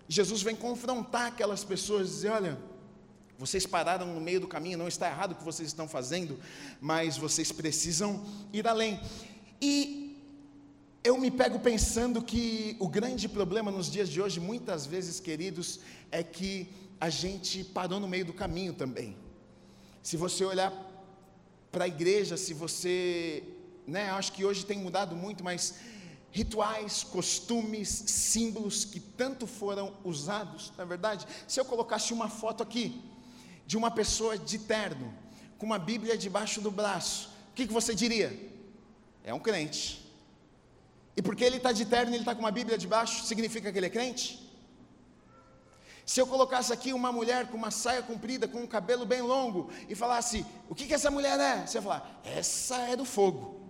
Jesus 0.06 0.42
vem 0.42 0.54
confrontar 0.54 1.28
aquelas 1.28 1.64
pessoas 1.64 2.08
e 2.08 2.12
dizer: 2.12 2.28
olha, 2.28 2.58
vocês 3.38 3.66
pararam 3.66 4.06
no 4.06 4.20
meio 4.20 4.40
do 4.40 4.46
caminho, 4.46 4.78
não 4.78 4.88
está 4.88 5.08
errado 5.08 5.32
o 5.32 5.34
que 5.34 5.44
vocês 5.44 5.68
estão 5.68 5.88
fazendo, 5.88 6.38
mas 6.80 7.16
vocês 7.16 7.50
precisam 7.50 8.24
ir 8.52 8.66
além. 8.68 9.00
E 9.60 10.04
eu 11.02 11.18
me 11.18 11.30
pego 11.30 11.58
pensando 11.58 12.22
que 12.22 12.76
o 12.78 12.88
grande 12.88 13.28
problema 13.28 13.70
nos 13.70 13.90
dias 13.90 14.08
de 14.08 14.22
hoje, 14.22 14.40
muitas 14.40 14.86
vezes, 14.86 15.20
queridos, 15.20 15.80
é 16.10 16.22
que 16.22 16.68
a 17.04 17.10
gente 17.10 17.62
parou 17.62 18.00
no 18.00 18.08
meio 18.08 18.24
do 18.24 18.32
caminho 18.32 18.72
também. 18.72 19.14
Se 20.02 20.16
você 20.16 20.42
olhar 20.42 20.72
para 21.70 21.84
a 21.84 21.88
igreja, 21.88 22.34
se 22.38 22.54
você, 22.54 23.44
né, 23.86 24.10
acho 24.12 24.32
que 24.32 24.42
hoje 24.42 24.64
tem 24.64 24.78
mudado 24.78 25.14
muito, 25.14 25.44
mas 25.44 25.74
rituais, 26.30 27.04
costumes, 27.04 27.90
símbolos 27.90 28.86
que 28.86 29.00
tanto 29.00 29.46
foram 29.46 29.92
usados, 30.02 30.72
na 30.78 30.84
é 30.84 30.86
verdade, 30.86 31.26
se 31.46 31.60
eu 31.60 31.66
colocasse 31.66 32.10
uma 32.14 32.30
foto 32.30 32.62
aqui, 32.62 33.02
de 33.66 33.76
uma 33.76 33.90
pessoa 33.90 34.38
de 34.38 34.58
terno, 34.58 35.12
com 35.58 35.66
uma 35.66 35.78
Bíblia 35.78 36.16
debaixo 36.16 36.62
do 36.62 36.70
braço, 36.70 37.28
o 37.50 37.54
que, 37.54 37.66
que 37.66 37.72
você 37.72 37.94
diria? 37.94 38.32
É 39.22 39.34
um 39.34 39.40
crente. 39.40 40.10
E 41.14 41.20
porque 41.20 41.44
ele 41.44 41.58
está 41.58 41.70
de 41.70 41.84
terno 41.84 42.12
e 42.12 42.14
ele 42.14 42.22
está 42.22 42.34
com 42.34 42.40
uma 42.40 42.50
Bíblia 42.50 42.78
debaixo, 42.78 43.26
significa 43.26 43.70
que 43.70 43.78
ele 43.78 43.88
é 43.88 43.90
crente? 43.90 44.43
Se 46.06 46.20
eu 46.20 46.26
colocasse 46.26 46.72
aqui 46.72 46.92
uma 46.92 47.10
mulher 47.10 47.46
com 47.48 47.56
uma 47.56 47.70
saia 47.70 48.02
comprida, 48.02 48.46
com 48.46 48.58
um 48.58 48.66
cabelo 48.66 49.06
bem 49.06 49.22
longo, 49.22 49.70
e 49.88 49.94
falasse, 49.94 50.44
o 50.68 50.74
que, 50.74 50.86
que 50.86 50.94
essa 50.94 51.10
mulher 51.10 51.40
é? 51.40 51.66
Você 51.66 51.78
ia 51.78 51.82
falar, 51.82 52.20
essa 52.24 52.76
é 52.76 52.94
do 52.94 53.04
fogo. 53.04 53.60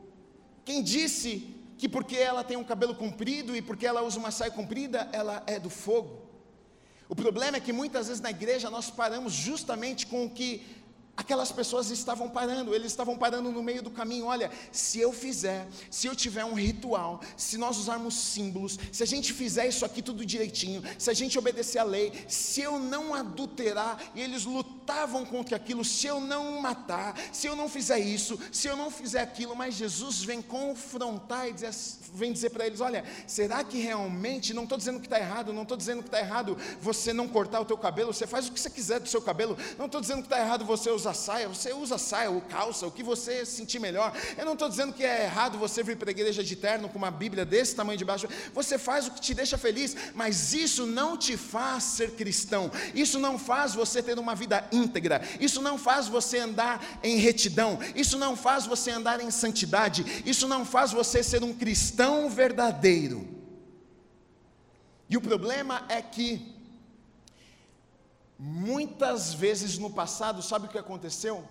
Quem 0.64 0.82
disse 0.82 1.54
que 1.78 1.88
porque 1.88 2.16
ela 2.16 2.42
tem 2.42 2.56
um 2.56 2.64
cabelo 2.64 2.94
comprido 2.94 3.54
e 3.54 3.62
porque 3.62 3.86
ela 3.86 4.02
usa 4.02 4.18
uma 4.18 4.30
saia 4.30 4.50
comprida, 4.50 5.08
ela 5.12 5.42
é 5.46 5.58
do 5.60 5.70
fogo? 5.70 6.22
O 7.08 7.14
problema 7.14 7.58
é 7.58 7.60
que 7.60 7.72
muitas 7.72 8.08
vezes 8.08 8.20
na 8.20 8.30
igreja 8.30 8.70
nós 8.70 8.90
paramos 8.90 9.32
justamente 9.32 10.06
com 10.06 10.24
o 10.24 10.30
que 10.30 10.83
aquelas 11.16 11.52
pessoas 11.52 11.90
estavam 11.90 12.28
parando, 12.28 12.74
eles 12.74 12.88
estavam 12.88 13.16
parando 13.16 13.50
no 13.50 13.62
meio 13.62 13.82
do 13.82 13.90
caminho. 13.90 14.26
Olha, 14.26 14.50
se 14.72 15.00
eu 15.00 15.12
fizer, 15.12 15.66
se 15.90 16.06
eu 16.06 16.14
tiver 16.14 16.44
um 16.44 16.54
ritual, 16.54 17.20
se 17.36 17.56
nós 17.56 17.78
usarmos 17.78 18.14
símbolos, 18.14 18.78
se 18.90 19.02
a 19.02 19.06
gente 19.06 19.32
fizer 19.32 19.66
isso 19.66 19.84
aqui 19.84 20.02
tudo 20.02 20.24
direitinho, 20.24 20.82
se 20.98 21.10
a 21.10 21.14
gente 21.14 21.38
obedecer 21.38 21.78
a 21.78 21.84
lei, 21.84 22.12
se 22.28 22.60
eu 22.60 22.78
não 22.78 23.14
adulterar, 23.14 24.02
e 24.14 24.20
eles 24.20 24.44
lutavam 24.44 25.24
contra 25.24 25.56
aquilo, 25.56 25.84
se 25.84 26.06
eu 26.06 26.20
não 26.20 26.60
matar, 26.60 27.16
se 27.32 27.46
eu 27.46 27.54
não 27.54 27.68
fizer 27.68 27.98
isso, 27.98 28.38
se 28.50 28.66
eu 28.66 28.76
não 28.76 28.90
fizer 28.90 29.20
aquilo, 29.20 29.54
mas 29.54 29.74
Jesus 29.74 30.22
vem 30.22 30.42
confrontar 30.42 31.48
e 31.48 31.52
dizer, 31.52 31.70
vem 32.12 32.32
dizer 32.32 32.50
para 32.50 32.66
eles: 32.66 32.80
olha, 32.80 33.04
será 33.26 33.62
que 33.62 33.78
realmente, 33.78 34.52
não 34.52 34.64
estou 34.64 34.76
dizendo 34.76 34.98
que 34.98 35.06
está 35.06 35.18
errado, 35.18 35.52
não 35.52 35.62
estou 35.62 35.76
dizendo 35.76 36.02
que 36.02 36.08
está 36.08 36.18
errado 36.18 36.56
você 36.80 37.12
não 37.12 37.28
cortar 37.28 37.60
o 37.60 37.64
teu 37.64 37.78
cabelo, 37.78 38.12
você 38.12 38.26
faz 38.26 38.48
o 38.48 38.52
que 38.52 38.60
você 38.60 38.70
quiser 38.70 38.98
do 38.98 39.08
seu 39.08 39.22
cabelo, 39.22 39.56
não 39.78 39.86
estou 39.86 40.00
dizendo 40.00 40.18
que 40.18 40.26
está 40.26 40.40
errado 40.40 40.64
você 40.64 40.90
usar 40.90 41.03
saia, 41.12 41.48
você 41.48 41.72
usa 41.72 41.98
saia 41.98 42.30
ou 42.30 42.40
calça, 42.40 42.86
o 42.86 42.90
que 42.90 43.02
você 43.02 43.44
sentir 43.44 43.78
melhor, 43.78 44.16
eu 44.38 44.44
não 44.44 44.54
estou 44.54 44.68
dizendo 44.68 44.92
que 44.92 45.04
é 45.04 45.24
errado 45.24 45.58
você 45.58 45.82
vir 45.82 45.96
para 45.96 46.08
a 46.08 46.12
igreja 46.12 46.42
de 46.42 46.56
terno 46.56 46.88
com 46.88 46.96
uma 46.96 47.10
Bíblia 47.10 47.44
desse 47.44 47.74
tamanho 47.74 47.98
de 47.98 48.04
baixo, 48.04 48.28
você 48.54 48.78
faz 48.78 49.06
o 49.06 49.10
que 49.10 49.20
te 49.20 49.34
deixa 49.34 49.58
feliz, 49.58 49.96
mas 50.14 50.54
isso 50.54 50.86
não 50.86 51.16
te 51.16 51.36
faz 51.36 51.82
ser 51.82 52.12
cristão, 52.12 52.70
isso 52.94 53.18
não 53.18 53.38
faz 53.38 53.74
você 53.74 54.02
ter 54.02 54.18
uma 54.18 54.34
vida 54.34 54.66
íntegra, 54.72 55.20
isso 55.40 55.60
não 55.60 55.76
faz 55.76 56.06
você 56.08 56.38
andar 56.38 57.00
em 57.02 57.16
retidão, 57.16 57.78
isso 57.94 58.16
não 58.16 58.36
faz 58.36 58.64
você 58.64 58.90
andar 58.90 59.20
em 59.20 59.30
santidade, 59.30 60.22
isso 60.24 60.46
não 60.46 60.64
faz 60.64 60.92
você 60.92 61.22
ser 61.22 61.42
um 61.42 61.52
cristão 61.52 62.30
verdadeiro. 62.30 63.34
E 65.08 65.16
o 65.16 65.20
problema 65.20 65.84
é 65.88 66.00
que, 66.00 66.53
muitas 68.38 69.32
vezes 69.32 69.78
no 69.78 69.90
passado, 69.90 70.42
sabe 70.42 70.66
o 70.66 70.68
que 70.68 70.78
aconteceu? 70.78 71.44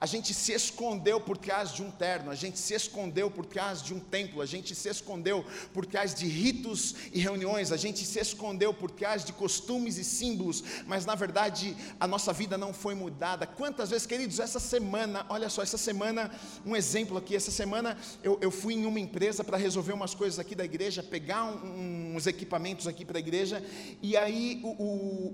A 0.00 0.06
gente 0.06 0.32
se 0.32 0.52
escondeu 0.52 1.20
por 1.20 1.36
trás 1.36 1.74
de 1.74 1.82
um 1.82 1.90
terno, 1.90 2.30
a 2.30 2.34
gente 2.34 2.58
se 2.58 2.72
escondeu 2.72 3.30
por 3.30 3.44
trás 3.44 3.82
de 3.82 3.92
um 3.92 4.00
templo, 4.00 4.40
a 4.40 4.46
gente 4.46 4.74
se 4.74 4.88
escondeu 4.88 5.44
por 5.74 5.84
trás 5.84 6.14
de 6.14 6.26
ritos 6.26 6.94
e 7.12 7.20
reuniões, 7.20 7.70
a 7.70 7.76
gente 7.76 8.06
se 8.06 8.18
escondeu 8.18 8.72
por 8.72 8.90
trás 8.90 9.22
de 9.22 9.34
costumes 9.34 9.98
e 9.98 10.04
símbolos, 10.04 10.64
mas 10.86 11.04
na 11.04 11.14
verdade 11.14 11.76
a 12.00 12.06
nossa 12.06 12.32
vida 12.32 12.56
não 12.56 12.72
foi 12.72 12.94
mudada. 12.94 13.46
Quantas 13.46 13.90
vezes, 13.90 14.06
queridos, 14.06 14.40
essa 14.40 14.58
semana, 14.58 15.26
olha 15.28 15.50
só, 15.50 15.62
essa 15.62 15.76
semana, 15.76 16.30
um 16.64 16.74
exemplo 16.74 17.18
aqui, 17.18 17.36
essa 17.36 17.50
semana 17.50 17.98
eu, 18.22 18.38
eu 18.40 18.50
fui 18.50 18.72
em 18.72 18.86
uma 18.86 18.98
empresa 18.98 19.44
para 19.44 19.58
resolver 19.58 19.92
umas 19.92 20.14
coisas 20.14 20.38
aqui 20.38 20.54
da 20.54 20.64
igreja, 20.64 21.02
pegar 21.02 21.44
um, 21.44 22.14
uns 22.16 22.26
equipamentos 22.26 22.86
aqui 22.86 23.04
para 23.04 23.18
a 23.18 23.20
igreja, 23.20 23.62
e 24.00 24.16
aí 24.16 24.62
o, 24.64 24.68
o, 24.68 24.86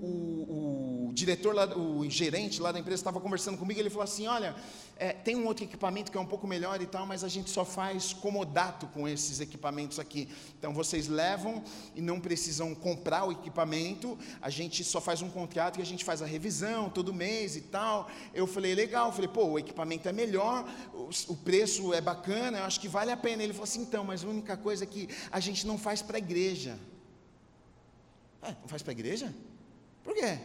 o, 0.03 1.07
o 1.07 1.13
diretor, 1.13 1.55
lá, 1.55 1.65
o 1.77 2.09
gerente 2.09 2.61
lá 2.61 2.73
da 2.73 2.79
empresa 2.79 2.99
estava 2.99 3.21
conversando 3.21 3.57
comigo, 3.57 3.79
ele 3.79 3.89
falou 3.89 4.03
assim: 4.03 4.27
olha 4.27 4.56
é, 4.99 5.13
tem 5.13 5.35
um 5.35 5.45
outro 5.45 5.63
equipamento 5.63 6.11
que 6.11 6.17
é 6.17 6.21
um 6.21 6.25
pouco 6.25 6.47
melhor 6.47 6.81
e 6.81 6.85
tal, 6.85 7.05
mas 7.05 7.23
a 7.23 7.27
gente 7.27 7.49
só 7.49 7.63
faz 7.63 8.13
comodato 8.13 8.87
com 8.87 9.07
esses 9.07 9.39
equipamentos 9.39 9.99
aqui. 9.99 10.27
Então 10.57 10.73
vocês 10.73 11.07
levam 11.07 11.63
e 11.95 12.01
não 12.01 12.19
precisam 12.19 12.73
comprar 12.73 13.25
o 13.25 13.31
equipamento, 13.31 14.17
a 14.41 14.49
gente 14.49 14.83
só 14.83 14.99
faz 14.99 15.21
um 15.21 15.29
contrato 15.29 15.79
e 15.79 15.81
a 15.81 15.85
gente 15.85 16.03
faz 16.03 16.21
a 16.21 16.25
revisão 16.25 16.89
todo 16.89 17.13
mês 17.13 17.55
e 17.55 17.61
tal. 17.61 18.09
Eu 18.33 18.47
falei, 18.47 18.73
legal, 18.73 19.07
eu 19.07 19.13
falei, 19.13 19.29
pô, 19.29 19.45
o 19.45 19.59
equipamento 19.59 20.09
é 20.09 20.11
melhor, 20.11 20.67
o, 20.93 21.09
o 21.27 21.35
preço 21.35 21.93
é 21.93 22.01
bacana, 22.01 22.59
eu 22.59 22.63
acho 22.63 22.79
que 22.79 22.87
vale 22.87 23.11
a 23.11 23.17
pena. 23.17 23.43
Ele 23.43 23.53
falou 23.53 23.65
assim, 23.65 23.81
então, 23.81 24.03
mas 24.03 24.23
a 24.23 24.27
única 24.27 24.57
coisa 24.57 24.83
é 24.83 24.87
que 24.87 25.07
a 25.31 25.39
gente 25.39 25.67
não 25.67 25.77
faz 25.77 26.01
para 26.01 26.17
a 26.17 26.19
igreja. 26.19 26.77
Ah, 28.41 28.55
não 28.61 28.67
faz 28.67 28.81
para 28.81 28.91
a 28.91 28.95
igreja? 28.95 29.33
Por 30.03 30.13
quê? 30.13 30.39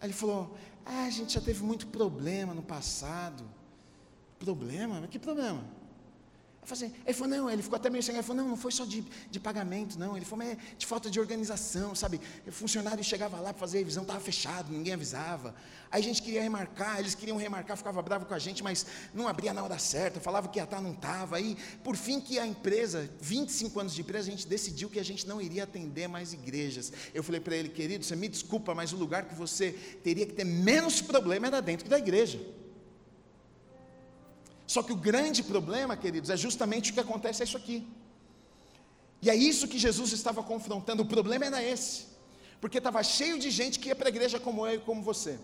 Aí 0.00 0.06
ele 0.06 0.12
falou: 0.12 0.56
ah, 0.88 1.04
a 1.04 1.10
gente 1.10 1.34
já 1.34 1.40
teve 1.40 1.62
muito 1.62 1.86
problema 1.88 2.54
no 2.54 2.62
passado. 2.62 3.44
Problema? 4.38 5.00
Mas 5.00 5.10
que 5.10 5.18
problema? 5.18 5.62
Assim, 6.70 6.92
ele 7.04 7.14
falou, 7.14 7.36
não, 7.36 7.50
ele 7.50 7.62
ficou 7.62 7.76
até 7.76 7.88
meio 7.88 8.02
sem, 8.02 8.14
ele 8.14 8.22
falou, 8.22 8.42
não, 8.42 8.50
não 8.50 8.56
foi 8.56 8.70
só 8.70 8.84
de, 8.84 9.04
de 9.30 9.40
pagamento, 9.40 9.98
não, 9.98 10.16
ele 10.16 10.24
falou, 10.24 10.44
mas 10.44 10.56
é 10.56 10.60
de 10.76 10.86
falta 10.86 11.10
de 11.10 11.18
organização, 11.18 11.94
sabe, 11.94 12.20
o 12.46 12.52
funcionário 12.52 13.02
chegava 13.02 13.38
lá 13.40 13.52
para 13.52 13.60
fazer 13.60 13.78
a 13.78 13.80
revisão, 13.80 14.02
estava 14.02 14.20
fechado, 14.20 14.70
ninguém 14.70 14.92
avisava, 14.92 15.54
aí 15.90 16.00
a 16.00 16.04
gente 16.04 16.22
queria 16.22 16.42
remarcar, 16.42 16.98
eles 17.00 17.14
queriam 17.14 17.36
remarcar, 17.36 17.76
ficava 17.76 18.02
bravo 18.02 18.26
com 18.26 18.34
a 18.34 18.38
gente, 18.38 18.62
mas 18.62 18.86
não 19.14 19.26
abria 19.26 19.52
na 19.52 19.62
hora 19.62 19.78
certa, 19.78 20.20
falava 20.20 20.48
que 20.48 20.58
ia 20.58 20.64
estar, 20.64 20.80
não 20.80 20.92
estava, 20.92 21.36
aí, 21.36 21.56
por 21.82 21.96
fim 21.96 22.20
que 22.20 22.38
a 22.38 22.46
empresa, 22.46 23.10
25 23.20 23.80
anos 23.80 23.94
de 23.94 24.00
empresa, 24.02 24.28
a 24.28 24.30
gente 24.30 24.46
decidiu 24.46 24.90
que 24.90 25.00
a 25.00 25.04
gente 25.04 25.26
não 25.26 25.40
iria 25.40 25.64
atender 25.64 26.08
mais 26.08 26.32
igrejas, 26.32 26.92
eu 27.14 27.22
falei 27.22 27.40
para 27.40 27.56
ele, 27.56 27.68
querido, 27.68 28.04
você 28.04 28.14
me 28.14 28.28
desculpa, 28.28 28.74
mas 28.74 28.92
o 28.92 28.96
lugar 28.96 29.24
que 29.24 29.34
você 29.34 29.72
teria 30.02 30.26
que 30.26 30.32
ter 30.32 30.44
menos 30.44 31.00
problema 31.00 31.46
era 31.46 31.60
dentro 31.60 31.88
da 31.88 31.98
igreja, 31.98 32.40
só 34.72 34.82
que 34.82 34.92
o 34.92 34.96
grande 34.96 35.42
problema, 35.42 35.96
queridos, 35.96 36.28
é 36.28 36.36
justamente 36.36 36.90
o 36.90 36.94
que 36.94 37.00
acontece 37.00 37.42
é 37.42 37.44
isso 37.46 37.56
aqui. 37.56 37.88
E 39.22 39.30
é 39.30 39.34
isso 39.34 39.66
que 39.66 39.78
Jesus 39.78 40.12
estava 40.12 40.42
confrontando. 40.42 41.02
O 41.02 41.06
problema 41.06 41.46
era 41.46 41.62
esse. 41.64 42.04
Porque 42.60 42.76
estava 42.76 43.02
cheio 43.02 43.38
de 43.38 43.50
gente 43.50 43.78
que 43.78 43.88
ia 43.88 43.96
para 43.96 44.08
a 44.08 44.14
igreja 44.14 44.38
como 44.38 44.66
eu 44.66 44.74
e 44.74 44.78
como 44.78 45.02
você. 45.02 45.38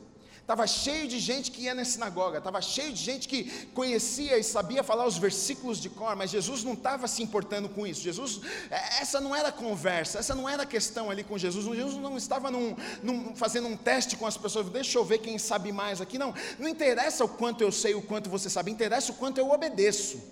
Estava 0.44 0.66
cheio 0.66 1.08
de 1.08 1.18
gente 1.18 1.50
que 1.50 1.62
ia 1.62 1.74
na 1.74 1.86
sinagoga, 1.86 2.36
estava 2.36 2.60
cheio 2.60 2.92
de 2.92 3.02
gente 3.02 3.26
que 3.26 3.44
conhecia 3.68 4.36
e 4.36 4.44
sabia 4.44 4.84
falar 4.84 5.06
os 5.06 5.16
versículos 5.16 5.78
de 5.78 5.88
cor, 5.88 6.14
mas 6.14 6.30
Jesus 6.30 6.62
não 6.62 6.74
estava 6.74 7.08
se 7.08 7.22
importando 7.22 7.66
com 7.66 7.86
isso. 7.86 8.02
Jesus, 8.02 8.42
é, 8.70 9.00
essa 9.00 9.22
não 9.22 9.34
era 9.34 9.50
conversa, 9.50 10.18
essa 10.18 10.34
não 10.34 10.46
era 10.46 10.66
questão 10.66 11.08
ali 11.10 11.24
com 11.24 11.38
Jesus. 11.38 11.64
Jesus 11.74 11.96
não 11.96 12.18
estava 12.18 12.50
num, 12.50 12.76
num, 13.02 13.34
fazendo 13.34 13.68
um 13.68 13.74
teste 13.74 14.18
com 14.18 14.26
as 14.26 14.36
pessoas, 14.36 14.68
deixa 14.68 14.98
eu 14.98 15.04
ver 15.04 15.16
quem 15.16 15.38
sabe 15.38 15.72
mais 15.72 16.02
aqui. 16.02 16.18
Não, 16.18 16.34
não 16.58 16.68
interessa 16.68 17.24
o 17.24 17.28
quanto 17.28 17.62
eu 17.62 17.72
sei, 17.72 17.94
o 17.94 18.02
quanto 18.02 18.28
você 18.28 18.50
sabe, 18.50 18.70
interessa 18.70 19.12
o 19.12 19.14
quanto 19.14 19.38
eu 19.38 19.50
obedeço. 19.50 20.22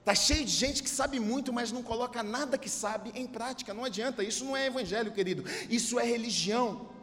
Está 0.00 0.16
cheio 0.16 0.44
de 0.44 0.50
gente 0.50 0.82
que 0.82 0.90
sabe 0.90 1.20
muito, 1.20 1.52
mas 1.52 1.70
não 1.70 1.80
coloca 1.80 2.24
nada 2.24 2.58
que 2.58 2.68
sabe 2.68 3.12
em 3.14 3.28
prática. 3.28 3.72
Não 3.72 3.84
adianta, 3.84 4.24
isso 4.24 4.44
não 4.44 4.56
é 4.56 4.66
evangelho, 4.66 5.12
querido, 5.12 5.44
isso 5.70 5.96
é 5.96 6.04
religião. 6.04 6.95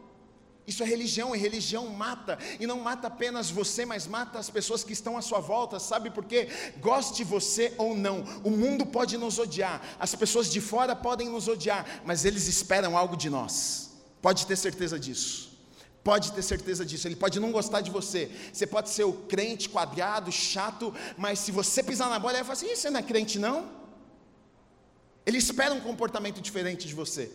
Isso 0.66 0.82
é 0.82 0.86
religião, 0.86 1.36
e 1.36 1.38
religião 1.38 1.88
mata, 1.88 2.38
e 2.58 2.66
não 2.66 2.80
mata 2.80 3.08
apenas 3.08 3.50
você, 3.50 3.84
mas 3.84 4.06
mata 4.06 4.38
as 4.38 4.48
pessoas 4.48 4.82
que 4.82 4.94
estão 4.94 5.18
à 5.18 5.22
sua 5.22 5.38
volta, 5.38 5.78
sabe 5.78 6.10
por 6.10 6.24
quê? 6.24 6.48
Goste 6.80 7.22
você 7.22 7.74
ou 7.76 7.94
não, 7.94 8.24
o 8.42 8.50
mundo 8.50 8.86
pode 8.86 9.18
nos 9.18 9.38
odiar, 9.38 9.82
as 9.98 10.14
pessoas 10.14 10.50
de 10.50 10.62
fora 10.62 10.96
podem 10.96 11.28
nos 11.28 11.48
odiar, 11.48 12.02
mas 12.06 12.24
eles 12.24 12.48
esperam 12.48 12.96
algo 12.96 13.14
de 13.14 13.28
nós, 13.28 13.90
pode 14.22 14.46
ter 14.46 14.56
certeza 14.56 14.98
disso. 14.98 15.52
Pode 16.02 16.32
ter 16.32 16.42
certeza 16.42 16.84
disso, 16.84 17.08
ele 17.08 17.16
pode 17.16 17.40
não 17.40 17.50
gostar 17.50 17.80
de 17.80 17.90
você. 17.90 18.30
Você 18.52 18.66
pode 18.66 18.90
ser 18.90 19.04
o 19.04 19.12
crente 19.14 19.70
quadrado, 19.70 20.30
chato, 20.30 20.94
mas 21.16 21.38
se 21.38 21.50
você 21.50 21.82
pisar 21.82 22.10
na 22.10 22.18
bola, 22.18 22.34
ele 22.34 22.44
vai 22.44 22.54
falar 22.54 22.70
assim: 22.70 22.76
você 22.76 22.90
não 22.90 23.00
é 23.00 23.02
crente, 23.02 23.38
não? 23.38 23.70
Ele 25.24 25.38
espera 25.38 25.72
um 25.72 25.80
comportamento 25.80 26.42
diferente 26.42 26.86
de 26.86 26.94
você. 26.94 27.32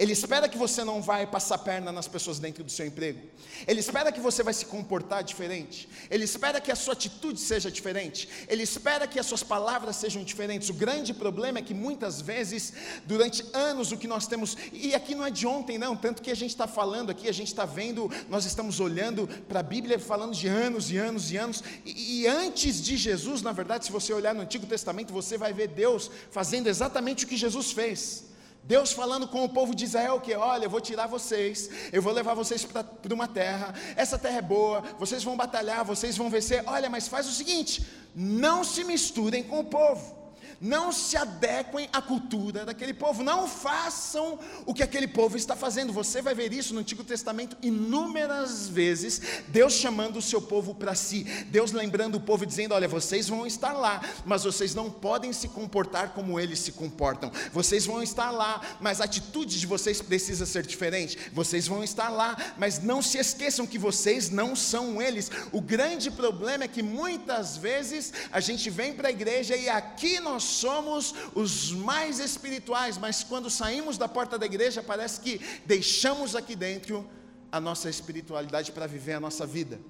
Ele 0.00 0.12
espera 0.12 0.48
que 0.48 0.56
você 0.56 0.82
não 0.82 1.02
vai 1.02 1.26
passar 1.26 1.58
perna 1.58 1.92
nas 1.92 2.08
pessoas 2.08 2.38
dentro 2.38 2.64
do 2.64 2.70
seu 2.70 2.86
emprego. 2.86 3.20
Ele 3.68 3.80
espera 3.80 4.10
que 4.10 4.18
você 4.18 4.42
vai 4.42 4.54
se 4.54 4.64
comportar 4.64 5.22
diferente. 5.22 5.86
Ele 6.10 6.24
espera 6.24 6.58
que 6.58 6.72
a 6.72 6.74
sua 6.74 6.94
atitude 6.94 7.38
seja 7.38 7.70
diferente. 7.70 8.26
Ele 8.48 8.62
espera 8.62 9.06
que 9.06 9.20
as 9.20 9.26
suas 9.26 9.42
palavras 9.42 9.96
sejam 9.96 10.24
diferentes. 10.24 10.70
O 10.70 10.72
grande 10.72 11.12
problema 11.12 11.58
é 11.58 11.62
que 11.62 11.74
muitas 11.74 12.18
vezes, 12.18 12.72
durante 13.04 13.44
anos, 13.52 13.92
o 13.92 13.98
que 13.98 14.08
nós 14.08 14.26
temos, 14.26 14.56
e 14.72 14.94
aqui 14.94 15.14
não 15.14 15.26
é 15.26 15.30
de 15.30 15.46
ontem, 15.46 15.76
não, 15.76 15.94
tanto 15.94 16.22
que 16.22 16.30
a 16.30 16.36
gente 16.36 16.52
está 16.52 16.66
falando 16.66 17.10
aqui, 17.10 17.28
a 17.28 17.32
gente 17.32 17.48
está 17.48 17.66
vendo, 17.66 18.10
nós 18.30 18.46
estamos 18.46 18.80
olhando 18.80 19.28
para 19.50 19.60
a 19.60 19.62
Bíblia 19.62 19.98
falando 19.98 20.34
de 20.34 20.48
anos 20.48 20.90
e 20.90 20.96
anos 20.96 21.30
e 21.30 21.36
anos, 21.36 21.62
e, 21.84 22.22
e 22.22 22.26
antes 22.26 22.80
de 22.80 22.96
Jesus, 22.96 23.42
na 23.42 23.52
verdade, 23.52 23.84
se 23.84 23.92
você 23.92 24.14
olhar 24.14 24.34
no 24.34 24.40
Antigo 24.40 24.64
Testamento, 24.64 25.12
você 25.12 25.36
vai 25.36 25.52
ver 25.52 25.68
Deus 25.68 26.10
fazendo 26.30 26.68
exatamente 26.68 27.26
o 27.26 27.28
que 27.28 27.36
Jesus 27.36 27.70
fez. 27.72 28.29
Deus 28.62 28.92
falando 28.92 29.26
com 29.26 29.44
o 29.44 29.48
povo 29.48 29.74
de 29.74 29.84
Israel 29.84 30.20
que, 30.20 30.34
olha, 30.34 30.64
eu 30.64 30.70
vou 30.70 30.80
tirar 30.80 31.06
vocês, 31.06 31.70
eu 31.92 32.00
vou 32.00 32.12
levar 32.12 32.34
vocês 32.34 32.64
para 32.64 32.84
uma 33.12 33.26
terra, 33.26 33.74
essa 33.96 34.18
terra 34.18 34.38
é 34.38 34.42
boa, 34.42 34.82
vocês 34.98 35.24
vão 35.24 35.36
batalhar, 35.36 35.84
vocês 35.84 36.16
vão 36.16 36.30
vencer. 36.30 36.62
Olha, 36.66 36.88
mas 36.88 37.08
faz 37.08 37.26
o 37.26 37.32
seguinte: 37.32 37.86
não 38.14 38.62
se 38.62 38.84
misturem 38.84 39.42
com 39.42 39.60
o 39.60 39.64
povo 39.64 40.19
não 40.60 40.92
se 40.92 41.16
adequem 41.16 41.88
à 41.92 42.02
cultura 42.02 42.66
daquele 42.66 42.92
povo, 42.92 43.22
não 43.22 43.48
façam 43.48 44.38
o 44.66 44.74
que 44.74 44.82
aquele 44.82 45.08
povo 45.08 45.36
está 45.36 45.56
fazendo. 45.56 45.92
Você 45.92 46.20
vai 46.20 46.34
ver 46.34 46.52
isso 46.52 46.74
no 46.74 46.80
Antigo 46.80 47.02
Testamento 47.02 47.56
inúmeras 47.62 48.68
vezes, 48.68 49.20
Deus 49.48 49.72
chamando 49.72 50.18
o 50.18 50.22
seu 50.22 50.42
povo 50.42 50.74
para 50.74 50.94
si, 50.94 51.24
Deus 51.48 51.72
lembrando 51.72 52.16
o 52.16 52.20
povo 52.20 52.44
dizendo: 52.44 52.74
Olha, 52.74 52.86
vocês 52.86 53.28
vão 53.28 53.46
estar 53.46 53.72
lá, 53.72 54.02
mas 54.26 54.44
vocês 54.44 54.74
não 54.74 54.90
podem 54.90 55.32
se 55.32 55.48
comportar 55.48 56.10
como 56.10 56.38
eles 56.38 56.58
se 56.58 56.72
comportam. 56.72 57.32
Vocês 57.52 57.86
vão 57.86 58.02
estar 58.02 58.30
lá, 58.30 58.60
mas 58.80 59.00
a 59.00 59.04
atitude 59.04 59.58
de 59.58 59.66
vocês 59.66 60.02
precisa 60.02 60.44
ser 60.44 60.66
diferente. 60.66 61.18
Vocês 61.32 61.66
vão 61.66 61.82
estar 61.82 62.10
lá, 62.10 62.36
mas 62.58 62.82
não 62.82 63.00
se 63.00 63.16
esqueçam 63.16 63.66
que 63.66 63.78
vocês 63.78 64.28
não 64.28 64.54
são 64.54 65.00
eles. 65.00 65.30
O 65.52 65.60
grande 65.60 66.10
problema 66.10 66.64
é 66.64 66.68
que 66.68 66.82
muitas 66.82 67.56
vezes 67.56 68.12
a 68.30 68.40
gente 68.40 68.68
vem 68.68 68.92
para 68.92 69.08
a 69.08 69.10
igreja 69.12 69.56
e 69.56 69.68
aqui 69.68 70.20
nós 70.20 70.49
somos 70.50 71.14
os 71.34 71.72
mais 71.72 72.18
espirituais, 72.18 72.98
mas 72.98 73.22
quando 73.22 73.48
saímos 73.48 73.96
da 73.96 74.08
porta 74.08 74.38
da 74.38 74.46
igreja, 74.46 74.82
parece 74.82 75.20
que 75.20 75.38
deixamos 75.64 76.36
aqui 76.36 76.54
dentro 76.54 77.08
a 77.50 77.60
nossa 77.60 77.88
espiritualidade 77.88 78.72
para 78.72 78.86
viver 78.86 79.14
a 79.14 79.20
nossa 79.20 79.46
vida. 79.46 79.80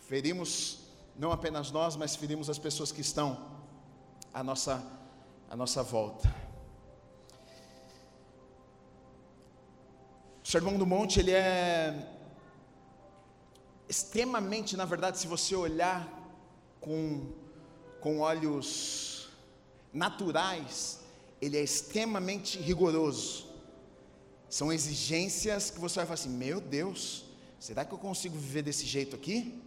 Ferimos 0.00 0.78
não 1.18 1.32
apenas 1.32 1.70
nós, 1.70 1.96
mas 1.96 2.14
ferimos 2.14 2.48
as 2.48 2.58
pessoas 2.58 2.92
que 2.92 3.00
estão 3.00 3.58
à 4.32 4.42
nossa, 4.42 4.82
à 5.50 5.56
nossa 5.56 5.82
volta. 5.82 6.32
O 10.44 10.48
Sermão 10.48 10.78
do 10.78 10.86
Monte, 10.86 11.20
ele 11.20 11.32
é 11.32 12.14
extremamente, 13.88 14.76
na 14.76 14.84
verdade, 14.84 15.18
se 15.18 15.26
você 15.26 15.54
olhar 15.56 16.08
com, 16.80 17.32
com 18.00 18.20
olhos 18.20 19.17
naturais, 19.98 21.00
ele 21.42 21.56
é 21.56 21.62
extremamente 21.62 22.58
rigoroso. 22.58 23.46
São 24.48 24.72
exigências 24.72 25.70
que 25.70 25.78
você 25.78 25.96
vai 25.96 26.06
falar 26.06 26.14
assim: 26.14 26.30
meu 26.30 26.60
Deus, 26.60 27.24
será 27.58 27.84
que 27.84 27.92
eu 27.92 27.98
consigo 27.98 28.36
viver 28.36 28.62
desse 28.62 28.86
jeito 28.86 29.14
aqui? 29.14 29.60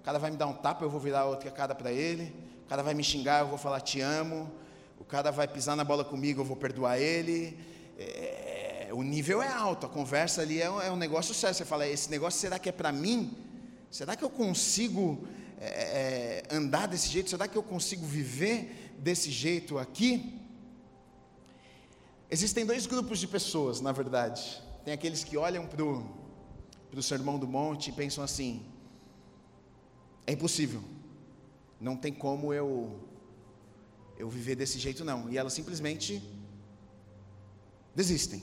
O 0.00 0.02
cara 0.04 0.18
vai 0.18 0.30
me 0.30 0.36
dar 0.36 0.46
um 0.46 0.54
tapa, 0.54 0.84
eu 0.84 0.90
vou 0.90 1.00
virar 1.00 1.26
outra 1.26 1.50
cara 1.50 1.74
para 1.74 1.92
ele. 1.92 2.34
O 2.64 2.68
cara 2.68 2.82
vai 2.82 2.94
me 2.94 3.04
xingar, 3.04 3.40
eu 3.40 3.48
vou 3.48 3.58
falar 3.58 3.80
te 3.80 4.00
amo. 4.00 4.50
O 4.98 5.04
cara 5.04 5.30
vai 5.30 5.46
pisar 5.46 5.76
na 5.76 5.84
bola 5.84 6.04
comigo, 6.04 6.40
eu 6.40 6.44
vou 6.44 6.56
perdoar 6.56 6.98
ele. 6.98 7.58
É, 7.98 8.88
o 8.92 9.02
nível 9.02 9.42
é 9.42 9.48
alto, 9.48 9.86
a 9.86 9.88
conversa 9.88 10.40
ali 10.40 10.62
é 10.62 10.66
é 10.66 10.90
um 10.90 10.96
negócio 10.96 11.34
sério. 11.34 11.54
Você 11.54 11.64
fala: 11.64 11.86
esse 11.86 12.10
negócio 12.10 12.40
será 12.40 12.58
que 12.58 12.68
é 12.68 12.72
para 12.72 12.92
mim? 12.92 13.36
Será 13.90 14.16
que 14.16 14.24
eu 14.24 14.30
consigo 14.30 15.26
é, 15.60 16.42
é, 16.50 16.54
andar 16.54 16.88
desse 16.88 17.08
jeito? 17.08 17.30
Será 17.30 17.46
que 17.46 17.56
eu 17.56 17.62
consigo 17.62 18.04
viver 18.06 18.83
desse 19.04 19.30
jeito 19.30 19.78
aqui? 19.78 20.40
Existem 22.30 22.64
dois 22.64 22.86
grupos 22.86 23.18
de 23.18 23.28
pessoas, 23.28 23.82
na 23.82 23.92
verdade. 23.92 24.62
Tem 24.82 24.94
aqueles 24.94 25.22
que 25.22 25.36
olham 25.36 25.66
para 25.66 25.84
o 25.84 27.02
Sermão 27.02 27.38
do 27.38 27.46
Monte 27.46 27.90
e 27.90 27.92
pensam 27.92 28.24
assim: 28.24 28.64
é 30.26 30.32
impossível, 30.32 30.82
não 31.78 31.96
tem 31.96 32.12
como 32.12 32.52
eu, 32.54 32.98
eu 34.16 34.28
viver 34.28 34.56
desse 34.56 34.78
jeito, 34.78 35.04
não. 35.04 35.30
E 35.30 35.36
elas 35.36 35.52
simplesmente 35.52 36.22
desistem. 37.94 38.42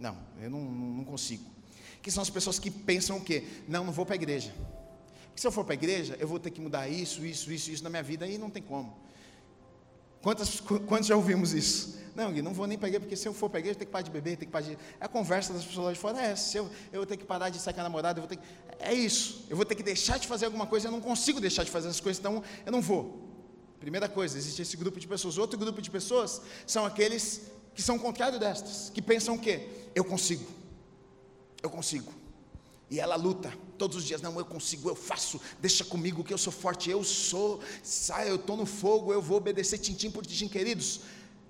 Não, 0.00 0.18
eu 0.40 0.50
não, 0.50 0.60
não 0.60 1.04
consigo. 1.04 1.48
Que 2.02 2.10
são 2.10 2.20
as 2.20 2.28
pessoas 2.28 2.58
que 2.58 2.72
pensam 2.72 3.18
o 3.18 3.24
quê? 3.24 3.44
Não, 3.68 3.84
não 3.84 3.92
vou 3.92 4.04
para 4.04 4.16
a 4.16 4.20
igreja. 4.22 4.52
Porque 5.26 5.40
se 5.40 5.46
eu 5.46 5.52
for 5.52 5.64
para 5.64 5.74
a 5.74 5.80
igreja, 5.82 6.16
eu 6.18 6.26
vou 6.26 6.40
ter 6.40 6.50
que 6.50 6.60
mudar 6.60 6.88
isso, 6.88 7.24
isso, 7.24 7.52
isso, 7.52 7.70
isso 7.70 7.84
na 7.84 7.88
minha 7.88 8.02
vida 8.02 8.26
e 8.26 8.36
não 8.36 8.50
tem 8.50 8.62
como. 8.62 9.00
Quantas, 10.22 10.60
quantos 10.60 11.08
já 11.08 11.16
ouvimos 11.16 11.52
isso? 11.52 12.00
Não, 12.14 12.30
Gui, 12.30 12.42
não 12.42 12.52
vou 12.52 12.66
nem 12.66 12.76
igreja, 12.76 13.00
porque 13.00 13.16
se 13.16 13.26
eu 13.26 13.32
for 13.32 13.48
igreja, 13.56 13.70
eu 13.70 13.74
tenho 13.74 13.86
que 13.86 13.92
parar 13.92 14.02
de 14.02 14.10
beber, 14.10 14.36
tenho 14.36 14.46
que 14.46 14.52
parar 14.52 14.66
de. 14.66 14.78
A 15.00 15.08
conversa 15.08 15.52
das 15.52 15.64
pessoas 15.64 15.86
lá 15.86 15.92
de 15.92 15.98
fora 15.98 16.20
é. 16.20 16.36
Se 16.36 16.58
eu, 16.58 16.70
eu 16.92 17.00
vou 17.00 17.06
ter 17.06 17.16
que 17.16 17.24
parar 17.24 17.48
de 17.48 17.58
sair 17.58 17.74
com 17.74 17.80
a 17.80 17.82
namorada, 17.82 18.20
eu 18.20 18.22
vou 18.22 18.28
ter 18.28 18.36
que. 18.36 18.42
É 18.78 18.92
isso. 18.92 19.46
Eu 19.48 19.56
vou 19.56 19.64
ter 19.64 19.74
que 19.74 19.82
deixar 19.82 20.18
de 20.18 20.28
fazer 20.28 20.44
alguma 20.44 20.66
coisa, 20.66 20.88
eu 20.88 20.92
não 20.92 21.00
consigo 21.00 21.40
deixar 21.40 21.64
de 21.64 21.70
fazer 21.70 21.88
essas 21.88 22.00
coisas, 22.00 22.20
então 22.20 22.42
eu 22.64 22.70
não 22.70 22.82
vou. 22.82 23.28
Primeira 23.80 24.08
coisa, 24.08 24.36
existe 24.38 24.62
esse 24.62 24.76
grupo 24.76 25.00
de 25.00 25.08
pessoas. 25.08 25.38
Outro 25.38 25.58
grupo 25.58 25.80
de 25.80 25.90
pessoas 25.90 26.40
são 26.66 26.84
aqueles 26.84 27.50
que 27.74 27.82
são 27.82 27.98
contrário 27.98 28.38
destas, 28.38 28.90
que 28.90 29.00
pensam 29.00 29.34
o 29.34 29.38
quê? 29.38 29.68
Eu 29.94 30.04
consigo. 30.04 30.46
Eu 31.62 31.70
consigo. 31.70 32.12
E 32.92 33.00
ela 33.00 33.16
luta 33.16 33.50
todos 33.78 33.96
os 33.96 34.04
dias, 34.04 34.20
não, 34.20 34.38
eu 34.38 34.44
consigo, 34.44 34.86
eu 34.90 34.94
faço, 34.94 35.40
deixa 35.62 35.82
comigo 35.82 36.22
que 36.22 36.30
eu 36.30 36.36
sou 36.36 36.52
forte, 36.52 36.90
eu 36.90 37.02
sou, 37.02 37.58
sai, 37.82 38.28
eu 38.28 38.36
estou 38.36 38.54
no 38.54 38.66
fogo, 38.66 39.14
eu 39.14 39.22
vou 39.22 39.38
obedecer 39.38 39.78
tintim 39.78 40.10
por 40.10 40.26
tintim, 40.26 40.46
queridos. 40.46 41.00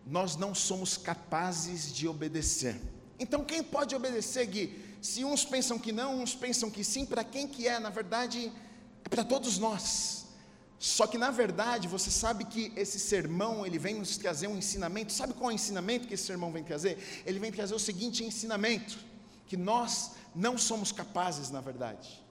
Nós 0.07 0.37
não 0.37 0.55
somos 0.55 0.96
capazes 0.96 1.92
de 1.92 2.07
obedecer. 2.07 2.81
Então 3.18 3.44
quem 3.44 3.61
pode 3.61 3.92
obedecer, 3.92 4.46
Gui? 4.46 4.85
Se 5.02 5.24
uns 5.24 5.44
pensam 5.44 5.81
que 5.81 5.90
não, 5.90 6.22
uns 6.22 6.33
pensam 6.33 6.70
que 6.70 6.85
sim, 6.85 7.05
para 7.05 7.24
quem 7.24 7.48
que 7.48 7.66
é? 7.66 7.81
Na 7.81 7.90
verdade, 7.90 8.52
é 9.05 9.09
para 9.09 9.24
todos 9.24 9.59
nós. 9.59 10.26
Só 10.78 11.09
que 11.09 11.18
na 11.18 11.33
verdade, 11.33 11.88
você 11.88 12.09
sabe 12.09 12.44
que 12.44 12.72
esse 12.76 13.00
sermão, 13.00 13.66
ele 13.66 13.81
vem 13.81 13.96
nos 13.96 14.16
trazer 14.16 14.46
um 14.46 14.57
ensinamento. 14.57 15.12
Sabe 15.12 15.35
qual 15.35 15.50
é 15.50 15.55
o 15.55 15.57
ensinamento 15.57 16.07
que 16.07 16.14
esse 16.14 16.24
sermão 16.24 16.52
vem 16.52 16.62
trazer? 16.62 16.98
Ele 17.26 17.40
vem 17.40 17.50
trazer 17.50 17.74
o 17.74 17.81
seguinte 17.81 18.22
ensinamento: 18.22 18.96
que 19.48 19.57
nós 19.57 20.12
não 20.34 20.56
somos 20.56 20.92
capazes, 20.92 21.50
na 21.50 21.60
verdade. 21.60 22.22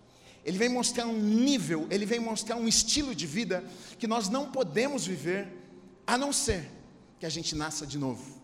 Ele 0.44 0.58
vem 0.58 0.70
mostrar 0.70 1.06
um 1.06 1.18
nível, 1.18 1.88
ele 1.90 2.06
vem 2.06 2.20
mostrar 2.20 2.56
um 2.56 2.68
estilo 2.68 3.14
de 3.14 3.28
vida 3.28 3.64
que 4.00 4.08
nós 4.08 4.28
não 4.28 4.52
podemos 4.52 5.06
viver, 5.06 5.48
a 6.06 6.18
não 6.18 6.34
ser 6.34 6.70
que 7.20 7.26
a 7.26 7.30
gente 7.30 7.56
nasça 7.56 7.86
de 7.86 7.98
novo, 7.98 8.42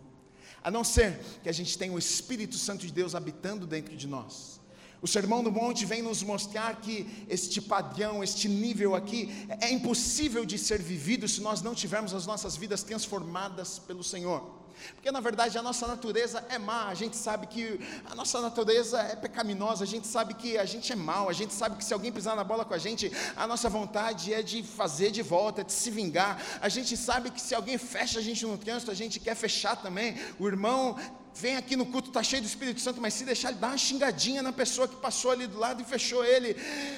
a 0.64 0.70
não 0.70 0.84
ser 0.84 1.20
que 1.42 1.50
a 1.50 1.52
gente 1.52 1.78
tenha 1.78 1.92
o 1.92 1.98
Espírito 1.98 2.56
Santo 2.56 2.86
de 2.86 2.94
Deus 2.94 3.16
habitando 3.16 3.66
dentro 3.66 3.98
de 3.98 4.08
nós. 4.08 4.58
O 5.02 5.08
Sermão 5.08 5.44
do 5.44 5.52
Monte 5.52 5.86
vem 5.86 6.02
nos 6.02 6.24
mostrar 6.24 6.82
que 6.82 7.26
este 7.30 7.62
padrão, 7.62 8.24
este 8.24 8.50
nível 8.50 8.96
aqui, 8.96 9.48
é 9.62 9.72
impossível 9.72 10.44
de 10.44 10.58
ser 10.58 10.82
vivido 10.82 11.28
se 11.28 11.40
nós 11.40 11.62
não 11.62 11.76
tivermos 11.76 12.14
as 12.14 12.26
nossas 12.26 12.56
vidas 12.56 12.82
transformadas 12.84 13.78
pelo 13.78 14.04
Senhor. 14.04 14.57
Porque 14.96 15.12
na 15.12 15.20
verdade 15.20 15.58
a 15.58 15.64
nossa 15.64 15.88
natureza 15.88 16.44
é 16.50 16.58
má, 16.58 16.88
a 16.88 16.94
gente 16.94 17.16
sabe 17.16 17.48
que 17.48 17.80
a 18.10 18.16
nossa 18.16 18.42
natureza 18.42 19.00
é 19.02 19.16
pecaminosa, 19.16 19.84
a 19.84 19.88
gente 19.88 20.08
sabe 20.08 20.34
que 20.34 20.58
a 20.58 20.66
gente 20.66 20.92
é 20.92 20.96
mal, 20.96 21.30
a 21.30 21.34
gente 21.34 21.54
sabe 21.54 21.78
que 21.78 21.86
se 21.86 21.94
alguém 21.94 22.12
pisar 22.12 22.36
na 22.36 22.44
bola 22.44 22.66
com 22.66 22.74
a 22.74 22.78
gente, 22.78 23.12
a 23.36 23.48
nossa 23.48 23.70
vontade 23.70 24.34
é 24.34 24.42
de 24.42 24.64
fazer 24.64 25.12
de 25.12 25.22
volta, 25.22 25.64
de 25.64 25.72
se 25.72 25.90
vingar. 25.90 26.42
A 26.62 26.70
gente 26.70 26.96
sabe 26.98 27.32
que 27.32 27.42
se 27.42 27.54
alguém 27.54 27.78
fecha 27.78 28.20
a 28.20 28.22
gente 28.22 28.46
no 28.46 28.58
trânsito, 28.58 28.92
a 28.92 28.96
gente 28.96 29.20
quer 29.20 29.36
fechar 29.36 29.76
também. 29.76 30.16
O 30.40 30.48
irmão 30.48 30.96
vem 31.40 31.56
aqui 31.56 31.76
no 31.76 31.86
culto, 31.86 32.10
está 32.10 32.24
cheio 32.24 32.42
do 32.42 32.48
Espírito 32.48 32.82
Santo, 32.82 33.00
mas 33.00 33.14
se 33.14 33.24
deixar 33.24 33.50
ele 33.50 33.60
dar 33.60 33.68
uma 33.68 33.78
xingadinha 33.78 34.42
na 34.42 34.52
pessoa 34.52 34.88
que 34.88 34.96
passou 34.96 35.32
ali 35.32 35.46
do 35.46 35.58
lado 35.58 35.82
e 35.82 35.86
fechou 35.86 36.24
ele, 36.24 36.56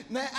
né? 0.10 0.30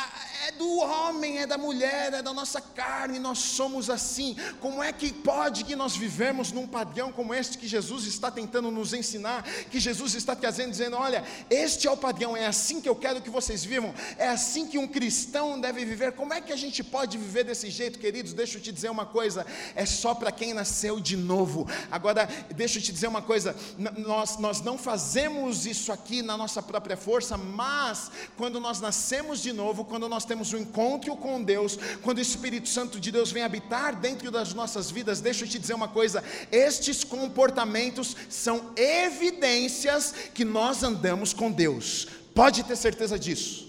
é 0.48 0.52
do 0.52 0.78
homem, 0.78 1.38
é 1.38 1.46
da 1.46 1.58
mulher, 1.58 2.14
é 2.14 2.22
da 2.22 2.32
nossa 2.32 2.60
carne, 2.60 3.18
nós 3.18 3.38
somos 3.38 3.90
assim. 3.90 4.36
Como 4.58 4.82
é 4.82 4.92
que 4.92 5.12
pode 5.12 5.64
que 5.64 5.76
nós 5.76 5.94
vivemos 5.94 6.50
num 6.50 6.66
padrão 6.66 7.12
como 7.12 7.34
este 7.34 7.58
que 7.58 7.68
Jesus 7.68 8.06
está 8.06 8.30
tentando 8.30 8.70
nos 8.70 8.94
ensinar, 8.94 9.42
que 9.70 9.78
Jesus 9.78 10.14
está 10.14 10.34
trazendo, 10.34 10.70
dizendo: 10.70 10.96
olha, 10.96 11.24
este 11.50 11.86
é 11.86 11.90
o 11.90 11.96
padrão, 11.96 12.36
é 12.36 12.46
assim 12.46 12.80
que 12.80 12.88
eu 12.88 12.96
quero 12.96 13.20
que 13.20 13.28
vocês 13.28 13.64
vivam, 13.64 13.94
é 14.16 14.28
assim 14.28 14.66
que 14.66 14.78
um 14.78 14.88
cristão 14.88 15.60
deve 15.60 15.84
viver. 15.84 16.12
Como 16.12 16.32
é 16.32 16.40
que 16.40 16.52
a 16.52 16.56
gente 16.56 16.82
pode 16.82 17.18
viver 17.18 17.44
desse 17.44 17.68
jeito, 17.70 17.98
queridos? 17.98 18.32
Deixa 18.32 18.56
eu 18.56 18.62
te 18.62 18.72
dizer 18.72 18.90
uma 18.90 19.04
coisa: 19.04 19.46
é 19.74 19.84
só 19.84 20.14
para 20.14 20.32
quem 20.32 20.54
nasceu 20.54 20.98
de 20.98 21.16
novo. 21.16 21.68
Agora, 21.90 22.26
deixa 22.54 22.78
eu 22.78 22.82
te 22.82 22.92
dizer 22.92 23.08
uma 23.08 23.22
coisa 23.22 23.54
nós, 23.98 24.38
nós 24.38 24.60
não 24.60 24.76
fazemos 24.76 25.66
isso 25.66 25.92
aqui 25.92 26.22
na 26.22 26.36
nossa 26.36 26.62
própria 26.62 26.96
força, 26.96 27.36
mas 27.36 28.10
quando 28.36 28.60
nós 28.60 28.80
nascemos 28.80 29.40
de 29.40 29.52
novo, 29.52 29.84
quando 29.84 30.08
nós 30.08 30.24
temos 30.24 30.52
um 30.52 30.58
encontro 30.58 31.16
com 31.16 31.42
Deus, 31.42 31.78
quando 32.02 32.18
o 32.18 32.22
Espírito 32.22 32.68
Santo 32.68 33.00
de 33.00 33.10
Deus 33.10 33.32
vem 33.32 33.42
habitar 33.42 33.94
dentro 33.96 34.30
das 34.30 34.54
nossas 34.54 34.90
vidas, 34.90 35.20
deixa 35.20 35.44
eu 35.44 35.48
te 35.48 35.58
dizer 35.58 35.74
uma 35.74 35.88
coisa: 35.88 36.22
estes 36.50 37.04
comportamentos 37.04 38.16
são 38.28 38.72
evidências 38.76 40.14
que 40.34 40.44
nós 40.44 40.82
andamos 40.82 41.32
com 41.32 41.50
Deus. 41.50 42.06
Pode 42.34 42.62
ter 42.64 42.76
certeza 42.76 43.18
disso. 43.18 43.68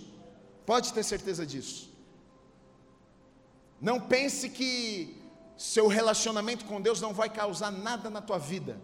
Pode 0.66 0.94
ter 0.94 1.04
certeza 1.04 1.46
disso. 1.46 1.90
Não 3.82 4.00
pense 4.00 4.50
que 4.50 5.18
seu 5.58 5.88
relacionamento 5.88 6.66
com 6.66 6.82
Deus 6.82 7.00
não 7.02 7.14
vai 7.14 7.30
causar 7.30 7.72
nada 7.72 8.10
na 8.10 8.22
tua 8.22 8.38
vida. 8.38 8.80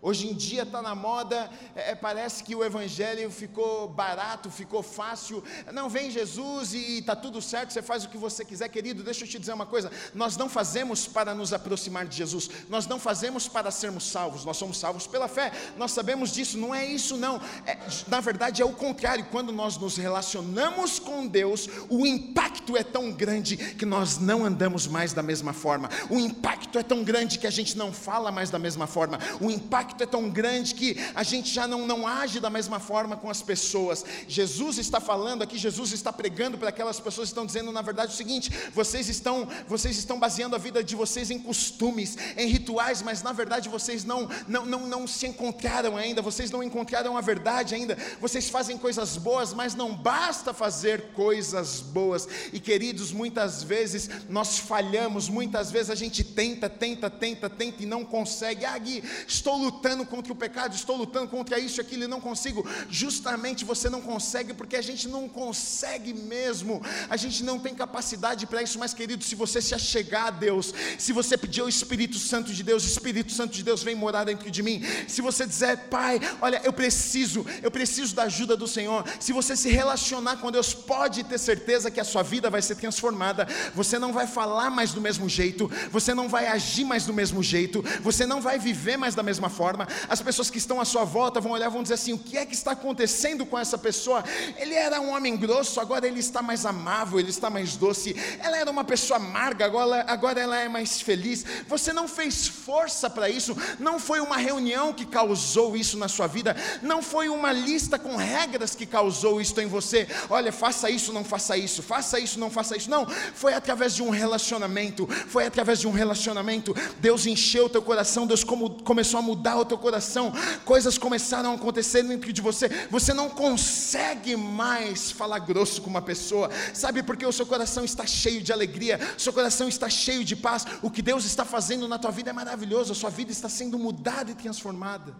Hoje 0.00 0.28
em 0.28 0.34
dia 0.34 0.62
está 0.62 0.80
na 0.80 0.94
moda, 0.94 1.50
é, 1.74 1.90
é, 1.90 1.94
parece 1.94 2.44
que 2.44 2.54
o 2.54 2.64
evangelho 2.64 3.30
ficou 3.30 3.88
barato, 3.88 4.50
ficou 4.50 4.82
fácil. 4.82 5.42
Não 5.72 5.88
vem 5.88 6.10
Jesus 6.10 6.72
e 6.72 6.98
está 6.98 7.16
tudo 7.16 7.42
certo, 7.42 7.72
você 7.72 7.82
faz 7.82 8.04
o 8.04 8.08
que 8.08 8.16
você 8.16 8.44
quiser, 8.44 8.68
querido. 8.68 9.02
Deixa 9.02 9.24
eu 9.24 9.28
te 9.28 9.38
dizer 9.38 9.52
uma 9.52 9.66
coisa: 9.66 9.90
nós 10.14 10.36
não 10.36 10.48
fazemos 10.48 11.06
para 11.06 11.34
nos 11.34 11.52
aproximar 11.52 12.06
de 12.06 12.16
Jesus, 12.16 12.48
nós 12.68 12.86
não 12.86 13.00
fazemos 13.00 13.48
para 13.48 13.70
sermos 13.70 14.04
salvos, 14.04 14.44
nós 14.44 14.56
somos 14.56 14.78
salvos 14.78 15.06
pela 15.06 15.26
fé. 15.26 15.52
Nós 15.76 15.92
sabemos 15.92 16.32
disso, 16.32 16.56
não 16.58 16.74
é 16.74 16.86
isso, 16.86 17.16
não. 17.16 17.40
É, 17.66 17.76
na 18.06 18.20
verdade, 18.20 18.62
é 18.62 18.64
o 18.64 18.72
contrário. 18.72 19.26
Quando 19.30 19.52
nós 19.52 19.76
nos 19.76 19.96
relacionamos 19.96 20.98
com 20.98 21.26
Deus, 21.26 21.68
o 21.88 22.06
impacto 22.06 22.76
é 22.76 22.84
tão 22.84 23.10
grande 23.10 23.56
que 23.56 23.84
nós 23.84 24.18
não 24.18 24.44
andamos 24.44 24.86
mais 24.86 25.12
da 25.12 25.22
mesma 25.22 25.52
forma. 25.52 25.88
O 26.08 26.18
impacto 26.18 26.78
é 26.78 26.82
tão 26.82 27.02
grande 27.02 27.38
que 27.38 27.46
a 27.46 27.50
gente 27.50 27.76
não 27.76 27.92
fala 27.92 28.30
mais 28.30 28.50
da 28.50 28.58
mesma 28.58 28.86
forma. 28.86 29.18
O 29.40 29.50
impacto 29.50 29.87
impacto 29.88 30.02
é 30.02 30.06
tão 30.06 30.28
grande 30.28 30.74
que 30.74 30.96
a 31.14 31.22
gente 31.22 31.52
já 31.52 31.66
não, 31.66 31.86
não 31.86 32.06
age 32.06 32.40
da 32.40 32.50
mesma 32.50 32.78
forma 32.78 33.16
com 33.16 33.30
as 33.30 33.40
pessoas. 33.40 34.04
Jesus 34.26 34.78
está 34.78 35.00
falando 35.00 35.42
aqui, 35.42 35.56
Jesus 35.56 35.92
está 35.92 36.12
pregando 36.12 36.58
para 36.58 36.68
aquelas 36.68 37.00
pessoas 37.00 37.28
que 37.28 37.32
estão 37.32 37.46
dizendo, 37.46 37.72
na 37.72 37.82
verdade, 37.82 38.12
o 38.12 38.16
seguinte: 38.16 38.50
vocês 38.74 39.08
estão, 39.08 39.48
vocês 39.66 39.96
estão 39.96 40.18
baseando 40.18 40.54
a 40.54 40.58
vida 40.58 40.82
de 40.84 40.94
vocês 40.94 41.30
em 41.30 41.38
costumes, 41.38 42.16
em 42.36 42.48
rituais, 42.48 43.02
mas 43.02 43.22
na 43.22 43.32
verdade 43.32 43.68
vocês 43.68 44.04
não, 44.04 44.28
não, 44.46 44.66
não, 44.66 44.86
não 44.86 45.06
se 45.06 45.26
encontraram 45.26 45.96
ainda, 45.96 46.20
vocês 46.20 46.50
não 46.50 46.62
encontraram 46.62 47.16
a 47.16 47.20
verdade 47.20 47.74
ainda. 47.74 47.96
Vocês 48.20 48.48
fazem 48.48 48.76
coisas 48.76 49.16
boas, 49.16 49.54
mas 49.54 49.74
não 49.74 49.94
basta 49.94 50.52
fazer 50.52 51.12
coisas 51.12 51.80
boas. 51.80 52.28
E 52.52 52.60
queridos, 52.60 53.12
muitas 53.12 53.62
vezes 53.62 54.08
nós 54.28 54.58
falhamos, 54.58 55.28
muitas 55.28 55.70
vezes 55.70 55.90
a 55.90 55.94
gente 55.94 56.22
tenta, 56.22 56.68
tenta, 56.68 57.08
tenta, 57.08 57.48
tenta 57.48 57.82
e 57.82 57.86
não 57.86 58.04
consegue. 58.04 58.64
Ah, 58.64 58.78
Gui, 58.78 59.02
estou 59.26 59.56
lutando 59.56 59.77
lutando 59.78 60.04
contra 60.04 60.32
o 60.32 60.36
pecado, 60.36 60.74
estou 60.74 60.96
lutando 60.96 61.28
contra 61.28 61.58
isso 61.58 61.80
aquilo 61.80 62.02
e 62.02 62.08
não 62.08 62.20
consigo. 62.20 62.68
Justamente 62.90 63.64
você 63.64 63.88
não 63.88 64.00
consegue 64.00 64.52
porque 64.52 64.76
a 64.76 64.82
gente 64.82 65.06
não 65.06 65.28
consegue 65.28 66.12
mesmo. 66.12 66.82
A 67.08 67.16
gente 67.16 67.44
não 67.44 67.60
tem 67.60 67.74
capacidade 67.74 68.44
para 68.46 68.60
isso, 68.60 68.78
mas 68.78 68.92
querido, 68.92 69.22
se 69.22 69.36
você 69.36 69.62
se 69.62 69.74
achegar 69.74 70.26
a 70.26 70.30
Deus, 70.30 70.74
se 70.98 71.12
você 71.12 71.38
pedir 71.38 71.60
ao 71.60 71.68
Espírito 71.68 72.18
Santo 72.18 72.52
de 72.52 72.62
Deus, 72.64 72.84
Espírito 72.84 73.32
Santo 73.32 73.54
de 73.54 73.62
Deus 73.62 73.82
vem 73.82 73.94
morar 73.94 74.24
dentro 74.24 74.50
de 74.50 74.62
mim. 74.62 74.82
Se 75.06 75.22
você 75.22 75.46
dizer, 75.46 75.76
Pai, 75.88 76.20
olha, 76.40 76.60
eu 76.64 76.72
preciso, 76.72 77.46
eu 77.62 77.70
preciso 77.70 78.16
da 78.16 78.24
ajuda 78.24 78.56
do 78.56 78.66
Senhor. 78.66 79.04
Se 79.20 79.32
você 79.32 79.56
se 79.56 79.70
relacionar 79.70 80.38
com 80.38 80.50
Deus, 80.50 80.74
pode 80.74 81.22
ter 81.22 81.38
certeza 81.38 81.90
que 81.90 82.00
a 82.00 82.04
sua 82.04 82.24
vida 82.24 82.50
vai 82.50 82.62
ser 82.62 82.74
transformada. 82.74 83.46
Você 83.74 83.98
não 83.98 84.12
vai 84.12 84.26
falar 84.26 84.70
mais 84.70 84.92
do 84.92 85.00
mesmo 85.00 85.28
jeito, 85.28 85.70
você 85.92 86.14
não 86.14 86.28
vai 86.28 86.48
agir 86.48 86.84
mais 86.84 87.06
do 87.06 87.14
mesmo 87.14 87.42
jeito, 87.42 87.84
você 88.02 88.26
não 88.26 88.40
vai 88.40 88.58
viver 88.58 88.96
mais 88.96 89.14
da 89.14 89.22
mesma 89.22 89.48
forma. 89.48 89.67
As 90.08 90.20
pessoas 90.20 90.50
que 90.50 90.58
estão 90.58 90.80
à 90.80 90.84
sua 90.84 91.04
volta 91.04 91.40
vão 91.40 91.52
olhar 91.52 91.66
e 91.66 91.72
vão 91.72 91.82
dizer 91.82 91.94
assim: 91.94 92.12
o 92.12 92.18
que 92.18 92.36
é 92.36 92.46
que 92.46 92.54
está 92.54 92.72
acontecendo 92.72 93.44
com 93.44 93.58
essa 93.58 93.76
pessoa? 93.76 94.24
Ele 94.56 94.74
era 94.74 95.00
um 95.00 95.10
homem 95.10 95.36
grosso, 95.36 95.80
agora 95.80 96.06
ele 96.06 96.20
está 96.20 96.42
mais 96.42 96.64
amável, 96.64 97.18
ele 97.18 97.30
está 97.30 97.50
mais 97.50 97.76
doce. 97.76 98.16
Ela 98.40 98.58
era 98.58 98.70
uma 98.70 98.84
pessoa 98.84 99.18
amarga, 99.18 99.64
agora, 99.64 100.04
agora 100.08 100.40
ela 100.40 100.58
é 100.58 100.68
mais 100.68 101.00
feliz. 101.00 101.44
Você 101.66 101.92
não 101.92 102.08
fez 102.08 102.46
força 102.46 103.10
para 103.10 103.28
isso, 103.28 103.56
não 103.78 103.98
foi 103.98 104.20
uma 104.20 104.36
reunião 104.36 104.92
que 104.92 105.04
causou 105.04 105.76
isso 105.76 105.98
na 105.98 106.08
sua 106.08 106.26
vida, 106.26 106.56
não 106.82 107.02
foi 107.02 107.28
uma 107.28 107.52
lista 107.52 107.98
com 107.98 108.16
regras 108.16 108.74
que 108.74 108.86
causou 108.86 109.40
isso 109.40 109.58
em 109.60 109.66
você. 109.66 110.06
Olha, 110.30 110.52
faça 110.52 110.90
isso, 110.90 111.12
não 111.12 111.24
faça 111.24 111.56
isso, 111.56 111.82
faça 111.82 112.18
isso, 112.18 112.38
não 112.38 112.50
faça 112.50 112.76
isso. 112.76 112.90
Não, 112.90 113.06
foi 113.34 113.54
através 113.54 113.94
de 113.94 114.02
um 114.02 114.10
relacionamento, 114.10 115.06
foi 115.28 115.46
através 115.46 115.80
de 115.80 115.86
um 115.86 115.92
relacionamento. 115.92 116.74
Deus 117.00 117.26
encheu 117.26 117.68
teu 117.68 117.82
coração, 117.82 118.26
Deus 118.26 118.44
como, 118.44 118.82
começou 118.82 119.18
a 119.18 119.22
mudar 119.22 119.56
o 119.60 119.64
teu 119.64 119.78
coração, 119.78 120.32
coisas 120.64 120.98
começaram 120.98 121.52
a 121.52 121.54
acontecer 121.54 122.02
dentro 122.02 122.32
de 122.32 122.40
você. 122.40 122.68
Você 122.90 123.12
não 123.12 123.28
consegue 123.30 124.36
mais 124.36 125.10
falar 125.10 125.38
grosso 125.40 125.82
com 125.82 125.90
uma 125.90 126.02
pessoa, 126.02 126.50
sabe, 126.74 127.02
porque 127.02 127.26
o 127.26 127.32
seu 127.32 127.46
coração 127.46 127.84
está 127.84 128.06
cheio 128.06 128.42
de 128.42 128.52
alegria, 128.52 128.98
seu 129.16 129.32
coração 129.32 129.68
está 129.68 129.88
cheio 129.88 130.24
de 130.24 130.36
paz. 130.36 130.66
O 130.82 130.90
que 130.90 131.02
Deus 131.02 131.24
está 131.24 131.44
fazendo 131.44 131.86
na 131.88 131.98
tua 131.98 132.10
vida 132.10 132.30
é 132.30 132.32
maravilhoso, 132.32 132.92
a 132.92 132.94
sua 132.94 133.10
vida 133.10 133.32
está 133.32 133.48
sendo 133.48 133.78
mudada 133.78 134.30
e 134.30 134.34
transformada. 134.34 135.14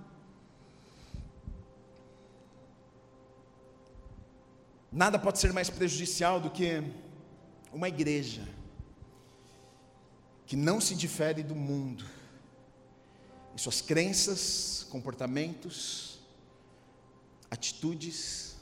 Nada 4.90 5.18
pode 5.18 5.38
ser 5.38 5.52
mais 5.52 5.68
prejudicial 5.68 6.40
do 6.40 6.50
que 6.50 6.82
uma 7.72 7.88
igreja 7.88 8.42
que 10.46 10.56
não 10.56 10.80
se 10.80 10.94
difere 10.94 11.42
do 11.42 11.54
mundo 11.54 12.17
em 13.58 13.60
suas 13.60 13.80
crenças, 13.80 14.86
comportamentos, 14.88 16.20
atitudes, 17.50 18.54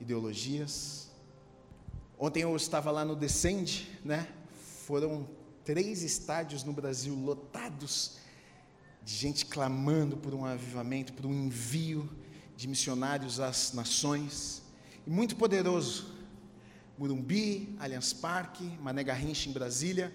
ideologias. 0.00 1.10
Ontem 2.18 2.44
eu 2.44 2.56
estava 2.56 2.90
lá 2.90 3.04
no 3.04 3.14
Descende, 3.14 3.86
né? 4.02 4.26
Foram 4.86 5.28
três 5.66 6.02
estádios 6.02 6.64
no 6.64 6.72
Brasil 6.72 7.14
lotados 7.14 8.16
de 9.04 9.14
gente 9.14 9.44
clamando 9.44 10.16
por 10.16 10.32
um 10.32 10.46
avivamento, 10.46 11.12
por 11.12 11.26
um 11.26 11.44
envio 11.44 12.08
de 12.56 12.66
missionários 12.66 13.40
às 13.40 13.74
nações. 13.74 14.62
E 15.06 15.10
muito 15.10 15.36
poderoso. 15.36 16.14
Murumbi, 16.96 17.76
Allianz 17.78 18.14
Parque, 18.14 18.64
Mané 18.80 19.04
Garrincha 19.04 19.50
em 19.50 19.52
Brasília. 19.52 20.10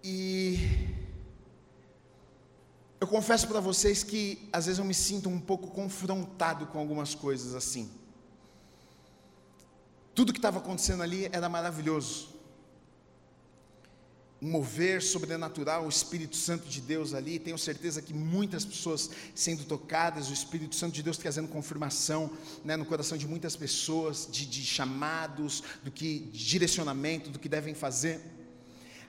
E 0.00 1.02
eu 3.04 3.08
confesso 3.08 3.46
para 3.46 3.60
vocês 3.60 4.02
que 4.02 4.48
às 4.50 4.64
vezes 4.64 4.78
eu 4.78 4.84
me 4.84 4.94
sinto 4.94 5.28
um 5.28 5.38
pouco 5.38 5.68
confrontado 5.68 6.66
com 6.68 6.78
algumas 6.78 7.14
coisas 7.14 7.54
assim. 7.54 7.90
Tudo 10.14 10.32
que 10.32 10.38
estava 10.38 10.58
acontecendo 10.58 11.02
ali 11.02 11.28
era 11.30 11.46
maravilhoso. 11.46 12.30
Um 14.40 14.50
mover 14.52 15.02
sobrenatural, 15.02 15.84
o 15.84 15.88
Espírito 15.90 16.34
Santo 16.34 16.66
de 16.66 16.80
Deus 16.80 17.12
ali. 17.12 17.38
Tenho 17.38 17.58
certeza 17.58 18.00
que 18.00 18.14
muitas 18.14 18.64
pessoas 18.64 19.10
sendo 19.34 19.64
tocadas, 19.64 20.30
o 20.30 20.32
Espírito 20.32 20.74
Santo 20.74 20.94
de 20.94 21.02
Deus 21.02 21.18
trazendo 21.18 21.48
confirmação 21.48 22.30
né, 22.64 22.74
no 22.74 22.86
coração 22.86 23.18
de 23.18 23.28
muitas 23.28 23.54
pessoas, 23.54 24.26
de, 24.32 24.46
de 24.46 24.64
chamados, 24.64 25.62
do 25.82 25.90
que 25.90 26.20
de 26.32 26.46
direcionamento, 26.46 27.28
do 27.28 27.38
que 27.38 27.50
devem 27.50 27.74
fazer. 27.74 28.18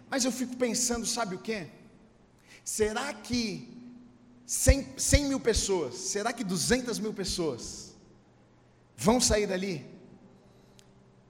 Mas 0.09 0.25
eu 0.25 0.33
fico 0.33 0.57
pensando, 0.57 1.05
sabe 1.05 1.35
o 1.35 1.39
que? 1.39 1.65
Será 2.65 3.13
que 3.13 3.73
100, 4.45 4.93
100 4.97 5.25
mil 5.25 5.39
pessoas, 5.39 5.95
será 5.95 6.31
que 6.31 6.43
200 6.43 6.99
mil 6.99 7.13
pessoas 7.13 7.95
vão 8.95 9.19
sair 9.19 9.47
dali 9.47 9.85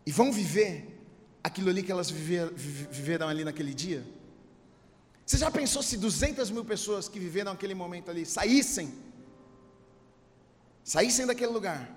e 0.06 0.12
vão 0.12 0.32
viver 0.32 1.00
aquilo 1.44 1.70
ali 1.70 1.82
que 1.82 1.92
elas 1.92 2.10
viver, 2.10 2.52
viveram 2.54 3.28
ali 3.28 3.44
naquele 3.44 3.74
dia? 3.74 4.06
Você 5.26 5.38
já 5.38 5.50
pensou 5.50 5.82
se 5.82 5.98
200 5.98 6.52
mil 6.52 6.66
pessoas 6.66 7.08
que 7.08 7.18
viveram 7.18 7.54
aquele 7.54 7.74
momento 7.74 8.12
ali 8.12 8.26
saíssem, 8.26 8.94
saíssem 10.84 11.26
daquele 11.26 11.52
lugar 11.52 11.90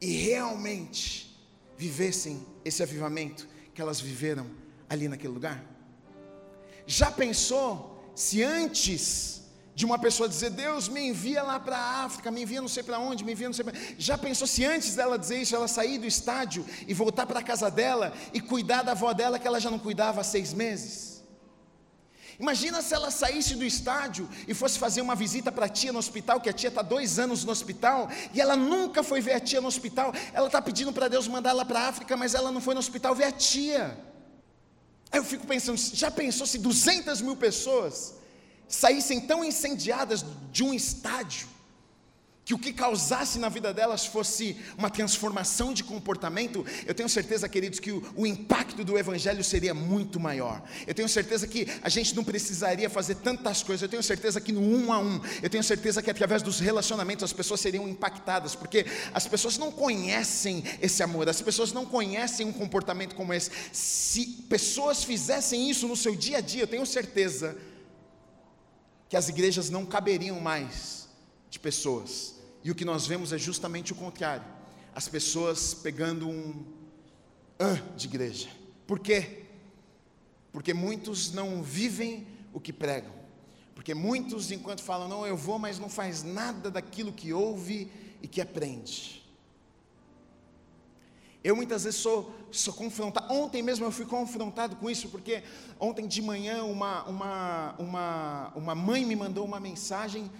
e 0.00 0.12
realmente 0.12 1.40
vivessem 1.78 2.44
esse 2.64 2.82
avivamento 2.82 3.48
que 3.72 3.80
elas 3.80 4.00
viveram 4.00 4.50
ali 4.88 5.08
naquele 5.08 5.32
lugar? 5.32 5.64
Já 6.86 7.10
pensou 7.10 8.12
se 8.16 8.42
antes 8.42 9.39
de 9.80 9.86
uma 9.86 9.98
pessoa 9.98 10.28
dizer, 10.28 10.50
Deus 10.50 10.88
me 10.88 11.08
envia 11.08 11.42
lá 11.42 11.58
para 11.58 11.74
a 11.74 12.04
África, 12.04 12.30
me 12.30 12.42
envia 12.42 12.60
não 12.60 12.68
sei 12.68 12.82
para 12.82 12.98
onde, 12.98 13.24
me 13.24 13.32
envia 13.32 13.48
não 13.48 13.54
sei 13.54 13.64
para 13.64 13.74
Já 13.96 14.18
pensou 14.18 14.46
se 14.46 14.62
antes 14.62 14.94
dela 14.94 15.18
dizer 15.18 15.40
isso, 15.40 15.56
ela 15.56 15.66
sair 15.66 15.96
do 15.96 16.06
estádio 16.06 16.66
e 16.86 16.92
voltar 16.92 17.24
para 17.24 17.40
a 17.40 17.42
casa 17.42 17.70
dela 17.70 18.12
e 18.34 18.42
cuidar 18.42 18.82
da 18.82 18.92
avó 18.92 19.14
dela 19.14 19.38
que 19.38 19.46
ela 19.46 19.58
já 19.58 19.70
não 19.70 19.78
cuidava 19.78 20.20
há 20.20 20.24
seis 20.24 20.52
meses? 20.52 21.22
Imagina 22.38 22.82
se 22.82 22.92
ela 22.92 23.10
saísse 23.10 23.54
do 23.54 23.64
estádio 23.64 24.28
e 24.46 24.52
fosse 24.52 24.78
fazer 24.78 25.00
uma 25.00 25.14
visita 25.14 25.50
para 25.50 25.64
a 25.64 25.68
tia 25.68 25.94
no 25.94 25.98
hospital, 25.98 26.42
que 26.42 26.50
a 26.50 26.52
tia 26.52 26.68
está 26.68 26.82
dois 26.82 27.18
anos 27.18 27.42
no 27.42 27.50
hospital, 27.50 28.10
e 28.34 28.40
ela 28.40 28.56
nunca 28.56 29.02
foi 29.02 29.22
ver 29.22 29.32
a 29.32 29.40
tia 29.40 29.62
no 29.62 29.68
hospital. 29.68 30.12
Ela 30.34 30.46
está 30.46 30.60
pedindo 30.60 30.92
para 30.92 31.08
Deus 31.08 31.26
mandar 31.26 31.50
ela 31.50 31.64
para 31.64 31.80
a 31.80 31.88
África, 31.88 32.18
mas 32.18 32.34
ela 32.34 32.52
não 32.52 32.60
foi 32.60 32.74
no 32.74 32.80
hospital 32.80 33.14
ver 33.14 33.24
a 33.24 33.32
tia. 33.32 33.98
Aí 35.10 35.18
eu 35.18 35.24
fico 35.24 35.46
pensando, 35.46 35.78
já 35.78 36.10
pensou 36.10 36.46
se 36.46 36.58
200 36.58 37.22
mil 37.22 37.36
pessoas 37.36 38.19
saíssem 38.70 39.20
tão 39.20 39.44
incendiadas 39.44 40.24
de 40.50 40.62
um 40.62 40.72
estádio, 40.72 41.48
que 42.50 42.54
o 42.54 42.58
que 42.58 42.72
causasse 42.72 43.38
na 43.38 43.48
vida 43.48 43.72
delas 43.72 44.06
fosse 44.06 44.56
uma 44.76 44.90
transformação 44.90 45.72
de 45.72 45.84
comportamento, 45.84 46.66
eu 46.84 46.92
tenho 46.92 47.08
certeza, 47.08 47.48
queridos, 47.48 47.78
que 47.78 47.92
o, 47.92 48.02
o, 48.16 48.26
impacto 48.26 48.82
do 48.82 48.98
Evangelho 48.98 49.44
seria 49.44 49.72
muito 49.72 50.18
maior. 50.18 50.60
Eu 50.84 50.92
tenho 50.92 51.08
certeza 51.08 51.46
que 51.46 51.68
a 51.80 51.88
gente 51.88 52.12
não 52.16 52.24
precisaria 52.24 52.90
fazer 52.90 53.16
tantas 53.16 53.62
coisas. 53.62 53.82
Eu 53.82 53.88
tenho 53.88 54.02
certeza 54.02 54.40
que 54.40 54.50
no 54.50 54.60
um 54.60 54.92
a 54.92 54.98
um, 54.98 55.20
eu 55.40 55.48
tenho 55.48 55.62
certeza 55.62 56.02
que 56.02 56.10
através 56.10 56.42
dos 56.42 56.58
relacionamentos 56.58 57.22
as 57.22 57.32
pessoas 57.32 57.60
seriam 57.60 57.88
impactadas, 57.88 58.56
porque 58.56 58.84
as 59.14 59.28
pessoas 59.28 59.56
não 59.56 59.70
conhecem 59.70 60.64
esse 60.82 61.04
amor, 61.04 61.28
as 61.28 61.40
pessoas 61.40 61.72
não 61.72 61.86
conhecem 61.86 62.46
um 62.46 62.52
comportamento 62.52 63.14
como 63.14 63.32
esse. 63.32 63.50
Se 63.70 64.26
pessoas 64.48 65.04
fizessem 65.04 65.70
isso 65.70 65.86
no 65.86 65.96
seu 65.96 66.16
dia 66.16 66.38
a 66.38 66.40
dia, 66.40 66.62
eu 66.62 66.66
tenho 66.66 66.84
certeza 66.84 67.56
que 69.10 69.16
as 69.16 69.28
igrejas 69.28 69.68
não 69.68 69.84
caberiam 69.84 70.40
mais 70.40 71.08
de 71.50 71.58
pessoas. 71.58 72.36
E 72.62 72.70
o 72.70 72.74
que 72.76 72.84
nós 72.84 73.08
vemos 73.08 73.32
é 73.32 73.38
justamente 73.38 73.92
o 73.92 73.96
contrário. 73.96 74.46
As 74.94 75.08
pessoas 75.08 75.74
pegando 75.74 76.28
um 76.28 76.64
uh, 77.60 77.96
de 77.96 78.06
igreja. 78.06 78.48
Por 78.86 79.00
quê? 79.00 79.46
Porque 80.52 80.72
muitos 80.72 81.32
não 81.32 81.60
vivem 81.60 82.24
o 82.52 82.60
que 82.60 82.72
pregam. 82.72 83.12
Porque 83.74 83.94
muitos, 83.94 84.52
enquanto 84.52 84.80
falam, 84.80 85.08
não, 85.08 85.26
eu 85.26 85.36
vou, 85.36 85.58
mas 85.58 85.76
não 85.76 85.88
faz 85.88 86.22
nada 86.22 86.70
daquilo 86.70 87.12
que 87.12 87.32
ouve 87.32 87.90
e 88.22 88.28
que 88.28 88.40
aprende. 88.40 89.19
Eu 91.42 91.56
muitas 91.56 91.84
vezes 91.84 91.98
sou, 91.98 92.34
sou 92.50 92.74
confrontado. 92.74 93.32
Ontem 93.32 93.62
mesmo 93.62 93.84
eu 93.84 93.90
fui 93.90 94.04
confrontado 94.04 94.76
com 94.76 94.90
isso, 94.90 95.08
porque 95.08 95.42
ontem 95.78 96.06
de 96.06 96.20
manhã 96.20 96.64
uma, 96.64 97.04
uma, 97.04 97.74
uma, 97.78 98.52
uma 98.54 98.74
mãe 98.74 99.04
me 99.06 99.16
mandou 99.16 99.44
uma 99.44 99.58
mensagem 99.58 100.30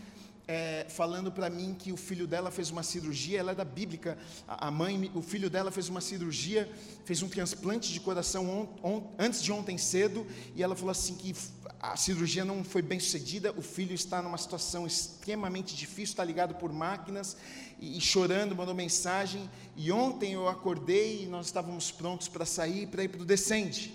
é, 0.47 0.85
falando 0.89 1.31
para 1.31 1.49
mim 1.49 1.77
que 1.79 1.93
o 1.93 1.97
filho 1.97 2.27
dela 2.27 2.51
fez 2.51 2.71
uma 2.71 2.83
cirurgia, 2.83 3.39
ela 3.39 3.53
é 3.53 3.55
da 3.55 3.65
bíblica, 3.65 4.19
a, 4.49 4.67
a 4.67 4.71
mãe, 4.71 5.11
o 5.15 5.23
filho 5.23 5.49
dela 5.49 5.71
fez 5.71 5.89
uma 5.89 6.01
cirurgia, 6.01 6.69
fez 7.05 7.23
um 7.23 7.29
transplante 7.29 7.93
de 7.93 8.01
coração 8.01 8.51
on, 8.51 8.69
on, 8.83 9.15
antes 9.17 9.43
de 9.43 9.53
ontem 9.53 9.79
cedo, 9.79 10.27
e 10.57 10.63
ela 10.63 10.75
falou 10.75 10.91
assim 10.91 11.15
que 11.15 11.33
a 11.81 11.97
cirurgia 11.97 12.45
não 12.45 12.63
foi 12.63 12.83
bem 12.83 13.01
sucedida, 13.01 13.53
o 13.57 13.63
filho 13.63 13.95
está 13.95 14.21
numa 14.21 14.37
situação 14.37 14.87
extremamente 14.87 15.75
difícil, 15.75 16.13
está 16.13 16.23
ligado 16.23 16.55
por 16.57 16.71
máquinas, 16.71 17.39
e, 17.79 17.97
e 17.97 18.01
chorando, 18.01 18.55
mandou 18.55 18.75
mensagem, 18.75 19.49
e 19.75 19.91
ontem 19.91 20.35
eu 20.35 20.47
acordei 20.47 21.23
e 21.23 21.27
nós 21.27 21.47
estávamos 21.47 21.91
prontos 21.91 22.29
para 22.29 22.45
sair, 22.45 22.87
para 22.87 23.03
ir 23.03 23.09
para 23.09 23.23
o 23.23 23.25
Descende. 23.25 23.95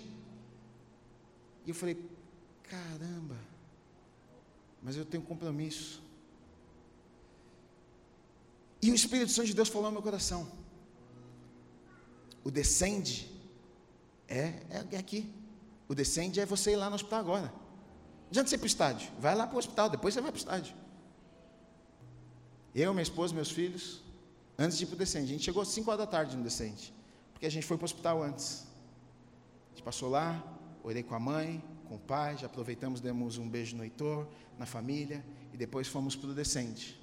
E 1.64 1.70
eu 1.70 1.74
falei, 1.74 1.96
caramba, 2.64 3.36
mas 4.82 4.96
eu 4.96 5.04
tenho 5.04 5.22
compromisso. 5.22 6.02
E 8.82 8.90
o 8.90 8.94
Espírito 8.94 9.30
Santo 9.30 9.46
de 9.46 9.54
Deus 9.54 9.68
falou 9.68 9.88
no 9.88 9.94
meu 9.94 10.02
coração: 10.02 10.48
o 12.44 12.50
descende 12.50 13.28
é, 14.28 14.54
é, 14.70 14.86
é 14.92 14.96
aqui. 14.96 15.32
O 15.88 15.94
descende 15.94 16.38
é 16.38 16.46
você 16.46 16.72
ir 16.72 16.76
lá 16.76 16.88
no 16.88 16.94
hospital 16.94 17.20
agora. 17.20 17.65
Adianta 18.30 18.48
você 18.48 18.56
ir 18.56 18.58
para 18.58 18.64
o 18.64 18.66
estádio. 18.66 19.10
Vai 19.18 19.34
lá 19.34 19.46
para 19.46 19.56
o 19.56 19.58
hospital, 19.58 19.88
depois 19.88 20.14
você 20.14 20.20
vai 20.20 20.30
para 20.30 20.36
o 20.36 20.40
estádio. 20.40 20.74
Eu, 22.74 22.92
minha 22.92 23.02
esposa, 23.02 23.34
meus 23.34 23.50
filhos, 23.50 24.02
antes 24.58 24.76
de 24.76 24.84
ir 24.84 24.86
para 24.86 24.94
o 24.94 24.98
descende. 24.98 25.26
A 25.26 25.32
gente 25.32 25.44
chegou 25.44 25.62
às 25.62 25.68
5 25.68 25.90
horas 25.90 26.04
da 26.04 26.06
tarde 26.06 26.36
no 26.36 26.42
descende. 26.42 26.92
Porque 27.32 27.46
a 27.46 27.50
gente 27.50 27.66
foi 27.66 27.76
para 27.76 27.84
o 27.84 27.86
hospital 27.86 28.22
antes. 28.22 28.66
A 29.66 29.74
gente 29.74 29.82
passou 29.82 30.08
lá, 30.08 30.42
orei 30.82 31.02
com 31.02 31.14
a 31.14 31.20
mãe, 31.20 31.62
com 31.88 31.96
o 31.96 31.98
pai, 31.98 32.36
já 32.36 32.46
aproveitamos, 32.46 33.00
demos 33.00 33.38
um 33.38 33.48
beijo 33.48 33.76
no 33.76 33.84
Heitor, 33.84 34.26
na 34.58 34.66
família, 34.66 35.24
e 35.52 35.56
depois 35.56 35.86
fomos 35.86 36.16
para 36.16 36.30
o 36.30 36.34
descende. 36.34 37.00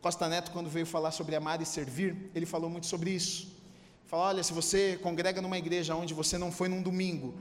Costa 0.00 0.28
Neto, 0.28 0.50
quando 0.50 0.70
veio 0.70 0.86
falar 0.86 1.12
sobre 1.12 1.36
amar 1.36 1.60
e 1.60 1.66
servir, 1.66 2.30
ele 2.34 2.46
falou 2.46 2.70
muito 2.70 2.86
sobre 2.86 3.10
isso. 3.10 3.52
Fala, 4.06 4.24
olha, 4.24 4.42
se 4.42 4.52
você 4.52 4.98
congrega 5.02 5.40
numa 5.40 5.58
igreja 5.58 5.94
onde 5.94 6.14
você 6.14 6.36
não 6.36 6.50
foi 6.50 6.68
num 6.68 6.82
domingo, 6.82 7.34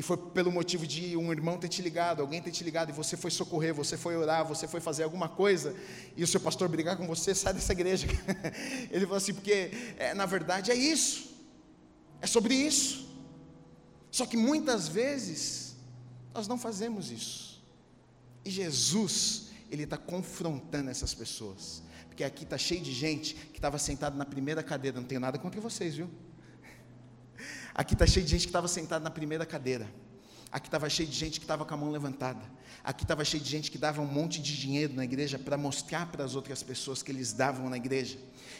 e 0.00 0.02
foi 0.02 0.16
pelo 0.16 0.50
motivo 0.50 0.86
de 0.86 1.14
um 1.14 1.30
irmão 1.30 1.58
ter 1.58 1.68
te 1.68 1.82
ligado, 1.82 2.22
alguém 2.22 2.40
ter 2.40 2.50
te 2.50 2.64
ligado, 2.64 2.88
e 2.88 2.92
você 2.92 3.18
foi 3.18 3.30
socorrer, 3.30 3.74
você 3.74 3.98
foi 3.98 4.16
orar, 4.16 4.46
você 4.46 4.66
foi 4.66 4.80
fazer 4.80 5.02
alguma 5.02 5.28
coisa, 5.28 5.76
e 6.16 6.24
o 6.24 6.26
seu 6.26 6.40
pastor 6.40 6.70
brigar 6.70 6.96
com 6.96 7.06
você, 7.06 7.34
sai 7.34 7.52
dessa 7.52 7.72
igreja. 7.72 8.06
Ele 8.90 9.04
falou 9.04 9.18
assim, 9.18 9.34
porque 9.34 9.70
é, 9.98 10.14
na 10.14 10.24
verdade 10.24 10.70
é 10.70 10.74
isso, 10.74 11.36
é 12.18 12.26
sobre 12.26 12.54
isso. 12.54 13.10
Só 14.10 14.24
que 14.24 14.38
muitas 14.38 14.88
vezes 14.88 15.76
nós 16.32 16.48
não 16.48 16.56
fazemos 16.56 17.10
isso. 17.10 17.62
E 18.42 18.50
Jesus, 18.50 19.48
Ele 19.70 19.82
está 19.82 19.98
confrontando 19.98 20.88
essas 20.88 21.12
pessoas 21.12 21.82
porque 22.06 22.24
aqui 22.24 22.44
está 22.44 22.58
cheio 22.58 22.80
de 22.80 22.92
gente 22.92 23.34
que 23.34 23.58
estava 23.58 23.78
sentado 23.78 24.16
na 24.16 24.24
primeira 24.24 24.62
cadeira. 24.62 24.98
Não 24.98 25.06
tenho 25.06 25.20
nada 25.20 25.38
contra 25.38 25.60
vocês, 25.60 25.94
viu? 25.94 26.10
Aqui 27.74 27.94
está 27.94 28.06
cheio 28.06 28.24
de 28.24 28.32
gente 28.32 28.42
que 28.42 28.48
estava 28.48 28.68
sentado 28.68 29.02
na 29.02 29.10
primeira 29.10 29.46
cadeira. 29.46 29.88
Aqui 30.52 30.66
estava 30.66 30.88
cheio 30.90 31.08
de 31.08 31.16
gente 31.16 31.38
que 31.38 31.44
estava 31.44 31.64
com 31.64 31.74
a 31.74 31.76
mão 31.76 31.90
levantada. 31.90 32.40
Aqui 32.82 33.04
estava 33.04 33.24
cheio 33.24 33.42
de 33.42 33.48
gente 33.48 33.70
que 33.70 33.78
dava 33.78 34.00
um 34.00 34.06
monte 34.06 34.40
de 34.40 34.58
dinheiro 34.58 34.94
na 34.94 35.04
igreja 35.04 35.38
para 35.38 35.56
mostrar 35.56 36.06
para 36.06 36.24
as 36.24 36.34
outras 36.34 36.62
pessoas 36.62 37.02
que 37.02 37.12
eles 37.12 37.32
davam 37.32 37.68
na 37.68 37.76
igreja. 37.76 38.18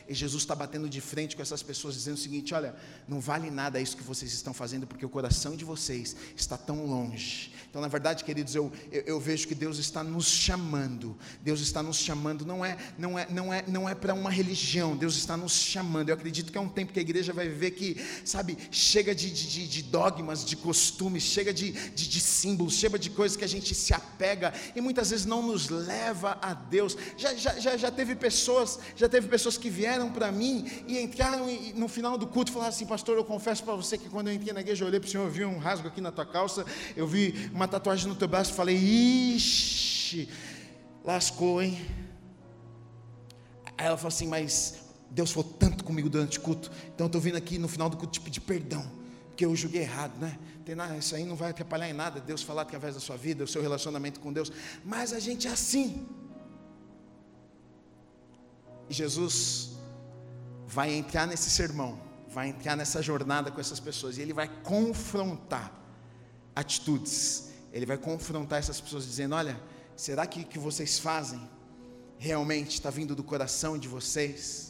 E 0.09 0.14
Jesus 0.14 0.43
está 0.43 0.55
batendo 0.55 0.88
de 0.88 1.01
frente 1.01 1.36
com 1.36 1.43
essas 1.43 1.62
pessoas, 1.62 1.95
dizendo 1.95 2.14
o 2.14 2.18
seguinte: 2.18 2.53
olha, 2.53 2.74
não 3.09 3.20
vale 3.20 3.51
nada 3.51 3.80
isso 3.80 3.97
que 3.97 4.03
vocês 4.03 4.32
estão 4.32 4.53
fazendo, 4.53 4.86
porque 4.86 5.05
o 5.05 5.09
coração 5.09 5.57
de 5.57 5.64
vocês 5.64 6.16
está 6.36 6.57
tão 6.57 6.84
longe. 6.86 7.53
Então, 7.68 7.80
na 7.80 7.88
verdade, 7.88 8.24
queridos, 8.24 8.55
eu, 8.55 8.72
eu, 8.91 9.03
eu, 9.03 9.20
vejo 9.20 9.47
que 9.47 9.55
Deus 9.55 9.78
está 9.78 10.03
nos 10.03 10.26
chamando. 10.26 11.16
Deus 11.41 11.61
está 11.61 11.82
nos 11.82 11.97
chamando, 11.97 12.45
não 12.45 12.64
é, 12.64 12.76
não 12.99 13.18
é, 13.18 13.26
não 13.30 13.55
é, 13.55 13.64
não 13.68 13.88
é 13.88 13.95
para 13.95 14.12
uma 14.12 14.30
religião. 14.30 14.97
Deus 14.97 15.16
está 15.16 15.36
nos 15.36 15.53
chamando. 15.53 16.09
Eu 16.09 16.14
acredito 16.14 16.51
que 16.51 16.59
é 16.59 16.61
um 16.61 16.68
tempo 16.68 16.93
que 16.93 16.99
a 16.99 17.03
igreja 17.03 17.32
vai 17.32 17.49
viver 17.49 17.70
que, 17.70 17.97
sabe, 18.24 18.59
chega 18.70 19.14
de, 19.14 19.30
de, 19.30 19.68
de 19.68 19.82
dogmas, 19.82 20.45
de 20.45 20.57
costumes, 20.57 21.22
chega 21.22 21.55
de, 21.55 21.72
de, 21.95 22.09
de 22.09 22.20
símbolos, 22.20 22.74
chega 22.74 22.99
de 22.99 23.11
coisas 23.11 23.37
que 23.37 23.45
a 23.45 23.49
gente 23.49 23.74
se 23.74 23.93
apega 23.93 24.53
e 24.74 24.81
muitas 24.81 25.11
vezes 25.11 25.26
não 25.26 25.43
nos 25.43 25.68
leva 25.68 26.39
a 26.41 26.55
Deus. 26.55 26.97
Já, 27.16 27.35
já, 27.35 27.59
já, 27.59 27.76
já 27.76 27.91
teve 27.91 28.14
pessoas, 28.14 28.78
já 28.95 29.09
teve 29.09 29.28
pessoas 29.28 29.57
que 29.57 29.68
vieram 29.68 30.11
para 30.11 30.31
mim 30.31 30.70
e 30.87 30.99
entraram 30.99 31.49
e, 31.49 31.72
no 31.72 31.89
final 31.89 32.16
do 32.16 32.26
culto 32.26 32.53
falaram 32.53 32.70
assim, 32.70 32.87
pastor, 32.87 33.16
eu 33.16 33.24
confesso 33.24 33.64
para 33.64 33.74
você 33.74 33.99
que 33.99 34.09
quando 34.09 34.28
eu 34.28 34.35
entrei 34.35 34.53
na 34.53 34.61
igreja, 34.61 34.85
eu 34.85 34.89
olhei 34.89 35.01
para 35.01 35.09
o 35.09 35.11
Senhor, 35.11 35.24
eu 35.24 35.31
vi 35.31 35.45
um 35.45 35.59
rasgo 35.59 35.89
aqui 35.89 36.01
na 36.01 36.12
tua 36.12 36.26
calça, 36.26 36.64
eu 36.97 37.07
vi 37.07 37.51
uma 37.53 37.66
tatuagem 37.66 38.09
no 38.09 38.14
teu 38.14 38.28
braço 38.28 38.51
falei: 38.61 38.76
Ixi, 38.76 40.28
lascou, 41.05 41.62
hein? 41.62 41.81
Aí 43.78 43.87
ela 43.87 43.97
falou 43.97 44.09
assim: 44.09 44.26
Mas 44.26 44.81
Deus 45.11 45.33
falou 45.33 45.51
tanto 45.59 45.83
comigo 45.83 46.09
durante 46.09 46.39
o 46.39 46.41
culto, 46.41 46.70
então 46.95 47.07
eu 47.07 47.09
estou 47.09 47.20
vindo 47.20 47.37
aqui 47.37 47.59
no 47.59 47.68
final 47.68 47.89
do 47.89 47.97
culto 47.97 48.12
te 48.12 48.20
pedir 48.20 48.41
perdão, 48.41 48.85
porque 49.28 49.45
eu 49.45 49.55
julguei 49.57 49.83
errado, 49.83 50.18
né? 50.20 50.39
Tem 50.65 50.75
nada, 50.75 50.97
isso 50.97 51.15
aí 51.15 51.25
não 51.25 51.37
vai 51.37 51.51
atrapalhar 51.51 51.89
em 51.89 51.93
nada, 51.93 52.21
Deus 52.21 52.43
falar 52.43 52.63
através 52.63 52.95
da 52.95 53.01
sua 53.01 53.17
vida, 53.17 53.45
o 53.45 53.49
seu 53.49 53.63
relacionamento 53.63 54.21
com 54.21 54.33
Deus, 54.33 54.53
mas 54.85 55.13
a 55.13 55.19
gente 55.19 55.49
é 55.49 55.51
assim. 55.51 56.07
Jesus 58.89 59.73
vai 60.67 60.93
entrar 60.93 61.27
nesse 61.27 61.51
sermão, 61.51 61.99
vai 62.29 62.49
entrar 62.49 62.77
nessa 62.77 63.01
jornada 63.01 63.51
com 63.51 63.61
essas 63.61 63.81
pessoas, 63.81 64.19
e 64.19 64.23
ele 64.23 64.33
vai 64.33 64.49
confrontar 64.63 65.73
atitudes 66.55 67.51
ele 67.73 67.87
vai 67.87 67.97
confrontar 67.97 68.59
essas 68.59 68.81
pessoas 68.81 69.05
dizendo: 69.05 69.35
Olha, 69.35 69.61
será 69.97 70.27
que 70.27 70.41
o 70.41 70.47
que 70.47 70.59
vocês 70.59 70.99
fazem 70.99 71.41
realmente 72.19 72.75
está 72.75 72.91
vindo 72.91 73.15
do 73.15 73.23
coração 73.23 73.79
de 73.79 73.89
vocês? 73.89 74.70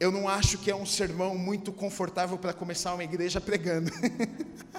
Eu 0.00 0.12
não 0.12 0.28
acho 0.28 0.58
que 0.58 0.70
é 0.70 0.76
um 0.76 0.86
sermão 0.86 1.36
muito 1.36 1.72
confortável 1.72 2.38
para 2.38 2.52
começar 2.52 2.94
uma 2.94 3.02
igreja 3.02 3.40
pregando. 3.40 3.90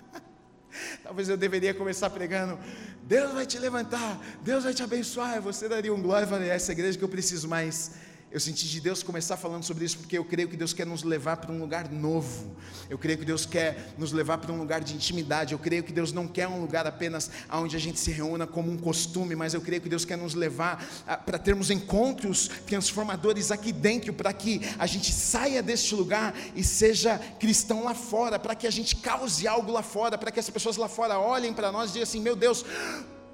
Talvez 1.03 1.27
eu 1.27 1.35
deveria 1.35 1.73
começar 1.73 2.09
pregando: 2.09 2.57
Deus 3.03 3.33
vai 3.33 3.45
te 3.45 3.59
levantar, 3.59 4.19
Deus 4.41 4.63
vai 4.63 4.73
te 4.73 4.81
abençoar. 4.81 5.41
Você 5.41 5.67
daria 5.67 5.93
um 5.93 6.01
glória 6.01 6.25
e 6.25 6.29
falaria: 6.29 6.53
essa 6.53 6.71
igreja 6.71 6.97
que 6.97 7.03
eu 7.03 7.09
preciso 7.09 7.49
mais 7.49 7.91
eu 8.31 8.39
senti 8.39 8.67
de 8.67 8.79
Deus 8.79 9.01
começar 9.01 9.37
falando 9.37 9.63
sobre 9.63 9.85
isso 9.85 9.97
porque 9.97 10.15
eu 10.15 10.23
creio 10.23 10.47
que 10.47 10.55
Deus 10.55 10.71
quer 10.71 10.85
nos 10.85 11.01
levar 11.01 11.37
para 11.37 11.51
um 11.51 11.59
lugar 11.59 11.91
novo. 11.91 12.55
Eu 12.87 12.95
creio 12.95 13.17
que 13.17 13.25
Deus 13.25 13.43
quer 13.43 13.93
nos 13.97 14.11
levar 14.11 14.37
para 14.37 14.51
um 14.51 14.57
lugar 14.57 14.83
de 14.83 14.93
intimidade. 14.93 15.53
Eu 15.53 15.59
creio 15.59 15.83
que 15.83 15.91
Deus 15.91 16.11
não 16.11 16.27
quer 16.27 16.47
um 16.47 16.61
lugar 16.61 16.85
apenas 16.85 17.31
onde 17.51 17.75
a 17.75 17.79
gente 17.79 17.99
se 17.99 18.11
reúna 18.11 18.45
como 18.45 18.71
um 18.71 18.77
costume, 18.77 19.35
mas 19.35 19.55
eu 19.55 19.61
creio 19.61 19.81
que 19.81 19.89
Deus 19.89 20.05
quer 20.05 20.15
nos 20.15 20.35
levar 20.35 20.85
para 21.25 21.39
termos 21.39 21.71
encontros 21.71 22.49
transformadores 22.67 23.49
aqui 23.49 23.71
dentro, 23.71 24.13
para 24.13 24.31
que 24.31 24.61
a 24.77 24.85
gente 24.85 25.11
saia 25.11 25.63
deste 25.63 25.95
lugar 25.95 26.35
e 26.55 26.63
seja 26.63 27.17
cristão 27.39 27.83
lá 27.83 27.95
fora, 27.95 28.37
para 28.37 28.53
que 28.53 28.67
a 28.67 28.71
gente 28.71 28.95
cause 28.97 29.47
algo 29.47 29.71
lá 29.71 29.81
fora, 29.81 30.19
para 30.19 30.29
que 30.29 30.39
as 30.39 30.49
pessoas 30.49 30.77
lá 30.77 30.87
fora 30.87 31.17
olhem 31.17 31.51
para 31.51 31.71
nós 31.71 31.89
e 31.89 31.93
digam 31.93 32.03
assim: 32.03 32.21
meu 32.21 32.35
Deus 32.35 32.63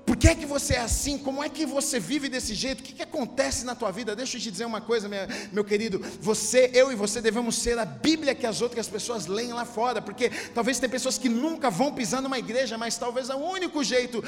por 0.06 0.16
que 0.16 0.28
é 0.28 0.36
que 0.36 0.46
você 0.46 0.76
é 0.76 0.82
assim? 0.82 1.18
Como 1.18 1.44
é 1.44 1.50
que 1.50 1.66
você 1.66 2.00
vive 2.00 2.30
desse 2.30 2.54
jeito? 2.54 2.82
O 2.82 2.84
que, 2.84 2.94
que 2.94 3.02
acontece 3.02 3.66
na 3.66 3.74
tua 3.74 3.90
vida? 3.92 4.16
Deixa 4.16 4.38
eu 4.38 4.42
te 4.42 4.52
dizer 4.52 4.66
uma 4.66 4.80
coisa, 4.80 5.10
minha, 5.10 5.28
meu 5.52 5.64
querido. 5.64 6.00
Você, 6.22 6.70
eu 6.76 6.92
e 6.92 6.96
você 6.96 7.20
devemos 7.22 7.56
ser 7.56 7.80
a 7.80 7.86
Bíblia 7.86 8.36
que 8.36 8.46
as 8.46 8.62
outras 8.62 8.88
pessoas 8.88 9.26
leem 9.26 9.52
lá 9.52 9.66
fora, 9.66 10.02
porque 10.02 10.30
talvez 10.54 10.80
tem 10.80 10.88
pessoas 10.88 11.18
que 11.18 11.28
nunca 11.28 11.72
vão 11.72 11.92
pisar 11.92 12.22
numa 12.22 12.38
igreja, 12.38 12.78
mas 12.78 12.98
talvez 12.98 13.30
o 13.30 13.38
único 13.38 13.84
jeito 13.84 14.24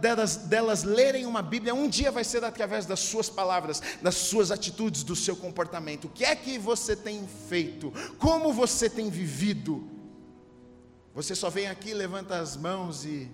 delas, 0.00 0.36
delas 0.36 0.84
lerem 0.84 1.26
uma 1.26 1.42
Bíblia 1.42 1.74
um 1.74 1.88
dia 1.88 2.12
vai 2.12 2.22
ser 2.22 2.44
através 2.44 2.86
das 2.86 3.00
suas 3.00 3.28
palavras, 3.28 3.82
das 4.00 4.14
suas 4.14 4.52
atitudes, 4.52 5.02
do 5.02 5.16
seu 5.16 5.34
comportamento. 5.34 6.04
O 6.04 6.10
que 6.10 6.24
é 6.24 6.36
que 6.36 6.58
você 6.58 6.94
tem 6.94 7.28
feito? 7.48 7.92
Como 8.18 8.52
você 8.52 8.88
tem 8.88 9.10
vivido? 9.10 9.88
Você 11.12 11.34
só 11.34 11.50
vem 11.50 11.66
aqui, 11.66 11.92
levanta 11.92 12.38
as 12.38 12.56
mãos 12.56 13.04
e 13.04 13.28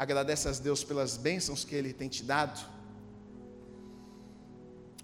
agradece 0.00 0.48
a 0.48 0.52
Deus 0.52 0.82
pelas 0.82 1.18
bênçãos 1.18 1.62
que 1.62 1.74
Ele 1.74 1.92
tem 1.92 2.08
te 2.08 2.22
dado? 2.22 2.58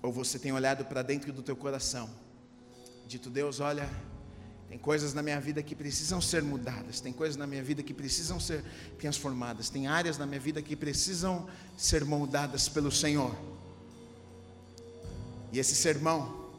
Ou 0.02 0.10
você 0.10 0.38
tem 0.38 0.52
olhado 0.52 0.86
para 0.86 1.02
dentro 1.02 1.34
do 1.34 1.42
teu 1.42 1.54
coração, 1.54 2.08
dito, 3.06 3.28
Deus, 3.28 3.60
olha, 3.60 3.90
tem 4.70 4.78
coisas 4.78 5.12
na 5.12 5.22
minha 5.22 5.38
vida 5.38 5.62
que 5.62 5.74
precisam 5.74 6.18
ser 6.18 6.42
mudadas, 6.42 6.98
tem 6.98 7.12
coisas 7.12 7.36
na 7.36 7.46
minha 7.46 7.62
vida 7.62 7.82
que 7.82 7.92
precisam 7.92 8.40
ser 8.40 8.64
transformadas, 8.98 9.68
tem 9.68 9.86
áreas 9.86 10.16
na 10.16 10.24
minha 10.24 10.40
vida 10.40 10.62
que 10.62 10.74
precisam 10.74 11.46
ser 11.76 12.02
moldadas 12.02 12.66
pelo 12.66 12.90
Senhor. 12.90 13.36
E 15.52 15.58
esse 15.58 15.74
sermão 15.74 16.50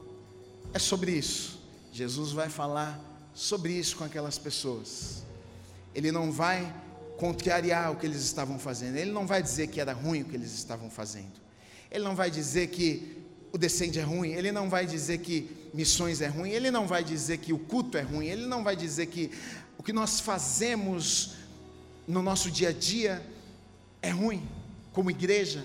é 0.76 0.78
sobre 0.78 1.12
isso. 1.12 1.60
Jesus 1.92 2.32
vai 2.32 2.50
falar 2.50 3.02
sobre 3.34 3.74
isso 3.74 3.98
com 3.98 4.04
aquelas 4.04 4.38
pessoas. 4.38 5.24
Ele 5.96 6.12
não 6.12 6.32
vai 6.32 6.72
contrariar 7.18 7.92
o 7.92 7.96
que 7.96 8.06
eles 8.06 8.22
estavam 8.22 8.58
fazendo. 8.58 8.96
Ele 8.96 9.12
não 9.12 9.26
vai 9.26 9.42
dizer 9.42 9.68
que 9.68 9.82
era 9.82 9.92
ruim 9.92 10.22
o 10.22 10.26
que 10.26 10.36
eles 10.36 10.54
estavam 10.54 10.90
fazendo. 10.90 11.34
Ele 11.92 12.04
não 12.04 12.16
vai 12.16 12.30
dizer 12.30 12.68
que 12.68 13.24
o 13.52 13.58
descende 13.58 14.00
é 14.00 14.04
ruim. 14.04 14.32
Ele 14.32 14.52
não 14.52 14.70
vai 14.70 14.86
dizer 14.86 15.20
que 15.20 15.70
missões 15.74 16.22
é 16.22 16.28
ruim. 16.28 16.52
Ele 16.52 16.70
não 16.70 16.88
vai 16.88 17.04
dizer 17.04 17.40
que 17.40 17.52
o 17.52 17.60
culto 17.60 17.98
é 17.98 18.02
ruim. 18.02 18.28
Ele 18.28 18.46
não 18.46 18.64
vai 18.64 18.76
dizer 18.76 19.08
que 19.08 19.32
o 19.78 19.84
que 19.84 19.92
nós 19.92 20.20
fazemos 20.20 21.36
no 22.08 22.22
nosso 22.22 22.52
dia 22.52 22.70
a 22.70 22.74
dia 22.74 23.22
é 24.02 24.10
ruim, 24.10 24.48
como 24.94 25.10
igreja. 25.10 25.64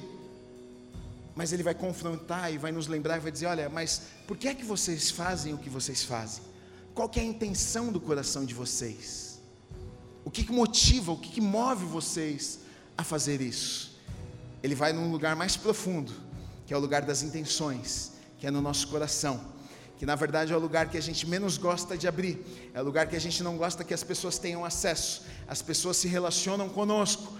Mas 1.35 1.53
ele 1.53 1.63
vai 1.63 1.75
confrontar 1.75 2.53
e 2.53 2.59
vai 2.59 2.73
nos 2.73 2.87
lembrar 2.87 3.17
e 3.17 3.21
vai 3.21 3.33
dizer: 3.33 3.47
olha, 3.47 3.69
mas 3.69 4.03
por 4.27 4.37
que 4.37 4.49
é 4.49 4.55
que 4.55 4.65
vocês 4.65 5.11
fazem 5.11 5.55
o 5.55 5.59
que 5.59 5.71
vocês 5.71 6.03
fazem? 6.03 6.43
Qual 6.95 7.11
é 7.17 7.21
a 7.21 7.25
intenção 7.25 7.91
do 7.91 8.01
coração 8.01 8.45
de 8.45 8.55
vocês? 8.55 9.32
O 10.25 10.31
que, 10.31 10.45
que 10.45 10.53
motiva, 10.53 11.13
o 11.13 11.17
que, 11.17 11.31
que 11.31 11.41
move 11.41 11.85
vocês 11.85 12.61
a 12.97 13.03
fazer 13.03 13.41
isso? 13.41 13.99
Ele 14.63 14.75
vai 14.75 14.93
num 14.93 15.11
lugar 15.11 15.35
mais 15.35 15.57
profundo, 15.57 16.13
que 16.67 16.73
é 16.73 16.77
o 16.77 16.81
lugar 16.81 17.03
das 17.03 17.23
intenções, 17.23 18.13
que 18.39 18.47
é 18.47 18.51
no 18.51 18.61
nosso 18.61 18.87
coração, 18.89 19.41
que 19.99 20.07
na 20.07 20.15
verdade 20.15 20.53
é 20.53 20.57
o 20.57 20.61
lugar 20.61 20.89
que 20.89 20.97
a 20.97 21.01
gente 21.01 21.27
menos 21.27 21.57
gosta 21.59 21.97
de 21.97 22.07
abrir, 22.07 22.71
é 22.73 22.81
o 22.81 22.85
lugar 22.85 23.09
que 23.09 23.17
a 23.17 23.21
gente 23.21 23.43
não 23.43 23.57
gosta 23.57 23.83
que 23.83 23.93
as 23.93 24.05
pessoas 24.05 24.39
tenham 24.39 24.65
acesso, 24.65 25.23
as 25.49 25.61
pessoas 25.61 25.97
se 25.97 26.07
relacionam 26.07 26.69
conosco, 26.69 27.33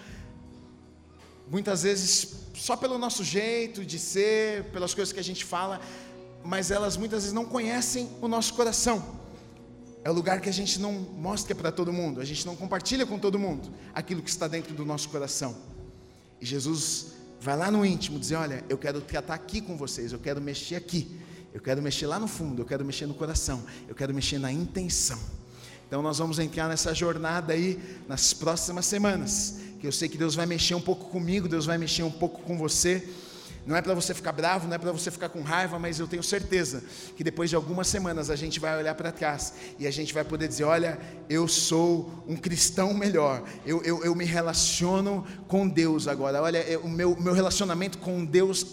muitas 1.49 1.83
vezes 1.83 2.43
só 2.55 2.77
pelo 2.77 2.99
nosso 2.99 3.23
jeito 3.23 3.85
de 3.85 3.99
ser, 3.99 4.65
pelas 4.65 4.95
coisas 4.95 5.13
que 5.13 5.21
a 5.21 5.25
gente 5.25 5.45
fala, 5.45 5.81
mas 6.45 6.71
elas 6.71 6.97
muitas 6.97 7.23
vezes 7.23 7.33
não 7.33 7.45
conhecem 7.45 8.11
o 8.21 8.29
nosso 8.29 8.55
coração. 8.55 9.22
É 10.05 10.11
o 10.11 10.13
lugar 10.13 10.41
que 10.41 10.49
a 10.49 10.53
gente 10.53 10.81
não 10.81 10.93
mostra 10.93 11.55
para 11.55 11.71
todo 11.71 11.93
mundo, 11.93 12.21
a 12.21 12.25
gente 12.25 12.45
não 12.45 12.57
compartilha 12.57 13.07
com 13.07 13.19
todo 13.19 13.39
mundo 13.39 13.73
aquilo 13.95 14.21
que 14.21 14.31
está 14.31 14.49
dentro 14.49 14.75
do 14.75 14.85
nosso 14.85 15.09
coração. 15.09 15.57
E 16.41 16.47
Jesus 16.47 17.13
vai 17.41 17.57
lá 17.57 17.71
no 17.71 17.87
íntimo 17.87 18.19
dizer: 18.19 18.37
Olha, 18.37 18.65
eu 18.69 18.77
quero 18.77 19.01
tratar 19.01 19.35
aqui 19.35 19.61
com 19.61 19.77
vocês, 19.77 20.13
eu 20.13 20.19
quero 20.19 20.41
mexer 20.41 20.75
aqui, 20.75 21.21
eu 21.55 21.61
quero 21.61 21.81
mexer 21.81 22.07
lá 22.07 22.19
no 22.19 22.27
fundo, 22.27 22.63
eu 22.63 22.67
quero 22.67 22.85
mexer 22.85 23.07
no 23.07 23.15
coração, 23.15 23.63
eu 23.87 23.95
quero 23.95 24.13
mexer 24.13 24.39
na 24.39 24.51
intenção. 24.51 25.19
Então 25.87 26.03
nós 26.03 26.19
vamos 26.19 26.39
entrar 26.39 26.69
nessa 26.69 26.93
jornada 26.95 27.53
aí 27.53 27.79
nas 28.09 28.33
próximas 28.33 28.87
semanas, 28.87 29.59
que 29.79 29.87
eu 29.87 29.93
sei 29.93 30.09
que 30.09 30.19
Deus 30.19 30.35
vai 30.35 30.47
mexer 30.47 30.75
um 30.75 30.81
pouco 30.81 31.11
comigo, 31.11 31.47
Deus 31.47 31.67
vai 31.67 31.79
mexer 31.79 32.03
um 32.03 32.11
pouco 32.11 32.43
com 32.43 32.59
você. 32.59 33.09
Não 33.65 33.77
é 33.77 33.83
para 33.83 33.95
você 33.95 34.13
ficar 34.13 34.33
bravo, 34.33 34.67
não 34.67 34.75
é 34.75 34.79
para 34.79 34.91
você 34.91 35.11
ficar 35.11 35.29
com 35.29 35.41
raiva, 35.41 35.79
mas 35.79 36.01
eu 36.01 36.09
tenho 36.09 36.23
certeza 36.23 36.83
que 37.17 37.23
depois 37.23 37.49
de 37.49 37.55
algumas 37.55 37.87
semanas 37.87 38.29
a 38.29 38.35
gente 38.35 38.59
vai 38.59 38.77
olhar 38.77 38.95
para 38.97 39.13
trás 39.13 39.55
e 39.79 39.87
a 39.87 39.91
gente 39.91 40.13
vai 40.13 40.25
poder 40.25 40.49
dizer: 40.49 40.65
olha, 40.65 40.99
eu 41.29 41.47
sou 41.47 42.25
um 42.27 42.37
cristão 42.37 42.93
melhor, 42.93 43.45
eu, 43.65 43.81
eu, 43.85 44.05
eu 44.05 44.15
me 44.17 44.25
relaciono 44.25 45.25
com 45.47 45.69
Deus 45.69 46.09
agora. 46.09 46.43
Olha, 46.43 46.59
eu, 46.59 46.81
o 46.81 46.89
meu, 46.89 47.17
meu 47.21 47.33
relacionamento 47.33 47.99
com 47.99 48.25
Deus 48.25 48.67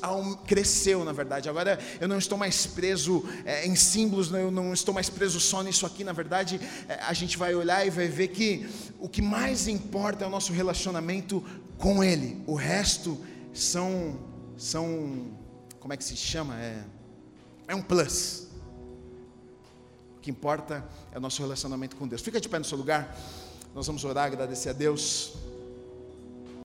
cresceu, 0.47 1.05
na 1.05 1.11
verdade. 1.11 1.47
Agora 1.47 1.77
eu 1.99 2.07
não 2.07 2.17
estou 2.17 2.37
mais 2.37 2.65
preso 2.65 3.23
é, 3.45 3.67
em 3.67 3.75
símbolos, 3.75 4.31
eu 4.31 4.49
não 4.49 4.73
estou 4.73 4.93
mais 4.93 5.09
preso 5.09 5.39
só 5.39 5.61
nisso 5.61 5.85
aqui. 5.85 6.03
Na 6.03 6.13
verdade, 6.13 6.59
é, 6.87 6.95
a 7.03 7.13
gente 7.13 7.37
vai 7.37 7.53
olhar 7.53 7.85
e 7.85 7.91
vai 7.91 8.07
ver 8.07 8.29
que 8.29 8.67
o 8.99 9.07
que 9.07 9.21
mais 9.21 9.67
importa 9.67 10.23
é 10.23 10.27
o 10.27 10.31
nosso 10.31 10.51
relacionamento 10.51 11.43
com 11.77 12.03
Ele, 12.03 12.43
o 12.45 12.55
resto 12.55 13.17
são 13.53 14.28
são, 14.60 15.32
como 15.80 15.93
é 15.93 15.97
que 15.97 16.03
se 16.03 16.18
chama? 16.18 16.60
É, 16.60 16.84
é 17.70 17.74
um 17.74 17.82
plus. 17.82 18.47
O 20.18 20.20
que 20.20 20.30
importa 20.30 20.86
é 21.14 21.18
o 21.18 21.22
nosso 21.22 21.41
relacionamento 21.41 21.95
com 21.95 22.05
Deus. 22.05 22.22
Fica 22.22 22.41
de 22.41 22.49
pé 22.49 22.60
no 22.60 22.66
seu 22.66 22.78
lugar. 22.78 23.18
Nós 23.74 23.88
vamos 23.88 24.03
orar, 24.03 24.26
agradecer 24.26 24.70
a 24.70 24.74
Deus. 24.74 25.34